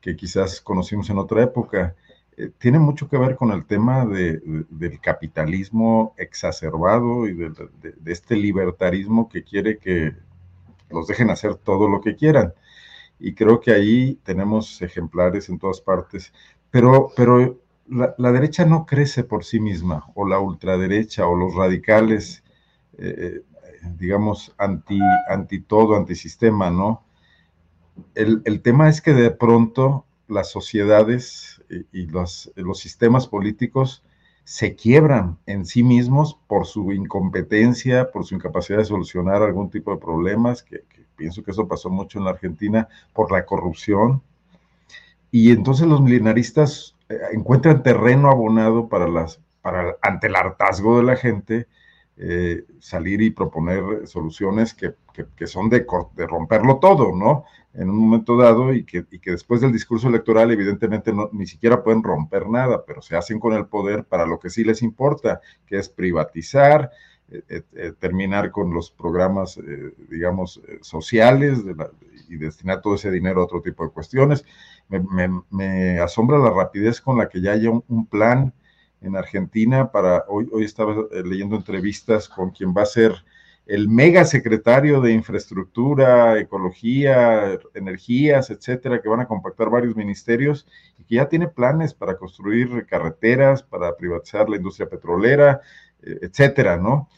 que 0.00 0.14
quizás 0.14 0.60
conocimos 0.60 1.10
en 1.10 1.18
otra 1.18 1.42
época. 1.42 1.96
Eh, 2.36 2.50
tiene 2.56 2.78
mucho 2.78 3.08
que 3.08 3.18
ver 3.18 3.34
con 3.34 3.50
el 3.50 3.66
tema 3.66 4.06
de, 4.06 4.40
del 4.70 5.00
capitalismo 5.00 6.14
exacerbado 6.18 7.26
y 7.26 7.34
de, 7.34 7.52
este 8.06 8.36
libertarismo 8.36 9.28
que 9.28 9.42
quiere 9.42 9.78
que 9.78 10.14
los 10.90 11.08
dejen 11.08 11.30
hacer 11.30 11.56
todo 11.56 11.88
lo 11.88 12.00
que 12.00 12.14
quieran 12.14 12.54
y 13.18 13.34
creo 13.34 13.60
que 13.60 13.72
ahí 13.72 14.18
tenemos 14.24 14.80
ejemplares 14.82 15.48
en 15.48 15.58
todas 15.58 15.80
partes, 15.80 16.32
pero, 16.70 17.10
pero 17.16 17.58
la, 17.88 18.32
derecha 18.32 18.64
no 18.64 18.86
crece 18.86 19.24
por 19.24 19.44
sí 19.44 19.60
misma, 19.60 20.04
o 20.14 20.26
la 20.26 20.38
ultraderecha, 20.38 21.26
o 21.26 21.34
los 21.36 21.54
radicales, 21.54 22.42
eh, 22.98 23.42
digamos, 23.98 24.54
anti, 24.58 24.98
anti 25.28 25.60
todo, 25.60 25.96
antisistema, 25.96 26.70
¿no? 26.70 27.04
El, 28.14 28.42
el, 28.44 28.60
tema 28.60 28.88
es 28.88 29.00
que 29.00 29.14
de 29.14 29.30
pronto 29.30 30.04
las 30.28 30.50
sociedades 30.50 31.62
y, 31.70 32.02
y 32.02 32.06
los, 32.06 32.52
los 32.56 32.78
sistemas 32.78 33.26
políticos 33.26 34.02
se 34.46 34.76
quiebran 34.76 35.38
en 35.46 35.66
sí 35.66 35.82
mismos 35.82 36.38
por 36.46 36.66
su 36.66 36.92
incompetencia, 36.92 38.12
por 38.12 38.24
su 38.24 38.36
incapacidad 38.36 38.78
de 38.78 38.84
solucionar 38.84 39.42
algún 39.42 39.70
tipo 39.70 39.90
de 39.92 40.00
problemas, 40.00 40.62
que, 40.62 40.84
pienso 41.16 41.42
que 41.42 41.50
eso 41.50 41.66
pasó 41.66 41.90
mucho 41.90 42.18
en 42.18 42.24
la 42.24 42.30
Argentina, 42.30 42.88
por 43.12 43.32
la 43.32 43.44
corrupción. 43.44 44.22
Y 45.30 45.50
entonces 45.50 45.86
los 45.86 46.00
milenaristas 46.00 46.94
eh, 47.08 47.18
encuentran 47.32 47.82
terreno 47.82 48.30
abonado 48.30 48.88
para 48.88 49.08
las, 49.08 49.40
para, 49.62 49.96
ante 50.02 50.28
el 50.28 50.36
hartazgo 50.36 50.98
de 50.98 51.04
la 51.04 51.16
gente, 51.16 51.66
eh, 52.18 52.64
salir 52.78 53.20
y 53.20 53.30
proponer 53.30 54.06
soluciones 54.06 54.72
que, 54.72 54.94
que, 55.36 55.46
son 55.46 55.68
de, 55.68 55.86
romperlo 56.16 56.78
todo, 56.78 57.14
¿no? 57.14 57.44
En 57.74 57.90
un 57.90 57.98
momento 57.98 58.38
dado 58.38 58.72
y 58.72 58.84
que, 58.84 59.04
y 59.10 59.18
que 59.18 59.32
después 59.32 59.60
del 59.60 59.72
discurso 59.72 60.08
electoral 60.08 60.50
evidentemente 60.50 61.12
no, 61.12 61.28
ni 61.32 61.46
siquiera 61.46 61.82
pueden 61.82 62.02
romper 62.02 62.48
nada, 62.48 62.84
pero 62.86 63.02
se 63.02 63.16
hacen 63.16 63.38
con 63.38 63.52
el 63.52 63.66
poder 63.66 64.04
para 64.04 64.24
lo 64.24 64.38
que 64.38 64.48
sí 64.48 64.64
les 64.64 64.80
importa, 64.80 65.42
que 65.66 65.76
es 65.76 65.90
privatizar, 65.90 66.90
eh, 67.28 67.62
eh, 67.72 67.92
terminar 67.98 68.52
con 68.52 68.72
los 68.72 68.92
programas, 68.92 69.58
eh, 69.58 69.92
digamos, 70.08 70.60
sociales 70.80 71.58
y 72.28 72.36
destinar 72.36 72.80
todo 72.80 72.94
ese 72.94 73.10
dinero 73.10 73.40
a 73.40 73.44
otro 73.44 73.60
tipo 73.60 73.84
de 73.84 73.90
cuestiones. 73.90 74.44
Me, 74.88 75.98
asombra 76.00 76.38
la 76.38 76.50
rapidez 76.50 77.00
con 77.00 77.18
la 77.18 77.28
que 77.28 77.40
ya 77.40 77.52
haya 77.52 77.70
un, 77.70 78.06
plan 78.06 78.54
en 79.00 79.16
Argentina 79.16 79.90
para, 79.90 80.24
hoy, 80.28 80.48
hoy 80.52 80.64
estaba 80.64 80.94
leyendo 81.24 81.56
entrevistas 81.56 82.28
con 82.28 82.50
quien 82.50 82.72
va 82.72 82.82
a 82.82 82.86
ser 82.86 83.12
el 83.66 83.88
mega 83.88 84.24
secretario 84.24 85.00
de 85.00 85.12
infraestructura, 85.12 86.38
ecología, 86.38 87.58
energías, 87.74 88.50
etcétera, 88.50 89.02
que 89.02 89.08
van 89.08 89.20
a 89.20 89.26
compactar 89.26 89.68
varios 89.68 89.96
ministerios 89.96 90.68
y 90.98 91.04
que 91.04 91.16
ya 91.16 91.28
tiene 91.28 91.48
planes 91.48 91.92
para 91.92 92.16
construir 92.16 92.86
carreteras, 92.86 93.64
para 93.64 93.96
privatizar 93.96 94.48
la 94.48 94.56
industria 94.56 94.88
petrolera, 94.88 95.60
etcétera, 96.22 96.76
¿no? 96.76 97.08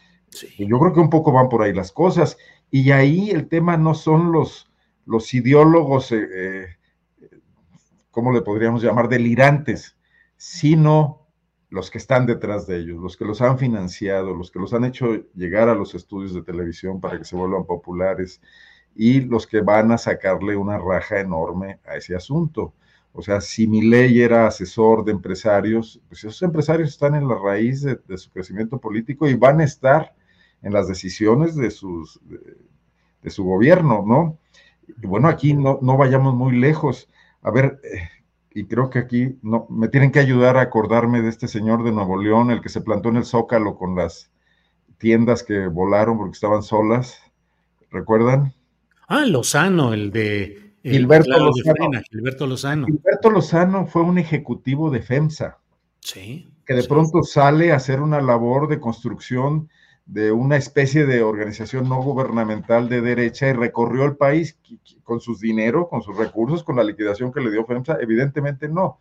Yo 0.59 0.79
creo 0.79 0.93
que 0.93 1.01
un 1.01 1.11
poco 1.11 1.33
van 1.33 1.49
por 1.49 1.63
ahí 1.63 1.73
las 1.73 1.93
cosas. 1.93 2.37
Y 2.71 2.91
ahí 2.91 3.31
el 3.31 3.49
tema 3.49 3.77
no 3.77 3.95
son 3.95 4.33
los, 4.33 4.71
los 5.07 5.33
ideólogos, 5.33 6.13
eh, 6.13 6.19
eh, 6.33 6.77
¿cómo 8.11 8.33
le 8.33 8.43
podríamos 8.43 8.83
llamar? 8.83 9.09
Delirantes, 9.09 9.97
sino 10.37 11.27
los 11.71 11.91
que 11.91 11.99
están 11.99 12.27
detrás 12.27 12.67
de 12.67 12.79
ellos, 12.79 13.01
los 13.01 13.17
que 13.17 13.25
los 13.25 13.43
han 13.43 13.59
financiado, 13.59 14.35
los 14.35 14.51
que 14.51 14.59
los 14.59 14.73
han 14.73 14.85
hecho 14.85 15.15
llegar 15.35 15.69
a 15.69 15.75
los 15.75 15.95
estudios 15.95 16.35
de 16.35 16.43
televisión 16.43 17.01
para 17.01 17.19
que 17.19 17.25
se 17.25 17.37
vuelvan 17.37 17.65
populares 17.65 18.41
y 18.95 19.21
los 19.21 19.47
que 19.47 19.61
van 19.61 19.93
a 19.93 19.99
sacarle 19.99 20.57
una 20.57 20.79
raja 20.79 21.21
enorme 21.21 21.81
a 21.87 21.97
ese 21.97 22.17
asunto. 22.17 22.75
O 23.13 23.23
sea, 23.23 23.41
si 23.41 23.67
mi 23.67 23.83
ley 23.83 24.21
era 24.21 24.47
asesor 24.47 25.05
de 25.05 25.13
empresarios, 25.13 26.01
pues 26.09 26.25
esos 26.25 26.43
empresarios 26.43 26.91
están 26.91 27.15
en 27.15 27.27
la 27.27 27.37
raíz 27.37 27.83
de, 27.83 28.19
su 28.19 28.31
crecimiento 28.31 28.79
político 28.79 29.29
y 29.29 29.35
van 29.35 29.61
a 29.61 29.65
estar 29.65 30.15
en 30.63 30.73
las 30.73 30.89
decisiones 30.89 31.57
de, 31.57 31.71
sus, 31.71 32.21
de, 33.23 33.31
su 33.31 33.45
gobierno, 33.45 34.05
¿no? 34.07 34.39
Y 35.03 35.07
bueno, 35.07 35.29
aquí 35.29 35.55
no, 35.55 35.79
no 35.83 35.97
vayamos 35.97 36.35
muy 36.35 36.57
lejos. 36.57 37.09
A 37.43 37.51
ver, 37.51 37.81
eh, 37.85 38.09
y 38.55 38.65
creo 38.65 38.91
que 38.91 38.99
aquí 38.99 39.39
no, 39.43 39.67
me 39.69 39.89
tienen 39.89 40.11
que 40.11 40.21
ayudar 40.21 40.57
a 40.57 40.63
acordarme 40.63 41.23
de 41.23 41.29
este 41.29 41.49
señor 41.49 41.85
de 41.85 41.93
Nuevo 41.93 42.21
León, 42.21 42.51
el 42.51 42.61
que 42.61 42.69
se 42.69 42.81
plantó 42.81 43.09
en 43.09 43.17
el 43.17 43.25
Zócalo 43.25 43.77
con 43.77 43.95
las 43.95 44.31
tiendas 44.99 45.43
que 45.43 45.67
volaron 45.67 46.19
porque 46.19 46.35
estaban 46.35 46.63
solas. 46.63 47.23
¿Recuerdan? 47.91 48.53
Ah, 49.07 49.25
Lozano, 49.25 49.95
el 49.95 50.11
de 50.11 50.68
Gilberto, 50.91 51.39
Lozano. 51.39 52.01
Gilberto 52.11 52.47
Lozano. 52.47 52.87
Gilberto 52.87 53.31
Lozano 53.31 53.87
fue 53.87 54.03
un 54.03 54.19
ejecutivo 54.19 54.91
de 54.91 55.03
FEMSA. 55.03 55.59
Sí. 56.01 56.49
Que 56.65 56.75
de 56.75 56.85
pronto 56.85 57.23
sale 57.23 57.73
a 57.73 57.77
hacer 57.77 58.01
una 58.01 58.21
labor 58.21 58.69
de 58.69 58.81
construcción 58.81 59.69
de 60.07 60.33
una 60.33 60.57
especie 60.57 61.05
de 61.05 61.23
organización 61.23 61.89
no 61.89 62.03
gubernamental 62.03 62.89
de 62.89 63.03
derecha 63.03 63.49
y 63.49 63.53
recorrió 63.53 64.05
el 64.05 64.17
país 64.17 64.59
con 65.03 65.21
sus 65.21 65.41
dinero, 65.41 65.89
con 65.89 66.03
sus 66.03 66.17
recursos, 66.17 66.65
con 66.65 66.77
la 66.77 66.85
liquidación 66.85 67.33
que 67.33 67.41
le 67.41 67.51
dio 67.51 67.67
FEMSA. 67.67 67.99
Evidentemente 68.01 68.69
no. 68.69 69.01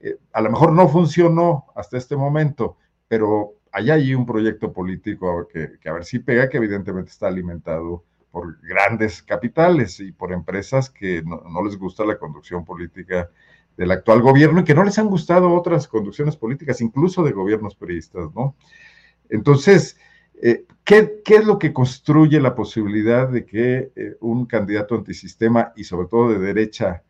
Eh, 0.00 0.18
a 0.32 0.42
lo 0.42 0.50
mejor 0.50 0.72
no 0.72 0.88
funcionó 0.88 1.66
hasta 1.74 1.96
este 1.96 2.16
momento, 2.16 2.76
pero 3.08 3.54
hay 3.72 4.14
un 4.14 4.26
proyecto 4.26 4.72
político 4.72 5.48
que, 5.50 5.78
que 5.80 5.88
a 5.88 5.94
ver 5.94 6.04
si 6.04 6.18
pega, 6.18 6.48
que 6.48 6.58
evidentemente 6.58 7.10
está 7.10 7.28
alimentado 7.28 8.04
por 8.32 8.58
grandes 8.62 9.22
capitales 9.22 10.00
y 10.00 10.10
por 10.10 10.32
empresas 10.32 10.90
que 10.90 11.22
no, 11.22 11.62
les 11.62 11.76
gusta 11.76 12.04
la 12.04 12.18
conducción 12.18 12.64
política 12.64 13.30
del 13.76 13.92
actual 13.92 14.22
gobierno 14.22 14.60
y 14.60 14.64
que 14.64 14.74
no 14.74 14.84
les 14.84 14.98
han 14.98 15.08
gustado 15.08 15.52
otras 15.52 15.86
conducciones 15.86 16.36
políticas, 16.36 16.80
incluso 16.80 17.22
de 17.22 17.32
gobiernos 17.32 17.76
periodistas, 17.76 18.34
¿no? 18.34 18.56
Entonces, 19.28 19.98
eh, 20.40 20.64
¿qué, 20.82 21.22
es 21.24 21.44
lo 21.46 21.58
que 21.58 21.72
construye 21.72 22.40
la 22.40 22.54
posibilidad 22.54 23.28
de 23.28 23.44
que 23.44 23.92
eh, 23.94 24.16
un 24.20 24.46
candidato 24.46 24.94
antisistema 24.94 25.72
y 25.76 25.84
sobre 25.84 26.08
todo 26.08 26.30
de 26.30 26.38
derecha 26.38 27.02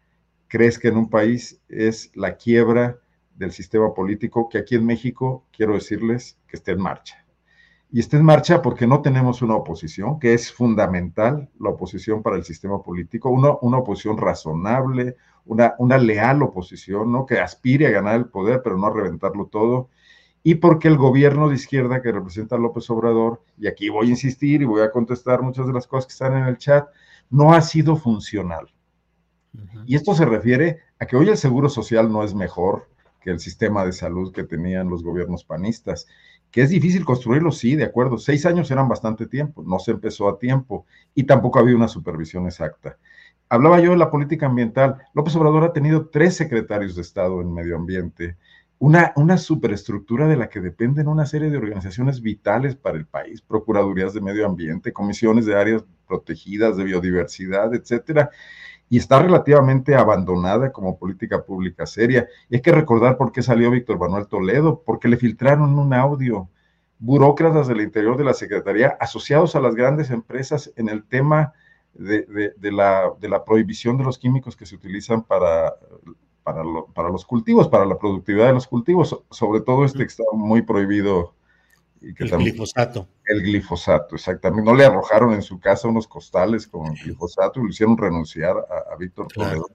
crezca 0.48 0.88
en 0.88 0.96
un 0.96 1.08
país 1.08 1.60
es 1.68 2.10
la 2.14 2.36
quiebra 2.36 2.98
del 3.36 3.52
sistema 3.52 3.94
político 3.94 4.48
que 4.48 4.58
aquí 4.58 4.74
en 4.74 4.86
México, 4.86 5.46
quiero 5.52 5.74
decirles, 5.74 6.36
que 6.46 6.56
esté 6.56 6.72
en 6.72 6.80
marcha. 6.80 7.21
Y 7.94 8.00
está 8.00 8.16
en 8.16 8.24
marcha 8.24 8.62
porque 8.62 8.86
no 8.86 9.02
tenemos 9.02 9.42
una 9.42 9.54
oposición, 9.54 10.18
que 10.18 10.32
es 10.32 10.50
fundamental 10.50 11.50
la 11.60 11.68
oposición 11.68 12.22
para 12.22 12.36
el 12.36 12.44
sistema 12.44 12.82
político, 12.82 13.28
una, 13.28 13.52
una 13.60 13.78
oposición 13.78 14.16
razonable, 14.16 15.16
una, 15.44 15.74
una 15.76 15.98
leal 15.98 16.42
oposición, 16.42 17.12
¿no? 17.12 17.26
que 17.26 17.38
aspire 17.38 17.86
a 17.86 17.90
ganar 17.90 18.16
el 18.16 18.30
poder, 18.30 18.62
pero 18.64 18.78
no 18.78 18.86
a 18.86 18.94
reventarlo 18.94 19.44
todo. 19.44 19.90
Y 20.42 20.54
porque 20.54 20.88
el 20.88 20.96
gobierno 20.96 21.50
de 21.50 21.56
izquierda 21.56 22.00
que 22.00 22.12
representa 22.12 22.56
a 22.56 22.58
López 22.58 22.88
Obrador, 22.88 23.42
y 23.58 23.66
aquí 23.66 23.90
voy 23.90 24.06
a 24.06 24.10
insistir 24.10 24.62
y 24.62 24.64
voy 24.64 24.80
a 24.80 24.90
contestar 24.90 25.42
muchas 25.42 25.66
de 25.66 25.74
las 25.74 25.86
cosas 25.86 26.06
que 26.06 26.12
están 26.12 26.34
en 26.34 26.46
el 26.46 26.56
chat, 26.56 26.88
no 27.28 27.52
ha 27.52 27.60
sido 27.60 27.96
funcional. 27.96 28.72
Y 29.84 29.96
esto 29.96 30.14
se 30.14 30.24
refiere 30.24 30.78
a 30.98 31.04
que 31.04 31.16
hoy 31.16 31.28
el 31.28 31.36
seguro 31.36 31.68
social 31.68 32.10
no 32.10 32.24
es 32.24 32.34
mejor 32.34 32.88
que 33.20 33.30
el 33.30 33.38
sistema 33.38 33.84
de 33.84 33.92
salud 33.92 34.32
que 34.32 34.44
tenían 34.44 34.88
los 34.88 35.02
gobiernos 35.02 35.44
panistas 35.44 36.06
que 36.52 36.60
es 36.62 36.70
difícil 36.70 37.04
construirlo, 37.04 37.50
sí, 37.50 37.74
de 37.74 37.84
acuerdo. 37.84 38.18
Seis 38.18 38.44
años 38.44 38.70
eran 38.70 38.86
bastante 38.86 39.26
tiempo, 39.26 39.64
no 39.66 39.78
se 39.78 39.90
empezó 39.90 40.28
a 40.28 40.38
tiempo 40.38 40.86
y 41.14 41.24
tampoco 41.24 41.58
había 41.58 41.74
una 41.74 41.88
supervisión 41.88 42.46
exacta. 42.46 42.98
Hablaba 43.48 43.80
yo 43.80 43.92
de 43.92 43.96
la 43.96 44.10
política 44.10 44.46
ambiental. 44.46 44.98
López 45.14 45.34
Obrador 45.34 45.64
ha 45.64 45.72
tenido 45.72 46.08
tres 46.10 46.36
secretarios 46.36 46.94
de 46.94 47.02
Estado 47.02 47.40
en 47.40 47.52
medio 47.52 47.76
ambiente, 47.76 48.36
una, 48.78 49.12
una 49.16 49.38
superestructura 49.38 50.28
de 50.28 50.36
la 50.36 50.48
que 50.50 50.60
dependen 50.60 51.08
una 51.08 51.24
serie 51.24 51.50
de 51.50 51.56
organizaciones 51.56 52.20
vitales 52.20 52.76
para 52.76 52.98
el 52.98 53.06
país, 53.06 53.40
procuradurías 53.40 54.12
de 54.12 54.20
medio 54.20 54.44
ambiente, 54.44 54.92
comisiones 54.92 55.46
de 55.46 55.54
áreas 55.54 55.84
protegidas, 56.06 56.76
de 56.76 56.84
biodiversidad, 56.84 57.74
etcétera 57.74 58.30
y 58.92 58.98
está 58.98 59.22
relativamente 59.22 59.94
abandonada 59.94 60.70
como 60.70 60.98
política 60.98 61.42
pública 61.42 61.86
seria. 61.86 62.28
Y 62.50 62.56
hay 62.56 62.60
que 62.60 62.72
recordar 62.72 63.16
por 63.16 63.32
qué 63.32 63.40
salió 63.40 63.70
Víctor 63.70 63.98
Manuel 63.98 64.26
Toledo, 64.26 64.82
porque 64.84 65.08
le 65.08 65.16
filtraron 65.16 65.78
un 65.78 65.94
audio. 65.94 66.50
Burócratas 66.98 67.68
del 67.68 67.80
interior 67.80 68.18
de 68.18 68.24
la 68.24 68.34
Secretaría 68.34 68.98
asociados 69.00 69.56
a 69.56 69.60
las 69.60 69.74
grandes 69.74 70.10
empresas 70.10 70.74
en 70.76 70.90
el 70.90 71.04
tema 71.04 71.54
de, 71.94 72.52
la, 72.70 73.10
de 73.18 73.28
la, 73.30 73.42
prohibición 73.46 73.96
de 73.96 74.04
los 74.04 74.18
químicos 74.18 74.56
que 74.56 74.66
se 74.66 74.74
utilizan 74.74 75.22
para, 75.22 75.74
para, 76.42 76.62
para, 76.92 77.08
los 77.08 77.24
cultivos, 77.24 77.68
para 77.68 77.86
la 77.86 77.96
productividad 77.96 78.48
de 78.48 78.52
los 78.52 78.68
cultivos, 78.68 79.18
sobre 79.30 79.62
todo 79.62 79.86
este 79.86 80.00
que 80.00 80.04
está 80.04 80.24
muy 80.34 80.60
prohibido 80.60 81.32
el 82.02 82.30
glifosato. 82.30 83.08
El 83.24 83.42
glifosato, 83.42 84.16
exactamente. 84.16 84.68
No 84.70 84.76
le 84.76 84.84
arrojaron 84.84 85.32
en 85.34 85.42
su 85.42 85.60
casa 85.60 85.88
unos 85.88 86.08
costales 86.08 86.66
con 86.66 86.92
glifosato 86.94 87.60
y 87.60 87.64
lo 87.64 87.68
hicieron 87.70 87.96
renunciar 87.96 88.56
a, 88.56 88.96
Víctor 88.96 89.28
Toledo. 89.28 89.68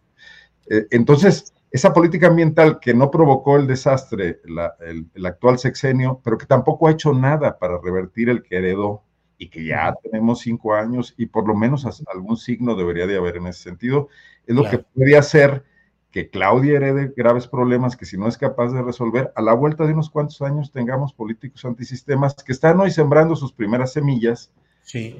Eh, 0.70 0.86
entonces, 0.92 1.54
esa 1.72 1.94
política 1.94 2.28
ambiental 2.28 2.80
que 2.80 2.94
no 2.94 3.12
provocó 3.12 3.58
el 3.58 3.68
desastre, 3.68 4.42
el, 4.46 5.26
actual 5.26 5.60
sexenio, 5.60 6.22
pero 6.24 6.38
que 6.38 6.46
tampoco 6.46 6.88
ha 6.88 6.92
hecho 6.92 7.14
nada 7.14 7.58
para 7.58 7.80
revertir 7.82 8.30
el 8.30 8.44
que 8.44 8.58
heredó 8.58 9.04
y 9.38 9.50
que 9.50 9.64
ya 9.64 9.94
tenemos 10.02 10.40
cinco 10.40 10.74
años 10.74 11.14
y 11.18 11.28
por 11.28 11.48
lo 11.48 11.56
menos 11.56 11.86
algún 12.12 12.38
signo 12.38 12.76
debería 12.76 13.06
de 13.06 13.18
haber 13.18 13.38
en 13.38 13.48
ese 13.48 13.64
sentido, 13.64 14.10
es 14.46 14.56
lo 14.56 14.68
que 14.70 14.80
podría 14.80 15.20
hacer 15.20 15.64
que 16.12 16.30
Claudia 16.30 16.78
herede 16.78 17.14
graves 17.16 17.48
problemas 17.48 17.98
que 17.98 18.06
si 18.06 18.18
no 18.18 18.28
es 18.28 18.38
capaz 18.38 18.72
de 18.72 18.82
resolver, 18.82 19.32
a 19.36 19.42
la 19.42 19.54
vuelta 19.54 19.86
de 19.86 19.94
unos 19.94 20.10
cuantos 20.10 20.42
años 20.42 20.72
tengamos 20.72 21.14
políticos 21.14 21.66
antisistemas 21.66 22.36
que 22.36 22.54
están 22.54 22.80
hoy 22.80 22.92
sembrando 22.92 23.36
sus 23.36 23.52
primeras 23.52 23.94
semillas, 23.94 24.52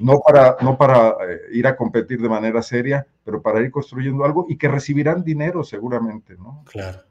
no 0.00 0.20
para, 0.20 0.56
no 0.62 0.78
para 0.78 1.10
eh, 1.10 1.40
ir 1.52 1.66
a 1.66 1.76
competir 1.76 2.20
de 2.22 2.28
manera 2.28 2.62
seria, 2.62 3.06
pero 3.22 3.42
para 3.42 3.60
ir 3.60 3.70
construyendo 3.70 4.24
algo 4.24 4.46
y 4.48 4.56
que 4.56 4.68
recibirán 4.68 5.24
dinero 5.24 5.62
seguramente, 5.62 6.36
¿no? 6.36 6.64
Claro. 6.70 7.02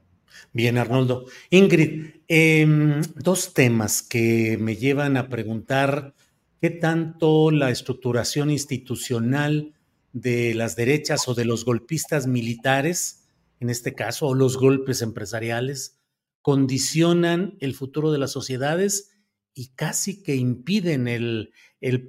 Bien, 0.52 0.76
Arnoldo. 0.76 1.26
Ingrid, 1.50 2.16
em, 2.26 3.00
dos 3.14 3.54
temas 3.54 4.02
que 4.02 4.58
me 4.60 4.76
llevan 4.76 5.16
a 5.16 5.28
preguntar 5.28 6.14
qué 6.60 6.70
tanto 6.70 7.50
la 7.50 7.70
estructuración 7.70 8.50
institucional 8.50 9.74
de 10.12 10.54
las 10.54 10.74
derechas 10.74 11.28
o 11.28 11.34
de 11.34 11.44
los 11.44 11.64
golpistas 11.64 12.26
militares 12.26 13.17
en 13.60 13.70
este 13.70 13.94
caso, 13.94 14.26
o 14.26 14.34
los 14.34 14.56
golpes 14.56 15.02
empresariales, 15.02 15.98
condicionan 16.42 17.56
el 17.60 17.74
futuro 17.74 18.12
de 18.12 18.18
las 18.18 18.32
sociedades 18.32 19.10
y 19.54 19.74
casi 19.74 20.22
que 20.22 20.36
impiden 20.36 21.08
el, 21.08 21.52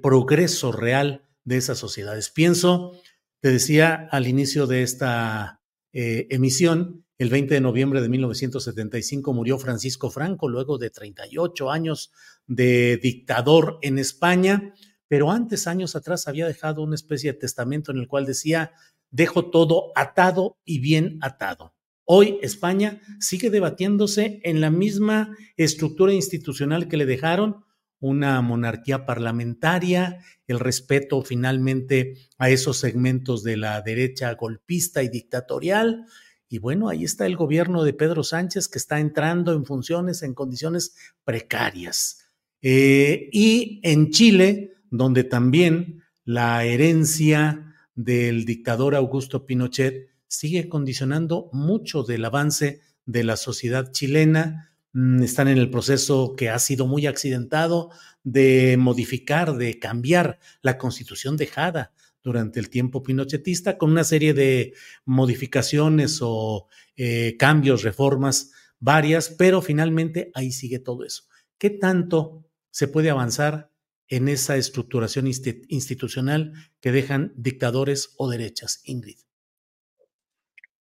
progreso 0.00 0.72
real 0.72 1.28
de 1.44 1.56
esas 1.56 1.78
sociedades. 1.78 2.30
Pienso, 2.30 2.92
te 3.40 3.50
decía 3.50 4.08
al 4.10 4.28
inicio 4.28 4.66
de 4.66 4.82
esta 4.82 5.60
eh, 5.92 6.26
emisión, 6.30 7.04
el 7.18 7.28
20 7.28 7.52
de 7.52 7.60
noviembre 7.60 8.00
de 8.00 8.08
1975 8.08 9.34
murió 9.34 9.58
Francisco 9.58 10.10
Franco 10.10 10.48
luego 10.48 10.78
de 10.78 10.88
38 10.88 11.70
años 11.70 12.12
de 12.46 12.96
dictador 12.96 13.78
en 13.82 13.98
España, 13.98 14.72
pero 15.06 15.30
antes, 15.30 15.66
años 15.66 15.96
atrás, 15.96 16.28
había 16.28 16.46
dejado 16.46 16.82
una 16.82 16.94
especie 16.94 17.32
de 17.32 17.38
testamento 17.38 17.90
en 17.90 17.98
el 17.98 18.08
cual 18.08 18.24
decía, 18.24 18.72
dejo 19.10 19.50
todo 19.50 19.92
atado 19.94 20.58
y 20.64 20.80
bien 20.80 21.18
atado. 21.20 21.74
Hoy 22.04 22.38
España 22.42 23.00
sigue 23.20 23.50
debatiéndose 23.50 24.40
en 24.42 24.60
la 24.60 24.70
misma 24.70 25.36
estructura 25.56 26.12
institucional 26.12 26.88
que 26.88 26.96
le 26.96 27.06
dejaron, 27.06 27.64
una 28.00 28.40
monarquía 28.40 29.04
parlamentaria, 29.06 30.18
el 30.46 30.58
respeto 30.58 31.22
finalmente 31.22 32.16
a 32.38 32.50
esos 32.50 32.78
segmentos 32.78 33.44
de 33.44 33.56
la 33.56 33.80
derecha 33.82 34.34
golpista 34.34 35.02
y 35.02 35.08
dictatorial. 35.08 36.06
Y 36.48 36.58
bueno, 36.58 36.88
ahí 36.88 37.04
está 37.04 37.26
el 37.26 37.36
gobierno 37.36 37.84
de 37.84 37.92
Pedro 37.92 38.24
Sánchez 38.24 38.66
que 38.66 38.78
está 38.78 38.98
entrando 38.98 39.52
en 39.52 39.64
funciones 39.64 40.22
en 40.22 40.34
condiciones 40.34 40.96
precarias. 41.22 42.26
Eh, 42.62 43.28
y 43.32 43.80
en 43.84 44.10
Chile, 44.10 44.72
donde 44.90 45.22
también 45.22 46.02
la 46.24 46.64
herencia 46.64 47.69
del 47.94 48.44
dictador 48.44 48.94
Augusto 48.94 49.46
Pinochet 49.46 50.08
sigue 50.26 50.68
condicionando 50.68 51.50
mucho 51.52 52.02
del 52.02 52.24
avance 52.24 52.80
de 53.04 53.24
la 53.24 53.36
sociedad 53.36 53.90
chilena. 53.92 54.72
Mm, 54.92 55.22
están 55.22 55.48
en 55.48 55.58
el 55.58 55.70
proceso 55.70 56.34
que 56.36 56.50
ha 56.50 56.58
sido 56.58 56.86
muy 56.86 57.06
accidentado 57.06 57.90
de 58.22 58.76
modificar, 58.78 59.56
de 59.56 59.78
cambiar 59.78 60.38
la 60.62 60.78
constitución 60.78 61.36
dejada 61.36 61.92
durante 62.22 62.60
el 62.60 62.70
tiempo 62.70 63.02
pinochetista 63.02 63.78
con 63.78 63.90
una 63.90 64.04
serie 64.04 64.34
de 64.34 64.74
modificaciones 65.04 66.18
o 66.22 66.68
eh, 66.96 67.36
cambios, 67.38 67.82
reformas 67.82 68.52
varias, 68.78 69.30
pero 69.30 69.62
finalmente 69.62 70.30
ahí 70.34 70.52
sigue 70.52 70.78
todo 70.78 71.04
eso. 71.04 71.24
¿Qué 71.58 71.70
tanto 71.70 72.46
se 72.70 72.88
puede 72.88 73.10
avanzar 73.10 73.69
en 74.10 74.28
esa 74.28 74.56
estructuración 74.56 75.26
institucional 75.26 76.52
que 76.80 76.90
dejan 76.90 77.32
dictadores 77.36 78.14
o 78.18 78.28
derechas, 78.28 78.82
Ingrid. 78.84 79.18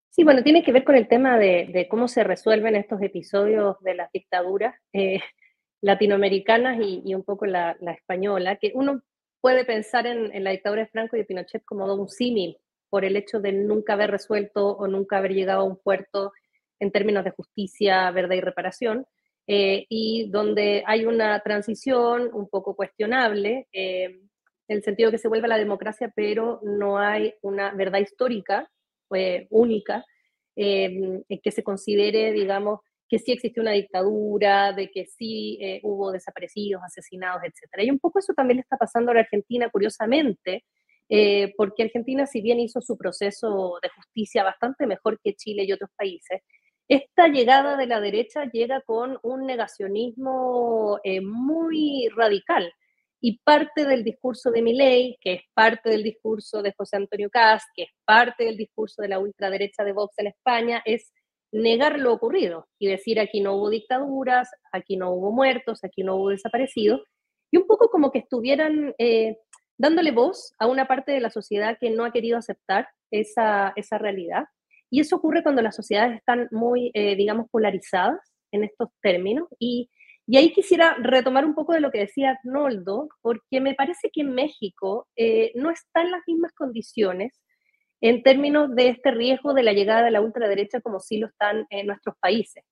Sí, 0.10 0.24
bueno, 0.24 0.44
tiene 0.44 0.64
que 0.64 0.74
ver 0.74 0.84
con 0.84 0.96
el 0.96 1.08
tema 1.08 1.38
de, 1.38 1.88
cómo 1.90 2.08
se 2.08 2.24
resuelven 2.24 2.76
estos 2.76 3.02
episodios 3.02 3.78
de 3.82 3.94
las 3.94 4.12
dictaduras 4.12 4.76
eh, 4.92 5.20
latinoamericanas 5.82 6.80
y, 6.82 7.14
un 7.14 7.24
poco 7.24 7.46
la, 7.46 7.78
española, 7.96 8.58
que 8.58 8.72
uno 8.74 9.02
puede 9.40 9.64
pensar 9.64 10.08
en, 10.08 10.44
la 10.44 10.50
dictadura 10.50 10.82
de 10.82 10.90
Franco 10.90 11.16
y 11.16 11.20
de 11.20 11.26
Pinochet 11.26 11.64
como 11.64 11.86
un 11.94 12.10
símil 12.10 12.58
por 12.90 13.06
el 13.06 13.16
hecho 13.16 13.40
de 13.40 13.54
nunca 13.54 13.94
haber 13.94 14.10
resuelto 14.10 14.76
o 14.76 14.88
nunca 14.88 15.20
haber 15.20 15.34
llegado 15.34 15.62
a 15.62 15.66
un 15.66 15.78
puerto 15.78 16.34
en 16.80 16.92
términos 16.92 17.24
de 17.24 17.32
justicia, 17.32 18.10
verdad 18.12 18.36
y 18.36 18.42
reparación. 18.42 19.06
Eh, 19.52 19.88
y 19.90 20.30
donde 20.30 20.84
hay 20.86 21.08
una 21.08 21.40
transición 21.40 22.30
un 22.34 22.48
poco 22.50 22.76
cuestionable, 22.76 23.68
eh, 23.74 24.04
en 24.04 24.78
el 24.78 24.84
sentido 24.84 25.10
que 25.10 25.18
se 25.18 25.28
vuelve 25.28 25.48
a 25.48 25.50
la 25.50 25.58
democracia, 25.58 26.14
pero 26.16 26.60
no 26.62 27.00
hay 27.00 27.34
una 27.42 27.74
verdad 27.74 27.98
histórica 27.98 28.70
eh, 29.12 29.48
única 29.50 30.06
que 30.56 31.52
se 31.52 31.64
considere, 31.64 32.34
digamos, 32.34 32.82
que 33.08 33.18
sí 33.18 33.32
existió 33.32 33.62
una 33.64 33.72
dictadura, 33.72 34.74
de 34.74 34.92
que 34.92 35.06
sí 35.06 35.58
hubo 35.84 36.12
desaparecidos, 36.12 36.84
asesinados, 36.84 37.42
etc. 37.46 37.86
Y 37.86 37.92
un 37.92 37.98
poco 37.98 38.20
eso 38.20 38.34
también 38.34 38.58
le 38.58 38.62
está 38.62 38.76
pasando 38.76 39.12
a 39.12 39.14
la 39.14 39.22
Argentina, 39.22 39.70
curiosamente, 39.70 40.66
porque 41.56 41.84
Argentina, 41.84 42.26
si 42.26 42.42
bien 42.42 42.60
hizo 42.60 42.82
su 42.82 42.98
proceso 42.98 43.80
de 43.82 43.90
justicia 43.96 44.44
bastante 44.44 44.86
mejor 44.86 45.18
que 45.24 45.34
Chile 45.34 45.64
y 45.64 45.72
otros 45.72 45.92
países, 45.96 46.42
esta 46.90 47.28
llegada 47.28 47.78
de 47.78 47.86
la 47.86 48.02
derecha 48.02 48.46
llega 48.52 48.82
con 48.82 49.20
un 49.22 49.46
negacionismo 49.46 51.00
eh, 51.04 51.22
muy 51.22 52.10
radical 52.16 52.74
y 53.22 53.38
parte 53.44 53.86
del 53.86 54.04
discurso 54.04 54.50
de 54.50 54.64
Milei, 54.64 55.18
que 55.22 55.34
es 55.34 55.42
parte 55.54 55.92
del 55.92 56.02
discurso 56.02 56.64
de 56.64 56.74
José 56.76 56.98
Antonio 56.98 57.30
Cast, 57.30 57.68
que 57.76 57.84
es 57.84 57.90
parte 58.06 58.46
del 58.46 58.58
discurso 58.58 59.04
de 59.04 59.10
la 59.10 59.20
ultraderecha 59.20 59.84
de 59.84 59.94
Vox 59.94 60.18
en 60.18 60.28
España, 60.28 60.82
es 60.84 61.14
negar 61.52 62.00
lo 62.00 62.12
ocurrido 62.12 62.68
y 62.80 62.88
decir 62.88 63.20
aquí 63.20 63.42
no 63.42 63.54
hubo 63.54 63.70
dictaduras, 63.70 64.50
aquí 64.72 64.98
no 64.98 65.12
hubo 65.12 65.32
muertos, 65.32 65.84
aquí 65.84 66.04
no 66.04 66.16
hubo 66.16 66.30
desaparecidos, 66.30 67.02
y 67.52 67.58
un 67.58 67.68
poco 67.68 67.90
como 67.90 68.12
que 68.12 68.20
estuvieran 68.20 68.96
eh, 68.98 69.38
dándole 69.78 70.12
voz 70.12 70.56
a 70.58 70.66
una 70.66 70.88
parte 70.88 71.12
de 71.12 71.20
la 71.20 71.30
sociedad 71.30 71.78
que 71.80 71.92
no 71.92 72.04
ha 72.04 72.12
querido 72.12 72.38
aceptar 72.40 72.88
esa, 73.12 73.74
esa 73.76 74.00
realidad 74.00 74.46
Y 74.90 75.02
eso 75.02 75.18
ocurre 75.18 75.44
cuando 75.44 75.62
las 75.62 75.76
sociedades 75.76 76.18
están 76.18 76.48
muy, 76.52 76.92
eh, 76.94 77.16
digamos, 77.16 77.48
polarizadas 77.50 78.20
en 78.52 78.64
estos 78.64 78.90
términos. 79.02 79.48
Y, 79.60 79.90
y, 80.28 80.38
ahí 80.38 80.52
quisiera 80.52 80.96
retomar 81.00 81.46
un 81.46 81.56
poco 81.56 81.74
de 81.74 81.82
lo 81.82 81.92
que 81.92 82.00
decía 82.00 82.40
Arnoldo, 82.44 83.10
porque 83.22 83.62
me 83.62 83.76
parece 83.76 84.10
que 84.12 84.22
en 84.22 84.34
México 84.34 85.08
eh, 85.16 85.52
no 85.56 85.70
está 85.72 86.02
en 86.02 86.12
las 86.12 86.22
mismas 86.28 86.54
condiciones 86.54 87.40
en 88.02 88.24
términos 88.24 88.74
de 88.76 88.90
este 88.90 89.12
riesgo 89.12 89.54
de 89.54 89.64
la 89.64 89.74
llegada 89.74 90.04
de 90.04 90.12
la 90.12 90.22
ultraderecha 90.22 90.82
como 90.82 91.00
sí 91.00 91.18
lo 91.18 91.28
están 91.28 91.66
en 91.70 91.88
nuestros 91.88 92.16
países. 92.20 92.64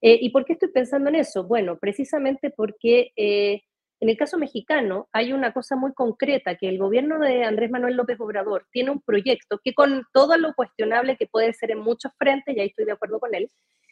Eh, 0.00 0.18
¿Y 0.20 0.30
por 0.30 0.44
qué 0.44 0.52
estoy 0.52 0.70
pensando 0.70 1.08
en 1.08 1.16
eso? 1.16 1.44
Bueno, 1.44 1.76
precisamente 1.78 2.50
porque 2.50 3.12
eh, 3.16 3.62
en 4.00 4.08
el 4.08 4.16
caso 4.16 4.38
mexicano 4.38 5.08
hay 5.12 5.32
una 5.32 5.52
cosa 5.52 5.76
muy 5.76 5.92
concreta, 5.92 6.56
que 6.56 6.68
el 6.68 6.78
gobierno 6.78 7.18
de 7.18 7.44
Andrés 7.44 7.70
Manuel 7.70 7.96
López 7.96 8.18
Obrador 8.20 8.66
tiene 8.70 8.90
un 8.90 9.00
proyecto 9.00 9.60
que 9.62 9.74
con 9.74 10.04
todo 10.12 10.36
lo 10.36 10.54
cuestionable 10.54 11.16
que 11.16 11.26
puede 11.26 11.52
ser 11.52 11.72
en 11.72 11.80
muchos 11.80 12.12
frentes, 12.16 12.56
y 12.56 12.60
ahí 12.60 12.68
estoy 12.68 12.84
de 12.84 12.92
acuerdo 12.92 13.18
con 13.18 13.34
él, 13.34 13.50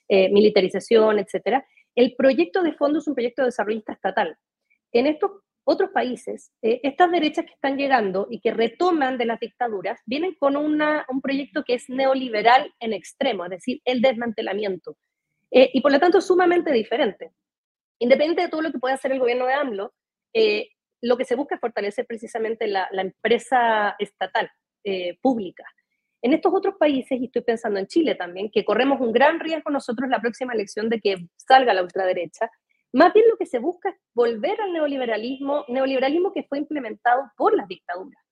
eh, 0.08 0.30
militarización, 0.30 1.18
etcétera, 1.18 1.66
el 1.94 2.14
proyecto 2.14 2.62
de 2.62 2.74
fondo 2.74 3.00
es 3.00 3.08
un 3.08 3.14
proyecto 3.14 3.44
desarrollista 3.44 3.92
estatal. 3.92 4.36
En 4.92 5.06
estos 5.06 5.32
otros 5.68 5.90
países, 5.90 6.52
estas 6.62 7.10
derechas 7.10 7.44
que 7.44 7.52
están 7.52 7.76
llegando 7.76 8.28
y 8.30 8.38
que 8.38 8.52
retoman 8.52 9.18
de 9.18 9.24
las 9.24 9.40
dictaduras, 9.40 10.00
vienen 10.06 10.36
con 10.38 10.56
una, 10.56 11.04
un 11.08 11.20
proyecto 11.20 11.64
que 11.64 11.74
es 11.74 11.88
neoliberal 11.88 12.72
en 12.78 12.92
extremo, 12.92 13.44
es 13.44 13.50
decir, 13.50 13.80
el 13.84 14.00
desmantelamiento 14.00 14.96
eh, 15.50 15.70
y 15.72 15.80
por 15.80 15.92
lo 15.92 15.98
tanto 15.98 16.20
sumamente 16.20 16.72
diferente. 16.72 17.32
Independiente 17.98 18.42
de 18.42 18.48
todo 18.48 18.62
lo 18.62 18.72
que 18.72 18.78
pueda 18.78 18.94
hacer 18.94 19.12
el 19.12 19.18
gobierno 19.18 19.46
de 19.46 19.54
AMLO, 19.54 19.94
eh, 20.34 20.68
lo 21.02 21.16
que 21.16 21.24
se 21.24 21.34
busca 21.34 21.54
es 21.54 21.60
fortalecer 21.60 22.06
precisamente 22.06 22.66
la, 22.66 22.88
empresa 22.92 23.96
estatal, 23.98 24.50
eh, 24.84 25.18
pública. 25.20 25.64
En 26.22 26.32
estos 26.32 26.52
otros 26.54 26.74
países, 26.78 27.20
y 27.20 27.26
estoy 27.26 27.42
pensando 27.42 27.78
en 27.78 27.86
Chile 27.86 28.14
también, 28.14 28.50
que 28.50 28.64
corremos 28.64 29.00
un 29.00 29.12
gran 29.12 29.38
riesgo 29.40 29.70
nosotros 29.70 30.08
la 30.10 30.20
próxima 30.20 30.52
elección 30.52 30.88
de 30.88 31.00
que 31.00 31.28
salga 31.36 31.74
la 31.74 31.82
ultraderecha, 31.82 32.50
más 32.92 33.12
bien 33.12 33.26
lo 33.28 33.36
que 33.36 33.46
se 33.46 33.58
busca 33.58 33.90
es 33.90 33.96
volver 34.14 34.60
al 34.60 34.72
neoliberalismo, 34.72 35.64
neoliberalismo 35.68 36.32
que 36.32 36.44
fue 36.44 36.58
implementado 36.58 37.30
por 37.36 37.54
las 37.54 37.68
dictaduras. 37.68 38.22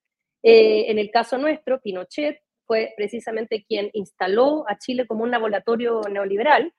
en 0.43 0.99
el 0.99 1.11
caso 1.11 1.39
nuestro, 1.39 1.81
Pinochet 1.81 2.43
fue 2.67 2.93
precisamente 2.97 3.65
quien 3.67 3.91
instaló 3.93 4.65
a 4.69 4.79
Chile 4.79 5.07
como 5.07 5.25
un 5.25 5.31
laboratorio 5.31 6.01
neoliberal, 6.11 6.73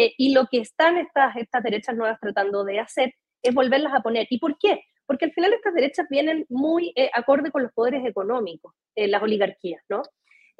eh, 0.00 0.14
y 0.16 0.32
lo 0.32 0.46
que 0.46 0.58
están 0.58 0.96
estas, 0.96 1.34
estas 1.34 1.60
derechas 1.60 1.96
nuevas 1.96 2.20
tratando 2.20 2.62
de 2.62 2.78
hacer 2.78 3.14
es 3.42 3.52
volverlas 3.52 3.92
a 3.92 4.00
poner. 4.00 4.28
¿Y 4.30 4.38
por 4.38 4.56
qué? 4.56 4.80
Porque 5.06 5.24
al 5.24 5.32
final 5.32 5.52
estas 5.52 5.74
derechas 5.74 6.06
vienen 6.08 6.46
muy 6.48 6.92
eh, 6.94 7.10
acorde 7.12 7.50
con 7.50 7.64
los 7.64 7.72
poderes 7.72 8.06
económicos, 8.06 8.72
eh, 8.94 9.08
las 9.08 9.20
oligarquías, 9.20 9.82
¿no? 9.88 10.02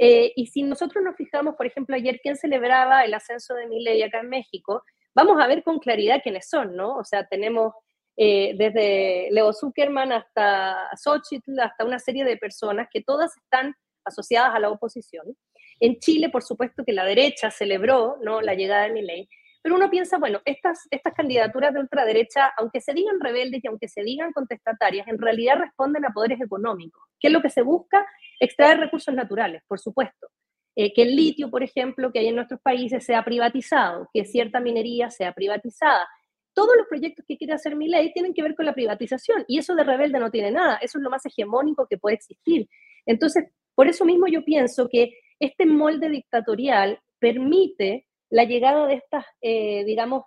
y 0.01 0.47
si 0.47 0.63
nosotros 0.63 1.03
nos 1.03 1.17
fijamos, 1.17 1.57
por 1.57 1.67
ejemplo, 1.67 1.97
ayer 1.97 2.21
quién 2.23 2.37
celebraba 2.37 3.05
el 3.05 3.13
ascenso 3.15 3.55
de 3.55 3.67
Milei 3.67 4.01
acá 4.01 4.21
en 4.21 4.29
México, 4.29 4.85
vamos 5.13 5.43
a 5.43 5.49
ver 5.49 5.65
con 5.65 5.81
claridad 5.81 6.21
quiénes 6.23 6.49
son, 6.49 6.77
¿no? 6.77 6.95
O 6.99 7.05
sea, 7.05 7.27
tenemos 7.27 7.73
desde 8.17 9.27
Leo 9.33 9.53
Zuckerman 9.53 10.13
hasta 10.13 10.89
Xochitl, 10.97 11.59
hasta 11.59 11.85
una 11.85 11.99
serie 11.99 12.25
de 12.25 12.37
personas 12.37 12.87
que 12.93 13.03
todas 13.03 13.37
están 13.39 13.75
asociadas 14.05 14.55
a 14.55 14.61
la 14.61 14.71
oposición. 14.71 15.37
En 15.81 15.99
Chile, 15.99 16.29
por 16.31 16.43
supuesto 16.43 16.85
que 16.85 16.93
la 16.93 17.05
derecha 17.05 17.51
celebró 17.51 18.17
¿no? 18.23 18.41
la 18.41 18.55
llegada 18.55 18.85
de 18.85 18.93
Milei, 18.93 19.29
pero 19.63 19.75
uno 19.75 19.91
piensa, 19.91 20.19
bueno, 20.19 20.41
estas, 20.45 20.87
estas 20.91 21.15
candidaturas 21.15 21.75
de 21.75 21.81
ultraderecha, 21.81 22.53
aunque 22.57 22.81
se 22.81 22.95
digan 22.95 23.21
rebeldes 23.21 23.63
y 23.63 23.67
aunque 23.67 23.89
se 23.89 24.03
digan 24.03 24.33
contestatarias, 24.33 25.09
en 25.09 25.19
realidad 25.19 25.59
responden 25.59 26.05
a 26.05 26.11
poderes 26.11 26.41
económicos. 26.41 27.03
¿Qué 27.19 27.29
es 27.29 27.33
lo 27.33 27.43
que 27.43 27.51
se 27.51 27.63
busca? 27.63 28.07
Extraer 28.41 28.79
recursos 28.79 29.15
naturales, 29.15 29.63
por 29.67 29.81
supuesto. 29.81 30.29
Eh, 30.77 30.93
que 30.93 31.03
el 31.03 31.17
litio, 31.17 31.51
por 31.51 31.65
ejemplo, 31.65 32.13
que 32.13 32.21
hay 32.21 32.29
en 32.29 32.37
nuestros 32.37 32.61
países 32.61 33.05
sea 33.05 33.25
privatizado, 33.25 34.09
que 34.15 34.25
cierta 34.25 34.61
minería 34.61 35.11
sea 35.11 35.33
privatizada. 35.33 36.09
Todos 36.55 36.77
los 36.77 36.87
proyectos 36.87 37.25
que 37.27 37.37
quiere 37.37 37.53
hacer 37.53 37.75
mi 37.75 37.89
ley 37.89 38.13
tienen 38.13 38.33
que 38.33 38.43
ver 38.43 38.55
con 38.55 38.65
la 38.65 38.75
privatización 38.75 39.45
y 39.49 39.59
eso 39.59 39.75
de 39.75 39.83
rebelde 39.83 40.21
no 40.21 40.31
tiene 40.31 40.53
nada, 40.53 40.77
eso 40.77 40.99
es 40.99 41.03
lo 41.03 41.11
más 41.11 41.27
hegemónico 41.27 41.87
que 41.89 41.99
puede 41.99 42.15
existir. 42.15 42.69
Entonces, 43.07 43.51
por 43.75 43.89
eso 43.89 44.05
mismo 44.05 44.29
yo 44.29 44.45
pienso 44.45 44.89
que 44.89 45.15
este 45.41 45.67
molde 45.67 46.09
dictatorial 46.09 47.01
permite 47.19 48.07
la 48.31 48.45
llegada 48.45 48.87
de 48.87 48.95
estas, 48.95 49.25
eh, 49.41 49.85
digamos, 49.85 50.25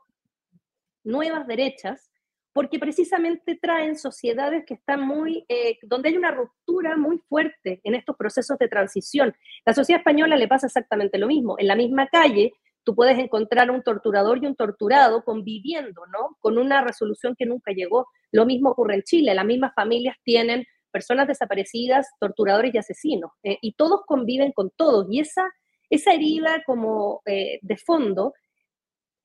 nuevas 1.03 1.47
derechas, 1.47 2.11
porque 2.53 2.79
precisamente 2.79 3.57
traen 3.61 3.97
sociedades 3.97 4.65
que 4.65 4.73
están 4.73 5.01
muy, 5.01 5.45
eh, 5.47 5.77
donde 5.83 6.09
hay 6.09 6.17
una 6.17 6.31
ruptura 6.31 6.97
muy 6.97 7.17
fuerte 7.29 7.79
en 7.83 7.95
estos 7.95 8.17
procesos 8.17 8.57
de 8.57 8.67
transición. 8.67 9.33
La 9.65 9.73
sociedad 9.73 10.01
española 10.01 10.35
le 10.35 10.47
pasa 10.47 10.67
exactamente 10.67 11.17
lo 11.17 11.27
mismo. 11.27 11.55
En 11.57 11.67
la 11.67 11.75
misma 11.75 12.07
calle, 12.07 12.51
tú 12.83 12.93
puedes 12.93 13.17
encontrar 13.19 13.71
un 13.71 13.83
torturador 13.83 14.43
y 14.43 14.47
un 14.47 14.55
torturado 14.55 15.23
conviviendo, 15.23 16.05
¿no? 16.07 16.37
Con 16.39 16.57
una 16.57 16.81
resolución 16.81 17.35
que 17.37 17.45
nunca 17.45 17.71
llegó. 17.71 18.07
Lo 18.31 18.45
mismo 18.45 18.71
ocurre 18.71 18.95
en 18.95 19.03
Chile. 19.03 19.33
Las 19.33 19.45
mismas 19.45 19.73
familias 19.73 20.17
tienen 20.23 20.65
personas 20.91 21.27
desaparecidas, 21.27 22.07
torturadores 22.19 22.73
y 22.73 22.77
asesinos, 22.77 23.31
eh, 23.43 23.57
y 23.61 23.73
todos 23.73 24.01
conviven 24.05 24.51
con 24.51 24.71
todos, 24.75 25.07
y 25.09 25.19
esa, 25.19 25.43
esa 25.89 26.13
herida 26.13 26.63
como 26.65 27.21
eh, 27.25 27.59
de 27.61 27.77
fondo 27.77 28.33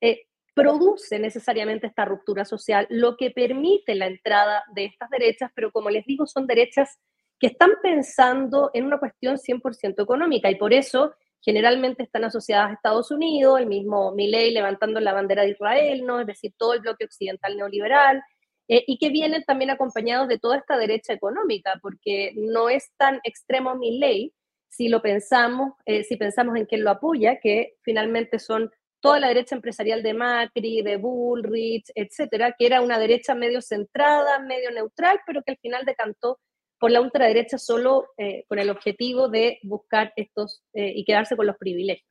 eh, 0.01 0.23
produce 0.53 1.19
necesariamente 1.19 1.87
esta 1.87 2.05
ruptura 2.05 2.45
social, 2.45 2.87
lo 2.89 3.15
que 3.15 3.31
permite 3.31 3.93
la 3.95 4.07
entrada 4.07 4.63
de 4.73 4.85
estas 4.85 5.09
derechas, 5.09 5.51
pero 5.53 5.71
como 5.71 5.89
les 5.89 6.05
digo, 6.05 6.25
son 6.25 6.47
derechas 6.47 6.99
que 7.39 7.47
están 7.47 7.71
pensando 7.83 8.71
en 8.73 8.85
una 8.85 8.97
cuestión 8.97 9.37
100% 9.37 10.01
económica, 10.01 10.49
y 10.49 10.55
por 10.55 10.73
eso 10.73 11.13
generalmente 11.41 12.03
están 12.03 12.23
asociadas 12.23 12.71
a 12.71 12.73
Estados 12.73 13.11
Unidos, 13.11 13.59
el 13.59 13.67
mismo 13.67 14.11
Milley 14.11 14.51
levantando 14.51 14.99
la 14.99 15.13
bandera 15.13 15.43
de 15.43 15.51
Israel, 15.51 16.05
¿no? 16.05 16.19
es 16.19 16.27
decir, 16.27 16.53
todo 16.57 16.73
el 16.73 16.81
bloque 16.81 17.05
occidental 17.05 17.55
neoliberal, 17.55 18.23
eh, 18.67 18.83
y 18.85 18.97
que 18.97 19.09
vienen 19.09 19.43
también 19.43 19.69
acompañados 19.69 20.27
de 20.27 20.39
toda 20.39 20.57
esta 20.57 20.77
derecha 20.77 21.13
económica, 21.13 21.79
porque 21.81 22.33
no 22.35 22.69
es 22.69 22.91
tan 22.97 23.19
extremo 23.23 23.75
mi 23.75 23.97
ley 23.97 24.33
si 24.69 24.89
lo 24.89 25.01
pensamos, 25.01 25.73
eh, 25.85 26.03
si 26.03 26.17
pensamos 26.17 26.57
en 26.57 26.65
quién 26.65 26.83
lo 26.83 26.91
apoya, 26.91 27.39
que 27.39 27.75
finalmente 27.81 28.39
son 28.39 28.69
toda 28.99 29.19
la 29.19 29.29
derecha 29.29 29.55
empresarial 29.55 30.03
de 30.03 30.13
Macri, 30.13 30.81
de 30.81 30.97
Bullrich, 30.97 31.89
etcétera, 31.95 32.55
que 32.57 32.65
era 32.65 32.81
una 32.81 32.99
derecha 32.99 33.35
medio 33.35 33.61
centrada, 33.61 34.39
medio 34.39 34.71
neutral, 34.71 35.19
pero 35.25 35.41
que 35.43 35.51
al 35.51 35.57
final 35.59 35.85
decantó 35.85 36.39
por 36.79 36.91
la 36.91 37.01
ultraderecha 37.01 37.57
solo 37.57 38.09
eh, 38.17 38.43
con 38.47 38.59
el 38.59 38.69
objetivo 38.69 39.29
de 39.29 39.59
buscar 39.63 40.13
estos 40.15 40.63
y 40.73 41.03
quedarse 41.05 41.35
con 41.35 41.47
los 41.47 41.57
privilegios. 41.57 42.07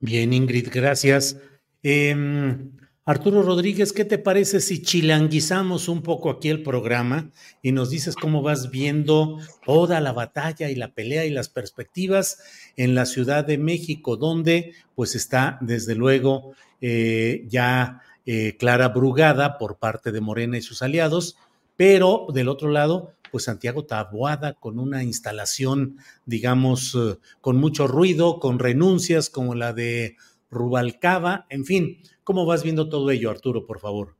Bien, 0.00 0.32
Ingrid, 0.32 0.68
gracias. 0.72 1.38
Em, 1.82 2.72
Arturo 3.06 3.42
Rodríguez, 3.42 3.92
¿qué 3.92 4.06
te 4.06 4.16
parece 4.16 4.60
si 4.60 4.80
chilanguizamos 4.80 5.88
un 5.88 6.00
poco 6.00 6.30
aquí 6.30 6.48
el 6.48 6.62
programa 6.62 7.30
y 7.60 7.72
nos 7.72 7.90
dices 7.90 8.16
cómo 8.16 8.40
vas 8.40 8.70
viendo 8.70 9.40
toda 9.66 10.00
la 10.00 10.12
batalla 10.12 10.70
y 10.70 10.74
la 10.74 10.94
pelea 10.94 11.26
y 11.26 11.30
las 11.30 11.50
perspectivas 11.50 12.38
en 12.76 12.94
la 12.94 13.04
Ciudad 13.04 13.44
de 13.44 13.58
México, 13.58 14.16
donde 14.16 14.72
pues 14.94 15.16
está 15.16 15.58
desde 15.60 15.94
luego 15.94 16.54
eh, 16.80 17.44
ya 17.46 18.00
eh, 18.24 18.56
Clara 18.56 18.88
Brugada 18.88 19.58
por 19.58 19.76
parte 19.76 20.10
de 20.10 20.22
Morena 20.22 20.56
y 20.56 20.62
sus 20.62 20.80
aliados, 20.80 21.36
pero 21.76 22.28
del 22.32 22.48
otro 22.48 22.70
lado 22.70 23.12
pues 23.30 23.44
Santiago 23.44 23.84
Taboada 23.84 24.54
con 24.54 24.78
una 24.78 25.04
instalación, 25.04 25.98
digamos, 26.24 26.94
eh, 26.94 27.18
con 27.42 27.58
mucho 27.58 27.86
ruido, 27.86 28.40
con 28.40 28.58
renuncias 28.58 29.28
como 29.28 29.54
la 29.54 29.74
de 29.74 30.16
Rubalcaba, 30.50 31.46
en 31.50 31.64
fin, 31.66 31.98
¿Cómo 32.24 32.46
vas 32.46 32.62
viendo 32.62 32.88
todo 32.88 33.10
ello, 33.10 33.30
Arturo, 33.30 33.66
por 33.66 33.80
favor? 33.80 34.16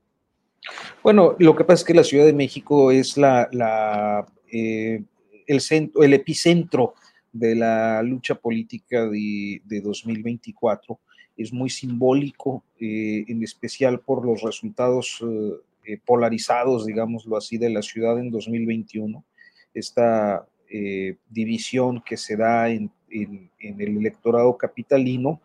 Bueno, 1.02 1.36
lo 1.38 1.57
que 1.57 1.64
pasa 1.64 1.80
es 1.80 1.84
que 1.84 1.94
la 1.94 2.05
Ciudad 2.05 2.26
de 2.26 2.34
México 2.34 2.90
es 2.90 3.16
la, 3.16 4.26
eh, 4.52 5.02
el, 5.46 5.61
centro, 5.62 6.02
el 6.02 6.12
epicentro 6.12 6.94
de 7.32 7.55
la 7.55 8.02
lucha 8.02 8.34
política 8.34 9.07
de, 9.09 9.62
2024. 9.82 11.00
Es 11.38 11.50
muy 11.50 11.70
simbólico, 11.70 12.62
eh, 12.78 13.24
en 13.26 13.42
especial 13.42 14.00
por 14.00 14.24
los 14.26 14.42
resultados 14.42 15.24
eh, 15.86 15.98
polarizados, 16.05 16.84
digámoslo 16.84 17.38
así, 17.38 17.57
de 17.57 17.70
la 17.70 17.80
ciudad 17.80 18.18
en 18.18 18.30
2021. 18.30 19.24
Esta 19.72 20.46
división 21.30 22.02
que 22.05 22.16
se 22.16 22.36
da 22.36 22.68
en 22.68 22.90
el 23.09 23.96
electorado 23.96 24.57
capitalino 24.59 25.40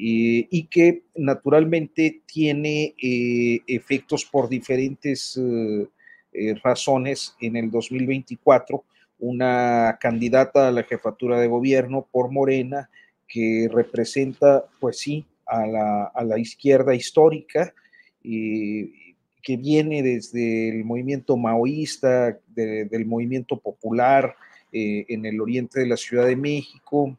eh, 0.00 0.46
y 0.48 0.68
que 0.68 1.02
naturalmente 1.16 2.22
tiene 2.24 2.94
eh, 3.02 3.58
efectos 3.66 4.24
por 4.24 4.48
diferentes 4.48 5.36
eh, 5.36 6.54
razones 6.62 7.34
en 7.40 7.56
el 7.56 7.68
2024. 7.68 8.84
Una 9.18 9.98
candidata 10.00 10.68
a 10.68 10.70
la 10.70 10.84
jefatura 10.84 11.40
de 11.40 11.48
gobierno 11.48 12.06
por 12.12 12.30
Morena 12.30 12.88
que 13.26 13.68
representa, 13.72 14.66
pues 14.78 15.00
sí, 15.00 15.26
a 15.44 15.66
la, 15.66 16.38
izquierda 16.38 16.94
histórica, 16.94 17.74
que 18.22 19.56
viene 19.56 20.02
desde 20.02 20.68
el 20.68 20.84
movimiento 20.84 21.36
maoísta, 21.36 22.38
del 22.46 23.06
movimiento 23.06 23.58
popular 23.58 24.34
en 24.72 25.26
el 25.26 25.40
oriente 25.40 25.80
de 25.80 25.86
la 25.86 25.96
Ciudad 25.96 26.26
de 26.26 26.36
México, 26.36 27.18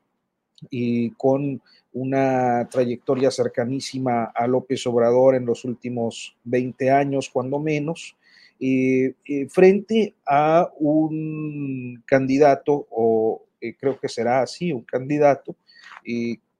y 0.69 1.11
con 1.11 1.61
una 1.93 2.67
trayectoria 2.69 3.31
cercanísima 3.31 4.25
a 4.35 4.47
López 4.47 4.85
Obrador 4.87 5.35
en 5.35 5.45
los 5.45 5.65
últimos 5.65 6.35
20 6.43 6.91
años, 6.91 7.29
cuando 7.29 7.59
menos, 7.59 8.15
eh, 8.59 9.13
eh, 9.25 9.47
frente 9.47 10.15
a 10.27 10.69
un 10.79 12.03
candidato, 12.05 12.87
o 12.91 13.45
eh, 13.61 13.73
creo 13.79 13.97
que 13.97 14.09
será 14.09 14.41
así, 14.41 14.73
un 14.73 14.83
candidato, 14.83 15.55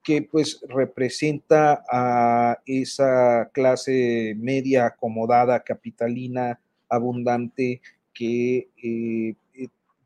que 0.04 0.22
pues 0.24 0.62
representa 0.68 1.84
a 1.92 2.60
esa 2.66 3.50
clase 3.52 4.36
media 4.38 4.88
acomodada, 4.88 5.64
capitalina, 5.64 6.60
abundante, 6.88 7.82
que 8.14 8.68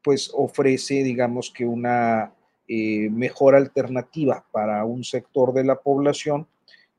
pues 0.02 0.32
ofrece, 0.34 1.04
digamos 1.04 1.52
que 1.52 1.66
una 1.66 2.32
eh, 2.68 3.10
mejor 3.10 3.56
alternativa 3.56 4.46
para 4.52 4.86
un 4.86 5.04
sector 5.04 5.54
de 5.54 5.64
la 5.64 5.76
población 5.76 6.48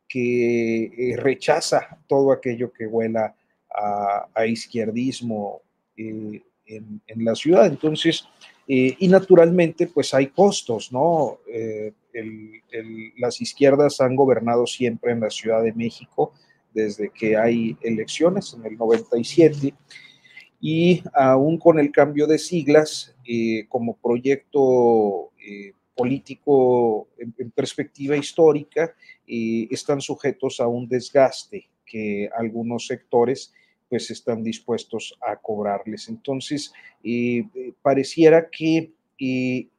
que 0.08 0.84
eh, 0.84 1.16
rechaza 1.16 1.98
todo 2.06 2.32
aquello 2.32 2.72
que 2.72 2.86
huela 2.86 3.34
a, 3.74 4.46
izquierdismo 4.46 5.62
eh, 5.96 6.42
en, 6.66 7.24
la 7.24 7.34
ciudad. 7.34 7.66
Entonces, 7.66 8.24
y 8.66 9.08
naturalmente, 9.08 9.88
pues 9.88 10.14
hay 10.14 10.28
costos, 10.28 10.92
¿no? 10.92 11.38
las 13.18 13.40
izquierdas 13.40 14.00
han 14.00 14.14
gobernado 14.14 14.66
siempre 14.66 15.12
en 15.12 15.20
la 15.20 15.30
Ciudad 15.30 15.62
de 15.62 15.72
México 15.72 16.32
desde 16.72 17.10
que 17.10 17.36
hay 17.36 17.76
elecciones 17.82 18.54
en 18.54 18.66
el 18.66 18.76
97 18.76 19.74
y 20.60 21.02
aún 21.12 21.58
con 21.58 21.78
el 21.78 21.92
cambio 21.92 22.26
de 22.26 22.38
siglas, 22.38 23.14
eh, 23.28 23.66
como 23.68 23.96
proyecto 23.96 25.30
eh, 25.33 25.33
político 25.94 27.08
en, 27.18 27.50
perspectiva 27.50 28.16
histórica, 28.16 28.94
eh, 29.26 29.68
están 29.70 30.00
sujetos 30.00 30.60
a 30.60 30.66
un 30.66 30.88
desgaste 30.88 31.68
que 31.86 32.28
algunos 32.36 32.86
sectores 32.86 33.52
pues 33.88 34.10
están 34.10 34.42
dispuestos 34.42 35.16
a 35.20 35.36
cobrarles. 35.36 36.08
Entonces, 36.08 36.72
pareciera 37.82 38.48
que 38.50 38.90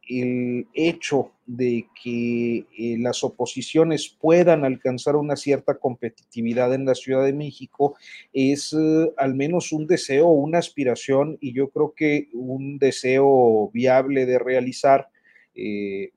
el 0.07 0.67
hecho 0.73 1.31
de 1.45 1.87
que 2.01 2.65
eh, 2.77 2.97
las 2.99 3.23
oposiciones 3.23 4.09
puedan 4.09 4.65
alcanzar 4.65 5.15
una 5.15 5.35
cierta 5.35 5.75
competitividad 5.75 6.73
en 6.73 6.85
la 6.85 6.95
Ciudad 6.95 7.23
de 7.23 7.33
México 7.33 7.95
es 8.33 8.73
eh, 8.73 9.11
al 9.17 9.35
menos 9.35 9.71
un 9.71 9.87
deseo, 9.87 10.27
una 10.27 10.59
aspiración 10.59 11.37
y 11.41 11.53
yo 11.53 11.69
creo 11.69 11.93
que 11.95 12.29
un 12.33 12.77
deseo 12.77 13.69
viable 13.73 14.25
de 14.25 14.39
realizar 14.39 15.09
eh, 15.55 16.11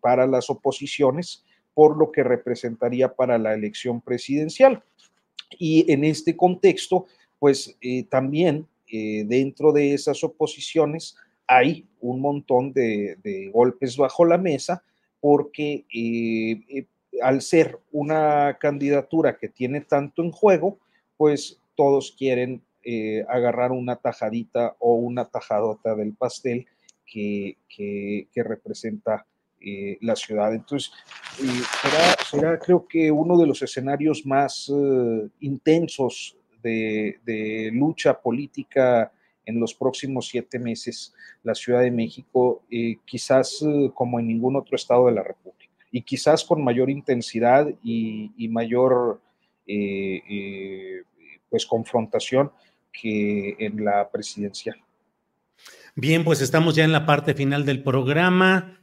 para 0.00 0.26
las 0.26 0.50
oposiciones 0.50 1.44
por 1.74 1.96
lo 1.96 2.10
que 2.10 2.24
representaría 2.24 3.14
para 3.14 3.38
la 3.38 3.54
elección 3.54 4.00
presidencial. 4.00 4.82
Y 5.58 5.90
en 5.92 6.04
este 6.04 6.36
contexto, 6.36 7.06
pues 7.38 7.76
también 8.08 8.66
dentro 8.86 9.72
de 9.72 9.94
esas 9.94 10.22
oposiciones, 10.22 11.16
hay 11.50 11.84
un 12.00 12.20
montón 12.20 12.72
de, 12.72 13.50
golpes 13.52 13.96
bajo 13.96 14.24
la 14.24 14.38
mesa 14.38 14.84
porque 15.20 15.84
eh, 15.92 16.62
eh, 16.68 16.86
al 17.22 17.42
ser 17.42 17.80
una 17.90 18.56
candidatura 18.60 19.36
que 19.36 19.48
tiene 19.48 19.80
tanto 19.80 20.22
en 20.22 20.30
juego, 20.30 20.78
pues 21.16 21.60
todos 21.74 22.14
quieren 22.16 22.62
eh, 22.84 23.24
agarrar 23.28 23.72
una 23.72 23.96
tajadita 23.96 24.76
o 24.78 24.94
una 24.94 25.24
tajadota 25.24 25.96
del 25.96 26.14
pastel 26.14 26.68
que, 27.10 28.28
representa 28.34 29.26
la 30.00 30.16
ciudad. 30.16 30.54
Entonces, 30.54 30.92
será, 32.30 32.58
creo 32.58 32.86
que 32.86 33.10
uno 33.10 33.36
de 33.36 33.46
los 33.46 33.60
escenarios 33.62 34.24
más 34.24 34.72
intensos 35.40 36.36
de 36.62 37.70
lucha 37.72 38.18
política 38.20 39.12
en 39.50 39.60
los 39.60 39.74
próximos 39.74 40.28
siete 40.28 40.58
meses 40.58 41.14
la 41.42 41.54
Ciudad 41.54 41.80
de 41.80 41.90
México, 41.90 42.62
eh, 42.70 42.96
quizás 43.04 43.62
eh, 43.62 43.90
como 43.94 44.20
en 44.20 44.28
ningún 44.28 44.56
otro 44.56 44.76
estado 44.76 45.06
de 45.06 45.12
la 45.12 45.22
República, 45.22 45.72
y 45.90 46.02
quizás 46.02 46.44
con 46.44 46.62
mayor 46.62 46.90
intensidad 46.90 47.68
y, 47.82 48.48
mayor 48.48 49.20
eh, 49.66 51.02
pues 51.48 51.66
confrontación 51.66 52.50
que 52.92 53.56
en 53.58 53.84
la 53.84 54.08
presidencial. 54.08 54.76
Bien, 55.96 56.24
pues 56.24 56.40
estamos 56.40 56.74
ya 56.74 56.84
en 56.84 56.92
la 56.92 57.06
parte 57.06 57.34
final 57.34 57.64
del 57.64 57.82
programa. 57.82 58.80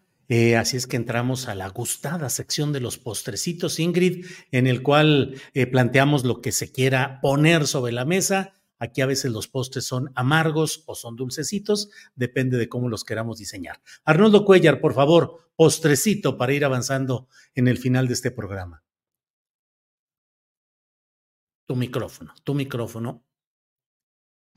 así 0.58 0.78
es 0.78 0.88
que 0.88 0.98
entramos 0.98 1.48
a 1.48 1.56
la 1.56 1.70
gustada 1.70 2.30
sección 2.30 2.74
de 2.74 2.80
los 2.80 2.98
postrecitos, 2.98 3.80
Ingrid, 3.80 4.26
en 4.52 4.68
el 4.68 4.84
cual 4.84 5.36
planteamos 5.72 6.26
lo 6.26 6.42
que 6.42 6.52
se 6.52 6.72
quiera 6.72 7.20
poner 7.22 7.68
sobre 7.68 7.92
la 7.92 8.06
mesa 8.06 8.54
Aquí 8.80 9.02
a 9.02 9.08
veces 9.08 9.32
los 9.32 9.48
postres 9.48 9.86
son 9.86 10.12
amargos 10.16 10.84
o 10.86 10.94
son 10.94 11.16
dulcecitos, 11.16 11.90
depende 12.16 12.58
de 12.58 12.70
cómo 12.70 12.90
los 12.90 13.04
queramos 13.04 13.40
diseñar. 13.40 13.82
Arnoldo 14.06 14.46
Cuellar, 14.46 14.80
por 14.80 14.94
favor, 14.94 15.52
postrecito 15.56 16.38
para 16.38 16.54
ir 16.54 16.64
avanzando 16.64 17.28
en 17.56 17.68
el 17.68 17.78
final 17.78 18.08
de 18.08 18.14
este 18.14 18.32
programa. 18.32 18.84
Tu 21.66 21.76
micrófono, 21.76 22.34
tu 22.44 22.54
micrófono. 22.54 23.24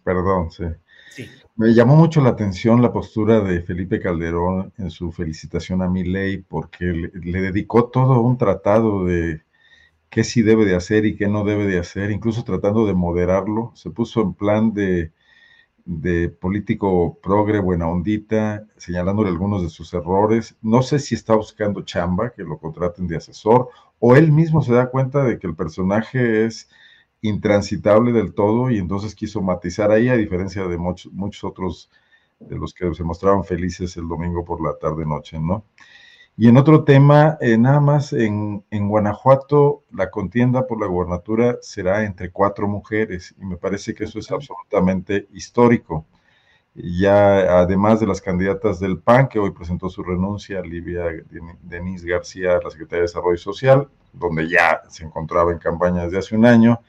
Perdón, 0.05 0.51
sí. 0.51 0.65
Me 1.57 1.75
llamó 1.75 1.97
mucho 1.97 2.21
la 2.21 2.31
atención 2.31 2.81
la 2.81 2.93
postura 2.93 3.41
de 3.41 3.63
Felipe 3.63 4.01
Calderón 4.01 4.73
en 4.79 4.91
su 4.91 5.13
felicitación 5.13 5.83
a 5.83 5.89
Milei 5.89 6.39
porque 6.39 6.85
le 6.85 7.41
dedicó 7.41 7.91
todo 7.91 8.21
un 8.21 8.39
tratado 8.39 9.05
de 9.05 9.43
qué 10.11 10.25
sí 10.25 10.43
debe 10.43 10.65
de 10.65 10.77
hacer 10.77 11.07
y 11.07 11.17
qué 11.17 11.29
no 11.29 11.45
debe 11.45 11.67
de 11.67 11.79
hacer, 11.79 12.11
incluso 12.11 12.45
tratando 12.45 12.87
de 12.87 12.95
moderarlo. 12.95 13.73
Se 13.75 13.91
puso 13.91 14.23
en 14.23 14.35
plan 14.35 14.73
de, 14.75 15.13
de 15.85 16.29
político 16.29 17.19
progre, 17.23 17.61
buena 17.61 17.89
ondita, 17.89 18.67
señalándole 18.77 19.31
algunos 19.31 19.63
de 19.63 19.69
sus 19.69 19.93
errores. 19.95 20.57
No 20.63 20.83
sé 20.83 20.99
si 20.99 21.15
está 21.15 21.35
buscando 21.35 21.83
chamba, 21.83 22.31
que 22.31 22.43
lo 22.43 22.59
contraten 22.59 23.07
de 23.07 23.17
asesor, 23.17 23.69
o 23.99 24.17
él 24.17 24.33
mismo 24.33 24.63
se 24.63 24.73
da 24.73 24.91
cuenta 24.91 25.25
de 25.25 25.39
que 25.39 25.47
el 25.47 25.57
personaje 25.57 26.47
es 26.47 26.69
intransitable 27.23 28.13
del 28.13 28.35
todo 28.35 28.71
y 28.71 28.79
entonces 28.79 29.15
quiso 29.15 29.43
matizar 29.43 29.91
ahí, 29.91 30.09
a 30.09 30.17
diferencia 30.17 30.67
de 30.67 30.79
muchos, 30.79 31.13
muchos 31.13 31.45
otros 31.45 31.91
de 32.39 32.57
los 32.57 32.73
que 32.73 32.93
se 32.95 33.05
mostraron 33.05 33.45
felices 33.45 33.97
el 33.97 34.09
domingo 34.09 34.45
por 34.45 34.63
la 34.63 34.77
tarde-noche, 34.79 35.39
¿no? 35.39 35.65
Y 36.37 36.49
en 36.49 36.57
otro 36.57 36.85
tema, 36.85 37.37
eh, 37.43 37.59
nada 37.59 37.81
más 37.81 38.15
en, 38.15 38.65
Guanajuato, 38.71 39.85
la 39.93 40.11
contienda 40.11 40.67
por 40.67 40.81
la 40.81 40.87
gubernatura 40.87 41.59
será 41.61 42.05
entre 42.05 42.31
cuatro 42.31 42.67
mujeres 42.67 43.35
y 43.39 43.45
me 43.45 43.59
parece 43.59 43.95
que 43.95 44.05
eso 44.05 44.19
es 44.19 44.31
absolutamente 44.31 45.29
histórico. 45.35 46.07
Ya 46.75 47.61
además 47.61 48.01
de 48.01 48.07
las 48.07 48.23
candidatas 48.23 48.81
del 48.81 48.99
PAN, 49.01 49.29
que 49.29 49.39
hoy 49.39 49.51
presentó 49.51 49.91
su 49.91 50.03
renuncia, 50.03 50.63
Livia 50.63 51.05
Denise 51.61 52.09
García, 52.09 52.59
la 52.65 52.71
Secretaría 52.71 53.01
de 53.01 53.09
Desarrollo 53.09 53.37
Social, 53.37 53.89
donde 54.15 54.49
ya 54.49 54.81
se 54.89 55.05
encontraba 55.05 55.53
en 55.53 55.59
campaña 55.59 56.05
desde 56.05 56.19
hace 56.19 56.37
un 56.37 56.47
año, 56.47 56.81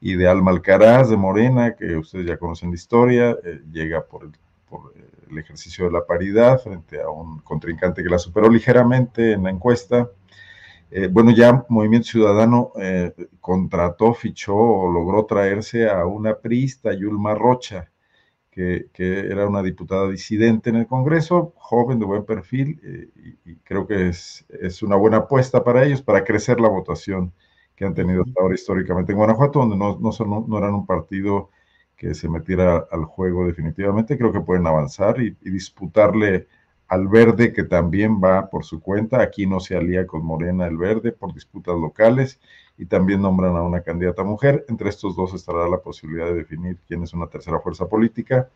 y 0.00 0.14
de 0.14 0.28
Alma 0.28 0.50
Alcaraz 0.50 1.10
de 1.10 1.16
Morena, 1.16 1.74
que 1.76 1.96
ustedes 1.96 2.26
ya 2.26 2.38
conocen 2.38 2.70
la 2.70 2.76
historia, 2.76 3.36
eh, 3.44 3.60
llega 3.70 4.04
por 4.04 4.24
el 4.24 4.32
por 4.70 4.94
el 5.28 5.38
ejercicio 5.38 5.86
de 5.86 5.92
la 5.92 6.06
paridad 6.06 6.60
frente 6.60 7.02
a 7.02 7.10
un 7.10 7.40
contrincante 7.40 8.02
que 8.02 8.08
la 8.08 8.18
superó 8.18 8.48
ligeramente 8.48 9.32
en 9.32 9.42
la 9.42 9.50
encuesta. 9.50 10.08
Eh, 10.90 11.08
bueno, 11.08 11.32
ya 11.32 11.64
Movimiento 11.68 12.08
Ciudadano 12.08 12.72
eh, 12.80 13.12
contrató, 13.40 14.14
fichó 14.14 14.56
o 14.56 14.90
logró 14.90 15.26
traerse 15.26 15.88
a 15.88 16.06
una 16.06 16.36
priista, 16.38 16.92
Yulma 16.94 17.34
Rocha, 17.34 17.90
que, 18.50 18.88
era 18.98 19.48
una 19.48 19.62
diputada 19.62 20.10
disidente 20.10 20.68
en 20.68 20.76
el 20.76 20.86
Congreso, 20.86 21.54
joven, 21.56 21.98
de 21.98 22.04
buen 22.04 22.24
perfil, 22.24 22.78
eh, 22.84 23.08
y, 23.46 23.56
creo 23.56 23.86
que 23.86 24.08
es, 24.08 24.44
es, 24.48 24.82
una 24.82 24.96
buena 24.96 25.18
apuesta 25.18 25.64
para 25.64 25.84
ellos, 25.84 26.02
para 26.02 26.24
crecer 26.24 26.60
la 26.60 26.68
votación 26.68 27.32
que 27.80 27.86
han 27.86 27.94
tenido 27.94 28.24
hasta 28.24 28.42
ahora 28.42 28.54
históricamente 28.54 29.12
en 29.12 29.16
Guanajuato, 29.16 29.60
donde 29.60 29.74
no, 29.74 29.98
no, 29.98 30.44
no 30.46 30.58
eran 30.58 30.74
un 30.74 30.84
partido 30.84 31.48
que 31.96 32.12
se 32.12 32.28
metiera 32.28 32.86
al 32.90 33.06
juego 33.06 33.46
definitivamente. 33.46 34.18
Creo 34.18 34.34
que 34.34 34.40
pueden 34.42 34.66
avanzar 34.66 35.18
y, 35.18 35.30
disputarle 35.40 36.46
al 36.88 37.08
verde, 37.08 37.54
que 37.54 37.64
también 37.64 38.20
va 38.22 38.50
por 38.50 38.66
su 38.66 38.82
cuenta. 38.82 39.22
Aquí 39.22 39.46
no 39.46 39.60
se 39.60 39.78
alía 39.78 40.06
con 40.06 40.22
Morena 40.22 40.66
el 40.66 40.76
verde 40.76 41.12
por 41.12 41.32
disputas 41.32 41.74
locales 41.74 42.38
y 42.76 42.84
también 42.84 43.22
nombran 43.22 43.56
a 43.56 43.62
una 43.62 43.80
candidata 43.80 44.24
mujer. 44.24 44.66
Entre 44.68 44.90
estos 44.90 45.16
dos 45.16 45.32
estará 45.32 45.66
la 45.66 45.78
posibilidad 45.78 46.26
de 46.26 46.34
definir 46.34 46.76
quién 46.86 47.02
es 47.02 47.14
una 47.14 47.28
tercera 47.28 47.60
fuerza 47.60 47.88
política. 47.88 48.50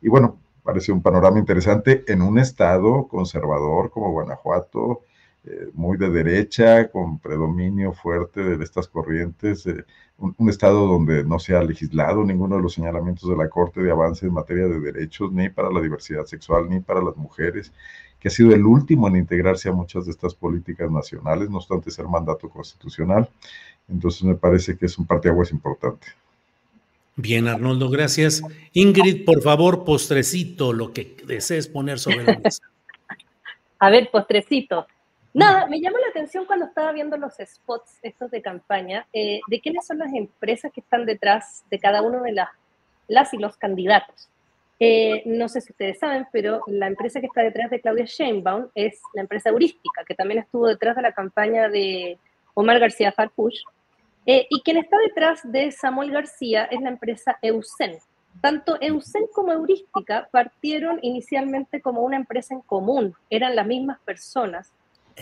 Y 0.00 0.08
bueno, 0.08 0.38
parece 0.62 0.90
un 0.90 1.02
panorama 1.02 1.38
interesante 1.38 2.02
en 2.10 2.22
un 2.22 2.38
estado 2.38 3.06
conservador 3.08 3.90
como 3.90 4.10
Guanajuato, 4.10 5.02
eh, 5.44 5.70
muy 5.72 5.96
de 5.96 6.10
derecha, 6.10 6.90
con 6.90 7.18
predominio 7.18 7.92
fuerte 7.94 8.42
de 8.58 8.62
estas 8.62 8.88
corrientes, 8.88 9.66
eh, 9.66 9.84
un, 10.18 10.50
Estado 10.50 10.86
donde 10.86 11.24
no 11.24 11.38
se 11.38 11.56
ha 11.56 11.62
legislado 11.62 12.24
ninguno 12.24 12.56
de 12.56 12.62
los 12.62 12.74
señalamientos 12.74 13.28
de 13.28 13.36
la 13.36 13.48
Corte 13.48 13.82
de 13.82 13.90
avance 13.90 14.26
en 14.26 14.34
materia 14.34 14.66
de 14.66 14.78
derechos, 14.78 15.32
ni 15.32 15.48
para 15.48 15.70
la 15.70 15.80
diversidad 15.80 16.26
sexual, 16.26 16.68
ni 16.68 16.80
para 16.80 17.02
las 17.02 17.16
mujeres, 17.16 17.72
que 18.18 18.28
ha 18.28 18.30
sido 18.30 18.54
el 18.54 18.66
último 18.66 19.08
en 19.08 19.16
integrarse 19.16 19.70
a 19.70 19.72
muchas 19.72 20.04
de 20.04 20.10
estas 20.10 20.34
políticas 20.34 20.90
nacionales, 20.90 21.48
no 21.48 21.56
obstante 21.56 21.90
ser 21.90 22.06
mandato 22.06 22.50
constitucional. 22.50 23.26
Entonces 23.88 24.22
me 24.22 24.34
parece 24.34 24.76
que 24.76 24.84
es 24.86 24.98
un 24.98 25.06
parteaguas 25.06 25.52
importante. 25.52 26.06
Bien, 27.16 27.48
Arnoldo, 27.48 27.88
gracias. 27.88 28.42
Ingrid, 28.72 29.24
por 29.24 29.40
favor, 29.40 29.84
postrecito, 29.84 30.74
lo 30.74 30.92
que 30.92 31.16
desees 31.26 31.66
poner 31.66 31.98
sobre 31.98 32.24
la 32.24 32.38
mesa. 32.38 32.62
A 33.78 33.88
ver, 33.88 34.10
postrecito. 34.10 34.86
Nada, 35.32 35.66
me 35.66 35.80
llamó 35.80 35.98
la 35.98 36.08
atención 36.08 36.44
cuando 36.44 36.66
estaba 36.66 36.90
viendo 36.92 37.16
los 37.16 37.34
spots 37.34 37.98
estos 38.02 38.30
de 38.32 38.42
campaña, 38.42 39.06
eh, 39.12 39.40
de 39.46 39.60
quiénes 39.60 39.86
son 39.86 39.98
las 39.98 40.12
empresas 40.12 40.72
que 40.72 40.80
están 40.80 41.06
detrás 41.06 41.64
de 41.70 41.78
cada 41.78 42.02
uno 42.02 42.22
de 42.22 42.32
las, 42.32 42.48
las 43.06 43.32
y 43.32 43.38
los 43.38 43.56
candidatos. 43.56 44.28
Eh, 44.80 45.22
no 45.26 45.48
sé 45.48 45.60
si 45.60 45.72
ustedes 45.72 45.98
saben, 45.98 46.26
pero 46.32 46.62
la 46.66 46.88
empresa 46.88 47.20
que 47.20 47.26
está 47.26 47.42
detrás 47.42 47.70
de 47.70 47.80
Claudia 47.80 48.06
Sheinbaum 48.06 48.68
es 48.74 49.00
la 49.14 49.20
empresa 49.20 49.50
Heurística, 49.50 50.04
que 50.04 50.14
también 50.14 50.40
estuvo 50.40 50.66
detrás 50.66 50.96
de 50.96 51.02
la 51.02 51.12
campaña 51.12 51.68
de 51.68 52.18
Omar 52.54 52.80
García 52.80 53.12
Farfush. 53.12 53.60
Eh, 54.26 54.46
y 54.50 54.62
quien 54.62 54.78
está 54.78 54.96
detrás 54.98 55.40
de 55.44 55.70
Samuel 55.70 56.10
García 56.10 56.64
es 56.64 56.80
la 56.80 56.88
empresa 56.88 57.38
Eusen. 57.42 57.98
Tanto 58.40 58.78
Eusen 58.80 59.26
como 59.32 59.52
Heurística 59.52 60.28
partieron 60.32 60.98
inicialmente 61.02 61.80
como 61.80 62.00
una 62.00 62.16
empresa 62.16 62.54
en 62.54 62.62
común, 62.62 63.14
eran 63.28 63.54
las 63.54 63.66
mismas 63.66 63.98
personas, 64.00 64.72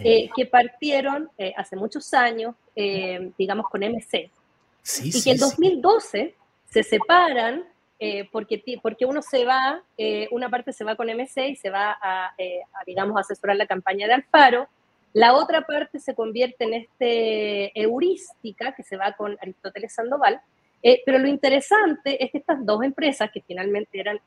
eh, 0.05 0.31
que 0.35 0.47
partieron 0.47 1.31
eh, 1.39 1.53
hace 1.57 1.77
muchos 1.77 2.13
años, 2.15 2.55
eh, 2.75 3.31
digamos, 3.39 3.69
con 3.69 3.83
MC. 3.83 4.31
y 5.03 5.23
que 5.23 5.31
en 5.31 5.39
2012 5.39 6.35
se 6.71 6.83
separan 6.83 7.65
porque, 8.31 8.63
porque 8.81 9.07
uno 9.07 9.23
se 9.23 9.45
va, 9.45 9.83
una 10.31 10.49
parte 10.49 10.73
se 10.73 10.85
va 10.85 10.95
con 10.95 11.09
MC 11.09 11.49
y 11.49 11.57
se 11.57 11.69
va 11.69 11.99
a, 12.01 12.33
digamos, 12.87 13.17
a 13.17 13.21
asesorar 13.21 13.57
la 13.57 13.67
campaña 13.67 14.07
de 14.07 14.15
Alfaro. 14.15 14.69
La 15.15 15.35
otra 15.35 15.63
parte 15.63 15.99
se 15.99 16.15
convierte 16.15 16.65
en 16.65 16.75
este 16.75 17.73
heurística 17.79 18.73
que 18.73 18.85
se 18.85 18.97
va 18.97 19.15
con 19.15 19.37
Aristóteles 19.43 19.93
Sandoval. 19.93 20.41
pero 21.05 21.19
lo 21.19 21.27
interesante 21.27 22.23
es 22.23 22.31
que 22.31 22.39
estas 22.39 22.65
dos 22.65 22.85
empresas, 22.85 23.33
que 23.33 23.41
finalmente 23.41 23.99
eran 23.99 24.21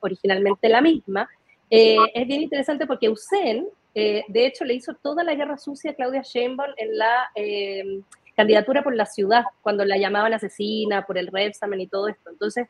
originalmente 0.00 0.68
la 0.68 0.80
misma, 0.80 1.28
es 1.70 2.26
bien 2.26 2.42
interesante 2.42 2.86
porque 2.86 3.08
Usen 3.08 3.68
eh, 3.94 4.24
de 4.28 4.46
hecho, 4.46 4.64
le 4.64 4.74
hizo 4.74 4.94
toda 4.94 5.22
la 5.22 5.34
guerra 5.34 5.58
sucia 5.58 5.90
a 5.90 5.94
Claudia 5.94 6.22
Sheinbaum 6.22 6.70
en 6.76 6.96
la 6.96 7.30
eh, 7.34 8.00
candidatura 8.36 8.82
por 8.82 8.94
la 8.94 9.06
ciudad, 9.06 9.44
cuando 9.60 9.84
la 9.84 9.98
llamaban 9.98 10.32
asesina 10.32 11.04
por 11.04 11.18
el 11.18 11.26
Repsamen 11.26 11.80
y 11.80 11.86
todo 11.86 12.08
esto. 12.08 12.30
Entonces, 12.30 12.68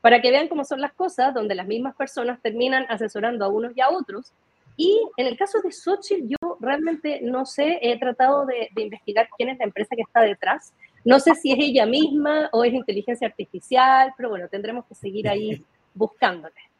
para 0.00 0.20
que 0.20 0.30
vean 0.30 0.48
cómo 0.48 0.64
son 0.64 0.80
las 0.80 0.92
cosas, 0.92 1.32
donde 1.32 1.54
las 1.54 1.66
mismas 1.66 1.94
personas 1.94 2.40
terminan 2.42 2.86
asesorando 2.88 3.44
a 3.44 3.48
unos 3.48 3.72
y 3.76 3.80
a 3.80 3.90
otros. 3.90 4.32
Y 4.76 5.00
en 5.16 5.26
el 5.28 5.36
caso 5.36 5.60
de 5.62 5.70
Xochitl, 5.70 6.26
yo 6.28 6.58
realmente 6.60 7.20
no 7.22 7.46
sé, 7.46 7.78
he 7.80 7.96
tratado 7.98 8.44
de, 8.44 8.68
de 8.74 8.82
investigar 8.82 9.28
quién 9.36 9.50
es 9.50 9.58
la 9.58 9.64
empresa 9.64 9.94
que 9.94 10.02
está 10.02 10.20
detrás. 10.22 10.72
No 11.04 11.20
sé 11.20 11.34
si 11.36 11.52
es 11.52 11.58
ella 11.60 11.86
misma 11.86 12.48
o 12.52 12.64
es 12.64 12.72
inteligencia 12.74 13.28
artificial, 13.28 14.12
pero 14.16 14.30
bueno, 14.30 14.48
tendremos 14.48 14.84
que 14.86 14.96
seguir 14.96 15.28
ahí 15.28 15.64
buscándole. 15.94 16.73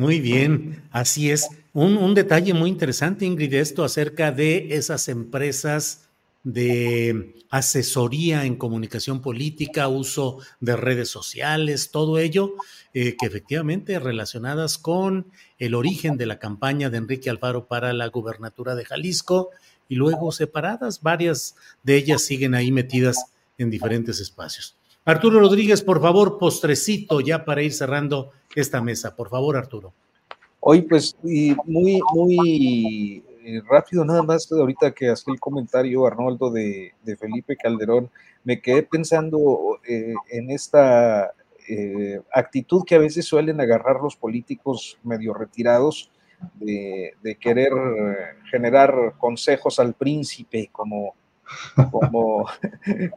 Muy 0.00 0.18
bien, 0.18 0.82
así 0.92 1.30
es. 1.30 1.50
Un, 1.74 2.14
detalle 2.14 2.54
muy 2.54 2.70
interesante, 2.70 3.26
Ingrid, 3.26 3.52
esto 3.52 3.84
acerca 3.84 4.32
de 4.32 4.74
esas 4.74 5.08
empresas 5.08 6.08
de 6.42 7.34
asesoría 7.50 8.46
en 8.46 8.56
comunicación 8.56 9.20
política, 9.20 9.88
uso 9.88 10.38
de 10.58 10.74
redes 10.74 11.10
sociales, 11.10 11.90
todo 11.90 12.18
ello, 12.18 12.54
eh, 12.94 13.14
que 13.20 13.26
efectivamente 13.26 13.98
relacionadas 13.98 14.78
con 14.78 15.26
el 15.58 15.74
origen 15.74 16.16
de 16.16 16.24
la 16.24 16.38
campaña 16.38 16.88
de 16.88 16.96
Enrique 16.96 17.28
Alfaro 17.28 17.66
para 17.66 17.92
la 17.92 18.08
gubernatura 18.08 18.76
de 18.76 18.86
Jalisco 18.86 19.50
y 19.86 19.96
luego 19.96 20.32
separadas, 20.32 21.02
varias 21.02 21.56
de 21.82 21.96
ellas 21.96 22.22
siguen 22.22 22.54
ahí 22.54 22.72
metidas 22.72 23.18
en 23.58 23.68
diferentes 23.68 24.18
espacios. 24.18 24.79
Arturo 25.04 25.40
Rodríguez, 25.40 25.82
por 25.82 26.00
favor, 26.00 26.38
postrecito 26.38 27.20
ya 27.20 27.44
para 27.44 27.62
ir 27.62 27.72
cerrando 27.72 28.32
esta 28.54 28.82
mesa. 28.82 29.16
Por 29.16 29.30
favor, 29.30 29.56
Arturo. 29.56 29.94
Hoy, 30.60 30.82
pues, 30.82 31.16
muy, 31.22 32.00
muy 32.14 33.24
eh, 33.42 33.62
rápido, 33.66 34.04
nada 34.04 34.22
más, 34.22 34.50
ahorita 34.52 34.92
que 34.92 35.08
hace 35.08 35.30
el 35.30 35.40
comentario, 35.40 36.06
Arnoldo, 36.06 36.50
de, 36.50 36.92
Felipe 37.18 37.56
Calderón, 37.56 38.10
me 38.44 38.60
quedé 38.60 38.82
pensando 38.82 39.80
eh, 39.88 40.14
en 40.30 40.50
esta 40.50 41.32
eh, 41.66 42.20
actitud 42.34 42.84
que 42.84 42.96
a 42.96 42.98
veces 42.98 43.24
suelen 43.24 43.58
agarrar 43.60 44.00
los 44.02 44.16
políticos 44.16 44.98
medio 45.02 45.32
retirados 45.32 46.10
de 46.58 47.36
querer 47.38 47.70
generar 48.50 49.14
consejos 49.18 49.78
al 49.78 49.92
príncipe, 49.92 50.70
como 50.72 51.14
como, 51.90 52.46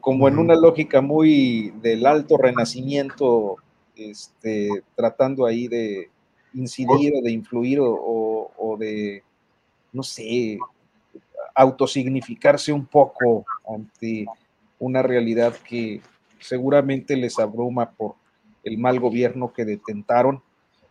como 0.01 0.27
en 0.27 0.39
una 0.39 0.55
lógica 0.55 1.01
muy 1.01 1.73
del 1.81 2.05
alto 2.05 2.37
renacimiento, 2.37 3.57
este, 3.95 4.83
tratando 4.95 5.45
ahí 5.45 5.67
de 5.67 6.09
incidir 6.53 7.13
o 7.15 7.21
de 7.21 7.31
influir 7.31 7.79
o, 7.79 8.51
o 8.57 8.77
de, 8.77 9.23
no 9.91 10.03
sé, 10.03 10.57
autosignificarse 11.55 12.71
un 12.73 12.85
poco 12.85 13.45
ante 13.67 14.25
una 14.79 15.01
realidad 15.01 15.55
que 15.67 16.01
seguramente 16.39 17.15
les 17.15 17.39
abruma 17.39 17.91
por 17.91 18.15
el 18.63 18.77
mal 18.77 18.99
gobierno 18.99 19.53
que 19.53 19.65
detentaron 19.65 20.41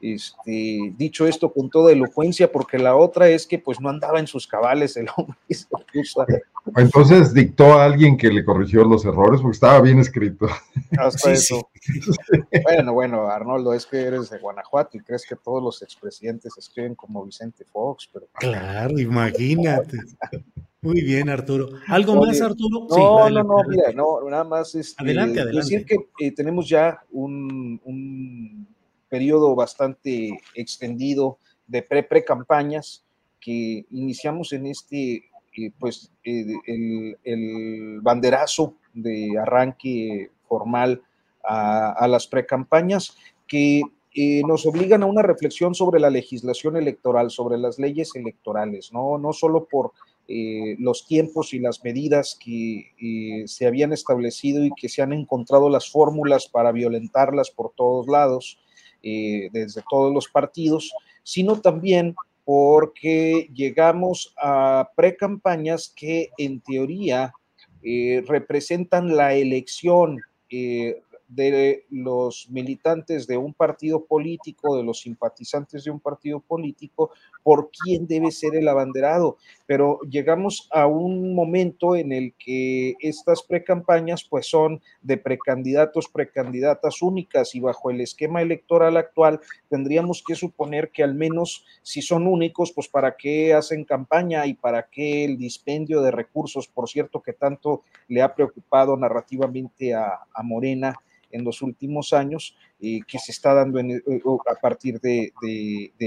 este, 0.02 0.92
dicho 0.98 1.26
esto 1.28 1.52
con 1.52 1.70
toda 1.70 1.92
elocuencia, 1.92 2.50
porque 2.50 2.76
la 2.76 2.96
otra 2.96 3.28
es 3.28 3.46
que 3.46 3.60
pues 3.60 3.80
no 3.80 3.88
andaba 3.88 4.18
en 4.18 4.26
sus 4.26 4.48
cabales 4.48 4.96
el 4.96 5.06
hombre. 5.16 5.36
Entonces 6.76 7.32
dictó 7.32 7.74
a 7.74 7.84
alguien 7.84 8.16
que 8.16 8.28
le 8.28 8.44
corrigió 8.44 8.84
los 8.84 9.04
errores 9.04 9.40
porque 9.40 9.54
estaba 9.54 9.80
bien 9.80 10.00
escrito. 10.00 10.46
Hasta 10.98 11.32
eso. 11.32 11.68
Bueno, 12.64 12.92
bueno, 12.92 13.28
Arnoldo, 13.28 13.74
es 13.74 13.86
que 13.86 14.00
eres 14.00 14.30
de 14.30 14.38
Guanajuato 14.38 14.96
y 14.96 15.00
crees 15.00 15.24
que 15.26 15.36
todos 15.36 15.62
los 15.62 15.82
expresidentes 15.82 16.52
escriben 16.58 16.94
como 16.94 17.24
Vicente 17.24 17.64
Fox, 17.64 18.08
pero... 18.12 18.26
Claro, 18.34 18.98
imagínate. 18.98 19.98
Muy 20.80 21.00
bien, 21.02 21.28
Arturo. 21.28 21.68
¿Algo 21.86 22.16
más, 22.16 22.40
Arturo? 22.40 22.88
No, 22.90 23.30
no, 23.30 23.42
no, 23.44 23.56
mira, 23.68 23.92
no, 23.92 24.28
nada 24.28 24.42
más 24.42 24.74
es 24.74 24.88
este, 24.88 25.02
adelante, 25.04 25.40
adelante. 25.40 25.74
decir 25.74 25.86
que 25.86 25.96
eh, 26.18 26.32
tenemos 26.32 26.68
ya 26.68 27.04
un 27.12 28.61
periodo 29.12 29.54
bastante 29.54 30.40
extendido 30.54 31.36
de 31.66 31.82
pre-pre-campañas 31.82 33.04
que 33.38 33.84
iniciamos 33.90 34.54
en 34.54 34.64
este, 34.64 35.24
eh, 35.54 35.70
pues, 35.78 36.10
eh, 36.24 36.46
el, 37.22 38.00
banderazo 38.00 38.76
de 38.94 39.38
arranque 39.38 40.30
formal 40.48 41.02
a, 41.44 42.08
las 42.08 42.26
pre-campañas 42.26 43.18
que 43.46 43.82
eh, 44.14 44.42
nos 44.46 44.64
obligan 44.64 45.02
a 45.02 45.06
una 45.06 45.20
reflexión 45.20 45.74
sobre 45.74 46.00
la 46.00 46.08
legislación 46.08 46.78
electoral, 46.78 47.30
sobre 47.30 47.58
las 47.58 47.78
leyes 47.78 48.12
electorales, 48.14 48.94
no, 48.94 49.18
no 49.18 49.34
solo 49.34 49.66
por 49.70 49.92
los 50.78 51.06
tiempos 51.06 51.52
y 51.52 51.58
las 51.58 51.84
medidas 51.84 52.38
que 52.42 53.44
se 53.46 53.66
habían 53.66 53.92
establecido 53.92 54.64
y 54.64 54.70
que 54.74 54.88
se 54.88 55.02
han 55.02 55.12
encontrado 55.12 55.68
las 55.68 55.90
fórmulas 55.90 56.46
para 56.46 56.72
violentarlas 56.72 57.50
por 57.50 57.72
todos 57.74 58.06
lados, 58.06 58.58
eh, 59.02 59.48
desde 59.52 59.82
todos 59.88 60.12
los 60.12 60.28
partidos, 60.28 60.92
sino 61.22 61.60
también 61.60 62.14
porque 62.44 63.48
llegamos 63.54 64.34
a 64.40 64.90
precampañas 64.96 65.92
que 65.94 66.30
en 66.38 66.60
teoría 66.60 67.32
eh, 67.82 68.22
representan 68.26 69.16
la 69.16 69.34
elección 69.34 70.20
eh, 70.50 71.02
de 71.34 71.86
los 71.90 72.48
militantes 72.50 73.26
de 73.26 73.36
un 73.36 73.54
partido 73.54 74.04
político, 74.04 74.76
de 74.76 74.82
los 74.82 75.00
simpatizantes 75.00 75.84
de 75.84 75.90
un 75.90 76.00
partido 76.00 76.40
político, 76.40 77.10
por 77.42 77.70
quién 77.70 78.06
debe 78.06 78.30
ser 78.30 78.54
el 78.54 78.68
abanderado. 78.68 79.38
Pero 79.66 80.00
llegamos 80.08 80.68
a 80.70 80.86
un 80.86 81.34
momento 81.34 81.96
en 81.96 82.12
el 82.12 82.34
que 82.38 82.94
estas 83.00 83.42
precampañas 83.42 84.24
pues 84.24 84.46
son 84.46 84.82
de 85.00 85.16
precandidatos, 85.16 86.08
precandidatas 86.08 87.00
únicas 87.02 87.54
y 87.54 87.60
bajo 87.60 87.90
el 87.90 88.00
esquema 88.00 88.42
electoral 88.42 88.96
actual 88.96 89.40
tendríamos 89.68 90.22
que 90.26 90.34
suponer 90.34 90.90
que 90.90 91.02
al 91.02 91.14
menos 91.14 91.64
si 91.82 92.02
son 92.02 92.26
únicos, 92.26 92.72
pues 92.72 92.88
para 92.88 93.16
qué 93.16 93.54
hacen 93.54 93.84
campaña 93.84 94.46
y 94.46 94.54
para 94.54 94.88
qué 94.90 95.24
el 95.24 95.38
dispendio 95.38 96.02
de 96.02 96.10
recursos, 96.10 96.68
por 96.68 96.88
cierto, 96.88 97.22
que 97.22 97.32
tanto 97.32 97.82
le 98.08 98.22
ha 98.22 98.34
preocupado 98.34 98.96
narrativamente 98.96 99.94
a, 99.94 100.20
a 100.34 100.42
Morena 100.42 100.94
en 101.32 101.44
los 101.44 101.62
últimos 101.62 102.12
años 102.12 102.56
que 102.78 103.18
se 103.18 103.32
está 103.32 103.54
dando 103.54 103.80
a 103.80 104.54
partir 104.60 105.00
de, 105.00 105.32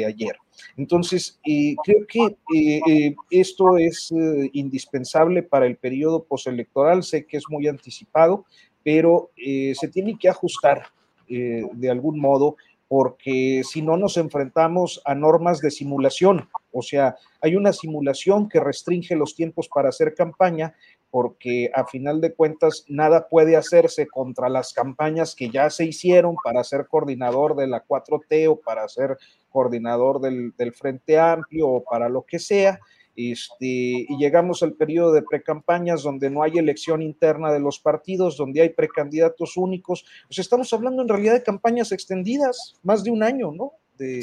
ayer. 0.06 0.38
Entonces, 0.78 1.40
creo 1.44 2.08
que 2.08 3.16
esto 3.30 3.78
es 3.78 4.14
indispensable 4.54 5.44
para 5.44 5.68
el 5.68 5.78
periodo 5.78 6.24
postelectoral. 6.24 7.04
Sé 7.04 7.26
que 7.26 7.38
es 7.38 7.44
muy 7.50 7.68
anticipado, 7.68 8.46
pero 8.84 9.32
se 9.36 9.88
tiene 9.90 10.18
que 10.18 10.30
ajustar 10.30 10.88
de 11.28 11.90
algún 11.90 12.20
modo 12.20 12.56
porque 12.88 13.64
si 13.64 13.82
no 13.82 13.98
nos 13.98 14.18
enfrentamos 14.18 15.02
a 15.06 15.16
normas 15.16 15.60
de 15.60 15.72
simulación, 15.72 16.50
o 16.72 16.82
sea, 16.82 17.16
hay 17.42 17.56
una 17.56 17.74
simulación 17.74 18.48
que 18.48 18.60
restringe 18.60 19.16
los 19.16 19.36
tiempos 19.36 19.68
para 19.74 19.90
hacer 19.90 20.14
campaña, 20.14 20.76
porque 21.16 21.72
a 21.74 21.86
final 21.86 22.20
de 22.20 22.34
cuentas 22.34 22.84
nada 22.90 23.30
puede 23.30 23.56
hacerse 23.56 24.06
contra 24.06 24.50
las 24.50 24.74
campañas 24.74 25.34
que 25.34 25.50
ya 25.50 25.70
se 25.70 25.86
hicieron 25.86 26.36
para 26.44 26.62
ser 26.66 26.88
coordinador 26.88 27.56
de 27.56 27.68
la 27.68 27.86
4T 27.86 28.50
o 28.50 28.60
para 28.60 28.86
ser 28.90 29.18
coordinador 29.48 30.20
del, 30.20 30.54
del 30.58 30.74
Frente 30.74 31.18
Amplio 31.18 31.70
o 31.70 31.84
para 31.86 32.10
lo 32.10 32.24
que 32.24 32.38
sea. 32.38 32.82
Este, 33.16 33.66
y 33.66 34.18
llegamos 34.20 34.62
al 34.62 34.74
periodo 34.74 35.14
de 35.14 35.22
precampañas 35.22 36.04
donde 36.04 36.30
no 36.30 36.44
hay 36.44 36.58
elección 36.58 37.02
interna 37.02 37.50
de 37.54 37.62
los 37.62 37.80
partidos, 37.80 38.36
donde 38.36 38.60
hay 38.60 38.72
precandidatos 38.72 39.56
únicos. 39.56 40.06
Pues 40.28 40.40
estamos 40.40 40.74
hablando 40.74 41.02
en 41.02 41.08
realidad 41.08 41.36
de 41.36 41.44
campañas 41.44 41.94
extendidas, 41.94 42.76
más 42.84 43.06
de 43.06 43.12
un 43.12 43.24
año, 43.24 43.54
¿no? 43.54 43.72
De, 43.98 44.22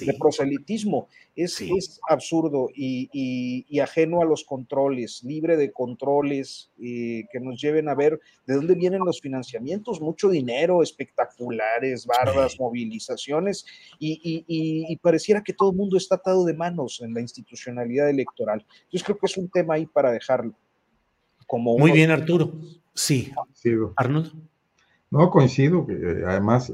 de 0.00 0.14
proselitismo. 0.18 1.08
Es, 1.34 1.60
es 1.60 2.00
absurdo 2.08 2.68
y, 2.74 3.78
ajeno 3.80 4.22
a 4.22 4.24
los 4.24 4.44
controles, 4.44 5.22
libre 5.22 5.56
de 5.56 5.72
controles 5.72 6.72
eh, 6.82 7.26
que 7.30 7.38
nos 7.38 7.60
lleven 7.60 7.88
a 7.88 7.94
ver 7.94 8.20
de 8.44 8.54
dónde 8.54 8.74
vienen 8.74 9.04
los 9.04 9.20
financiamientos, 9.20 10.00
mucho 10.00 10.28
dinero, 10.28 10.82
espectaculares, 10.82 12.06
bardas, 12.06 12.58
movilizaciones, 12.58 13.64
y, 14.00 14.96
pareciera 15.00 15.42
que 15.42 15.52
todo 15.52 15.70
el 15.70 15.76
mundo 15.76 15.96
está 15.96 16.16
atado 16.16 16.44
de 16.44 16.54
manos 16.54 17.00
en 17.00 17.14
la 17.14 17.20
institucionalidad 17.20 18.10
electoral. 18.10 18.66
Entonces 18.84 19.04
creo 19.04 19.18
que 19.18 19.26
es 19.26 19.36
un 19.36 19.48
tema 19.48 19.74
ahí 19.74 19.86
para 19.86 20.10
dejarlo. 20.10 20.54
Como 21.46 21.78
Muy 21.78 21.92
bien, 21.92 22.10
Arturo. 22.10 22.52
Sí. 22.94 23.32
Arnold. 23.96 24.32
No, 25.10 25.30
coincido, 25.30 25.86
que 25.86 25.94
eh, 25.94 26.24
además, 26.26 26.72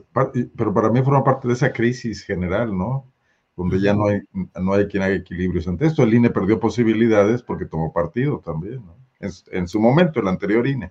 pero 0.56 0.74
para 0.74 0.90
mí 0.90 1.02
forma 1.02 1.22
parte 1.22 1.46
de 1.46 1.54
esa 1.54 1.72
crisis 1.72 2.24
general, 2.24 2.76
¿no? 2.76 3.12
Donde 3.56 3.80
ya 3.80 3.94
no 3.94 4.08
hay, 4.08 4.22
no 4.60 4.72
hay 4.72 4.86
quien 4.86 5.04
haga 5.04 5.14
equilibrios 5.14 5.68
ante 5.68 5.86
esto. 5.86 6.02
El 6.02 6.14
INE 6.14 6.30
perdió 6.30 6.58
posibilidades 6.58 7.42
porque 7.42 7.66
tomó 7.66 7.92
partido 7.92 8.42
también, 8.44 8.84
¿no? 8.84 8.96
En, 9.20 9.68
su 9.68 9.80
momento, 9.80 10.20
el 10.20 10.28
anterior 10.28 10.66
INE. 10.66 10.90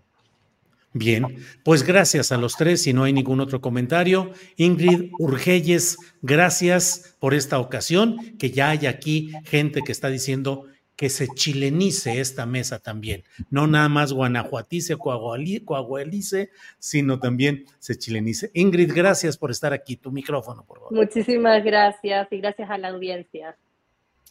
Bien, 0.93 1.25
pues 1.63 1.83
gracias 1.83 2.31
a 2.31 2.37
los 2.37 2.55
tres, 2.55 2.83
si 2.83 2.93
no 2.93 3.03
hay 3.03 3.13
ningún 3.13 3.39
otro 3.41 3.61
comentario. 3.61 4.31
Ingrid 4.55 5.11
Urgelles, 5.19 5.97
gracias 6.21 7.15
por 7.19 7.33
esta 7.33 7.59
ocasión, 7.59 8.17
que 8.39 8.51
ya 8.51 8.69
hay 8.69 8.85
aquí 8.87 9.31
gente 9.45 9.81
que 9.81 9.91
está 9.91 10.09
diciendo 10.09 10.65
que 11.03 11.09
se 11.09 11.27
chilenice 11.27 12.21
esta 12.21 12.45
mesa 12.45 12.79
también. 12.79 13.25
No 13.49 13.67
nada 13.67 13.89
más 13.89 14.13
guanajuatice, 14.13 14.95
coahualice, 14.95 16.49
sino 16.79 17.19
también 17.19 17.65
se 17.79 17.97
chilenice. 17.97 18.51
Ingrid, 18.53 18.93
gracias 18.95 19.35
por 19.35 19.51
estar 19.51 19.73
aquí. 19.73 19.97
Tu 19.97 20.13
micrófono, 20.13 20.63
por 20.63 20.77
favor. 20.77 20.93
Muchísimas 20.93 21.61
gracias 21.61 22.29
y 22.31 22.37
gracias 22.37 22.69
a 22.69 22.77
la 22.77 22.87
audiencia. 22.87 23.57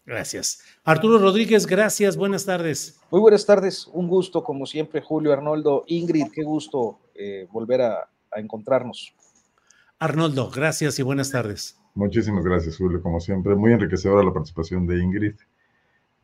Gracias. 0.07 0.65
Arturo 0.83 1.19
Rodríguez, 1.19 1.67
gracias. 1.67 2.17
Buenas 2.17 2.47
tardes. 2.47 2.99
Muy 3.11 3.21
buenas 3.21 3.45
tardes. 3.45 3.87
Un 3.93 4.09
gusto, 4.09 4.43
como 4.43 4.65
siempre, 4.65 5.03
Julio 5.03 5.35
Arnoldo. 5.35 5.85
Ingrid, 5.89 6.29
qué 6.33 6.43
gusto 6.43 7.01
eh, 7.15 7.47
volver 7.53 7.83
a, 7.83 8.09
a 8.31 8.41
encontrarnos. 8.41 9.15
Arnoldo, 9.99 10.49
gracias 10.49 10.99
y 10.99 11.03
buenas 11.03 11.33
tardes. 11.33 11.79
Muchísimas 11.95 12.43
gracias, 12.47 12.79
Julio. 12.79 13.03
Como 13.03 13.21
siempre, 13.21 13.55
muy 13.57 13.73
enriquecedora 13.73 14.25
la 14.25 14.33
participación 14.33 14.87
de 14.87 15.03
Ingrid 15.03 15.35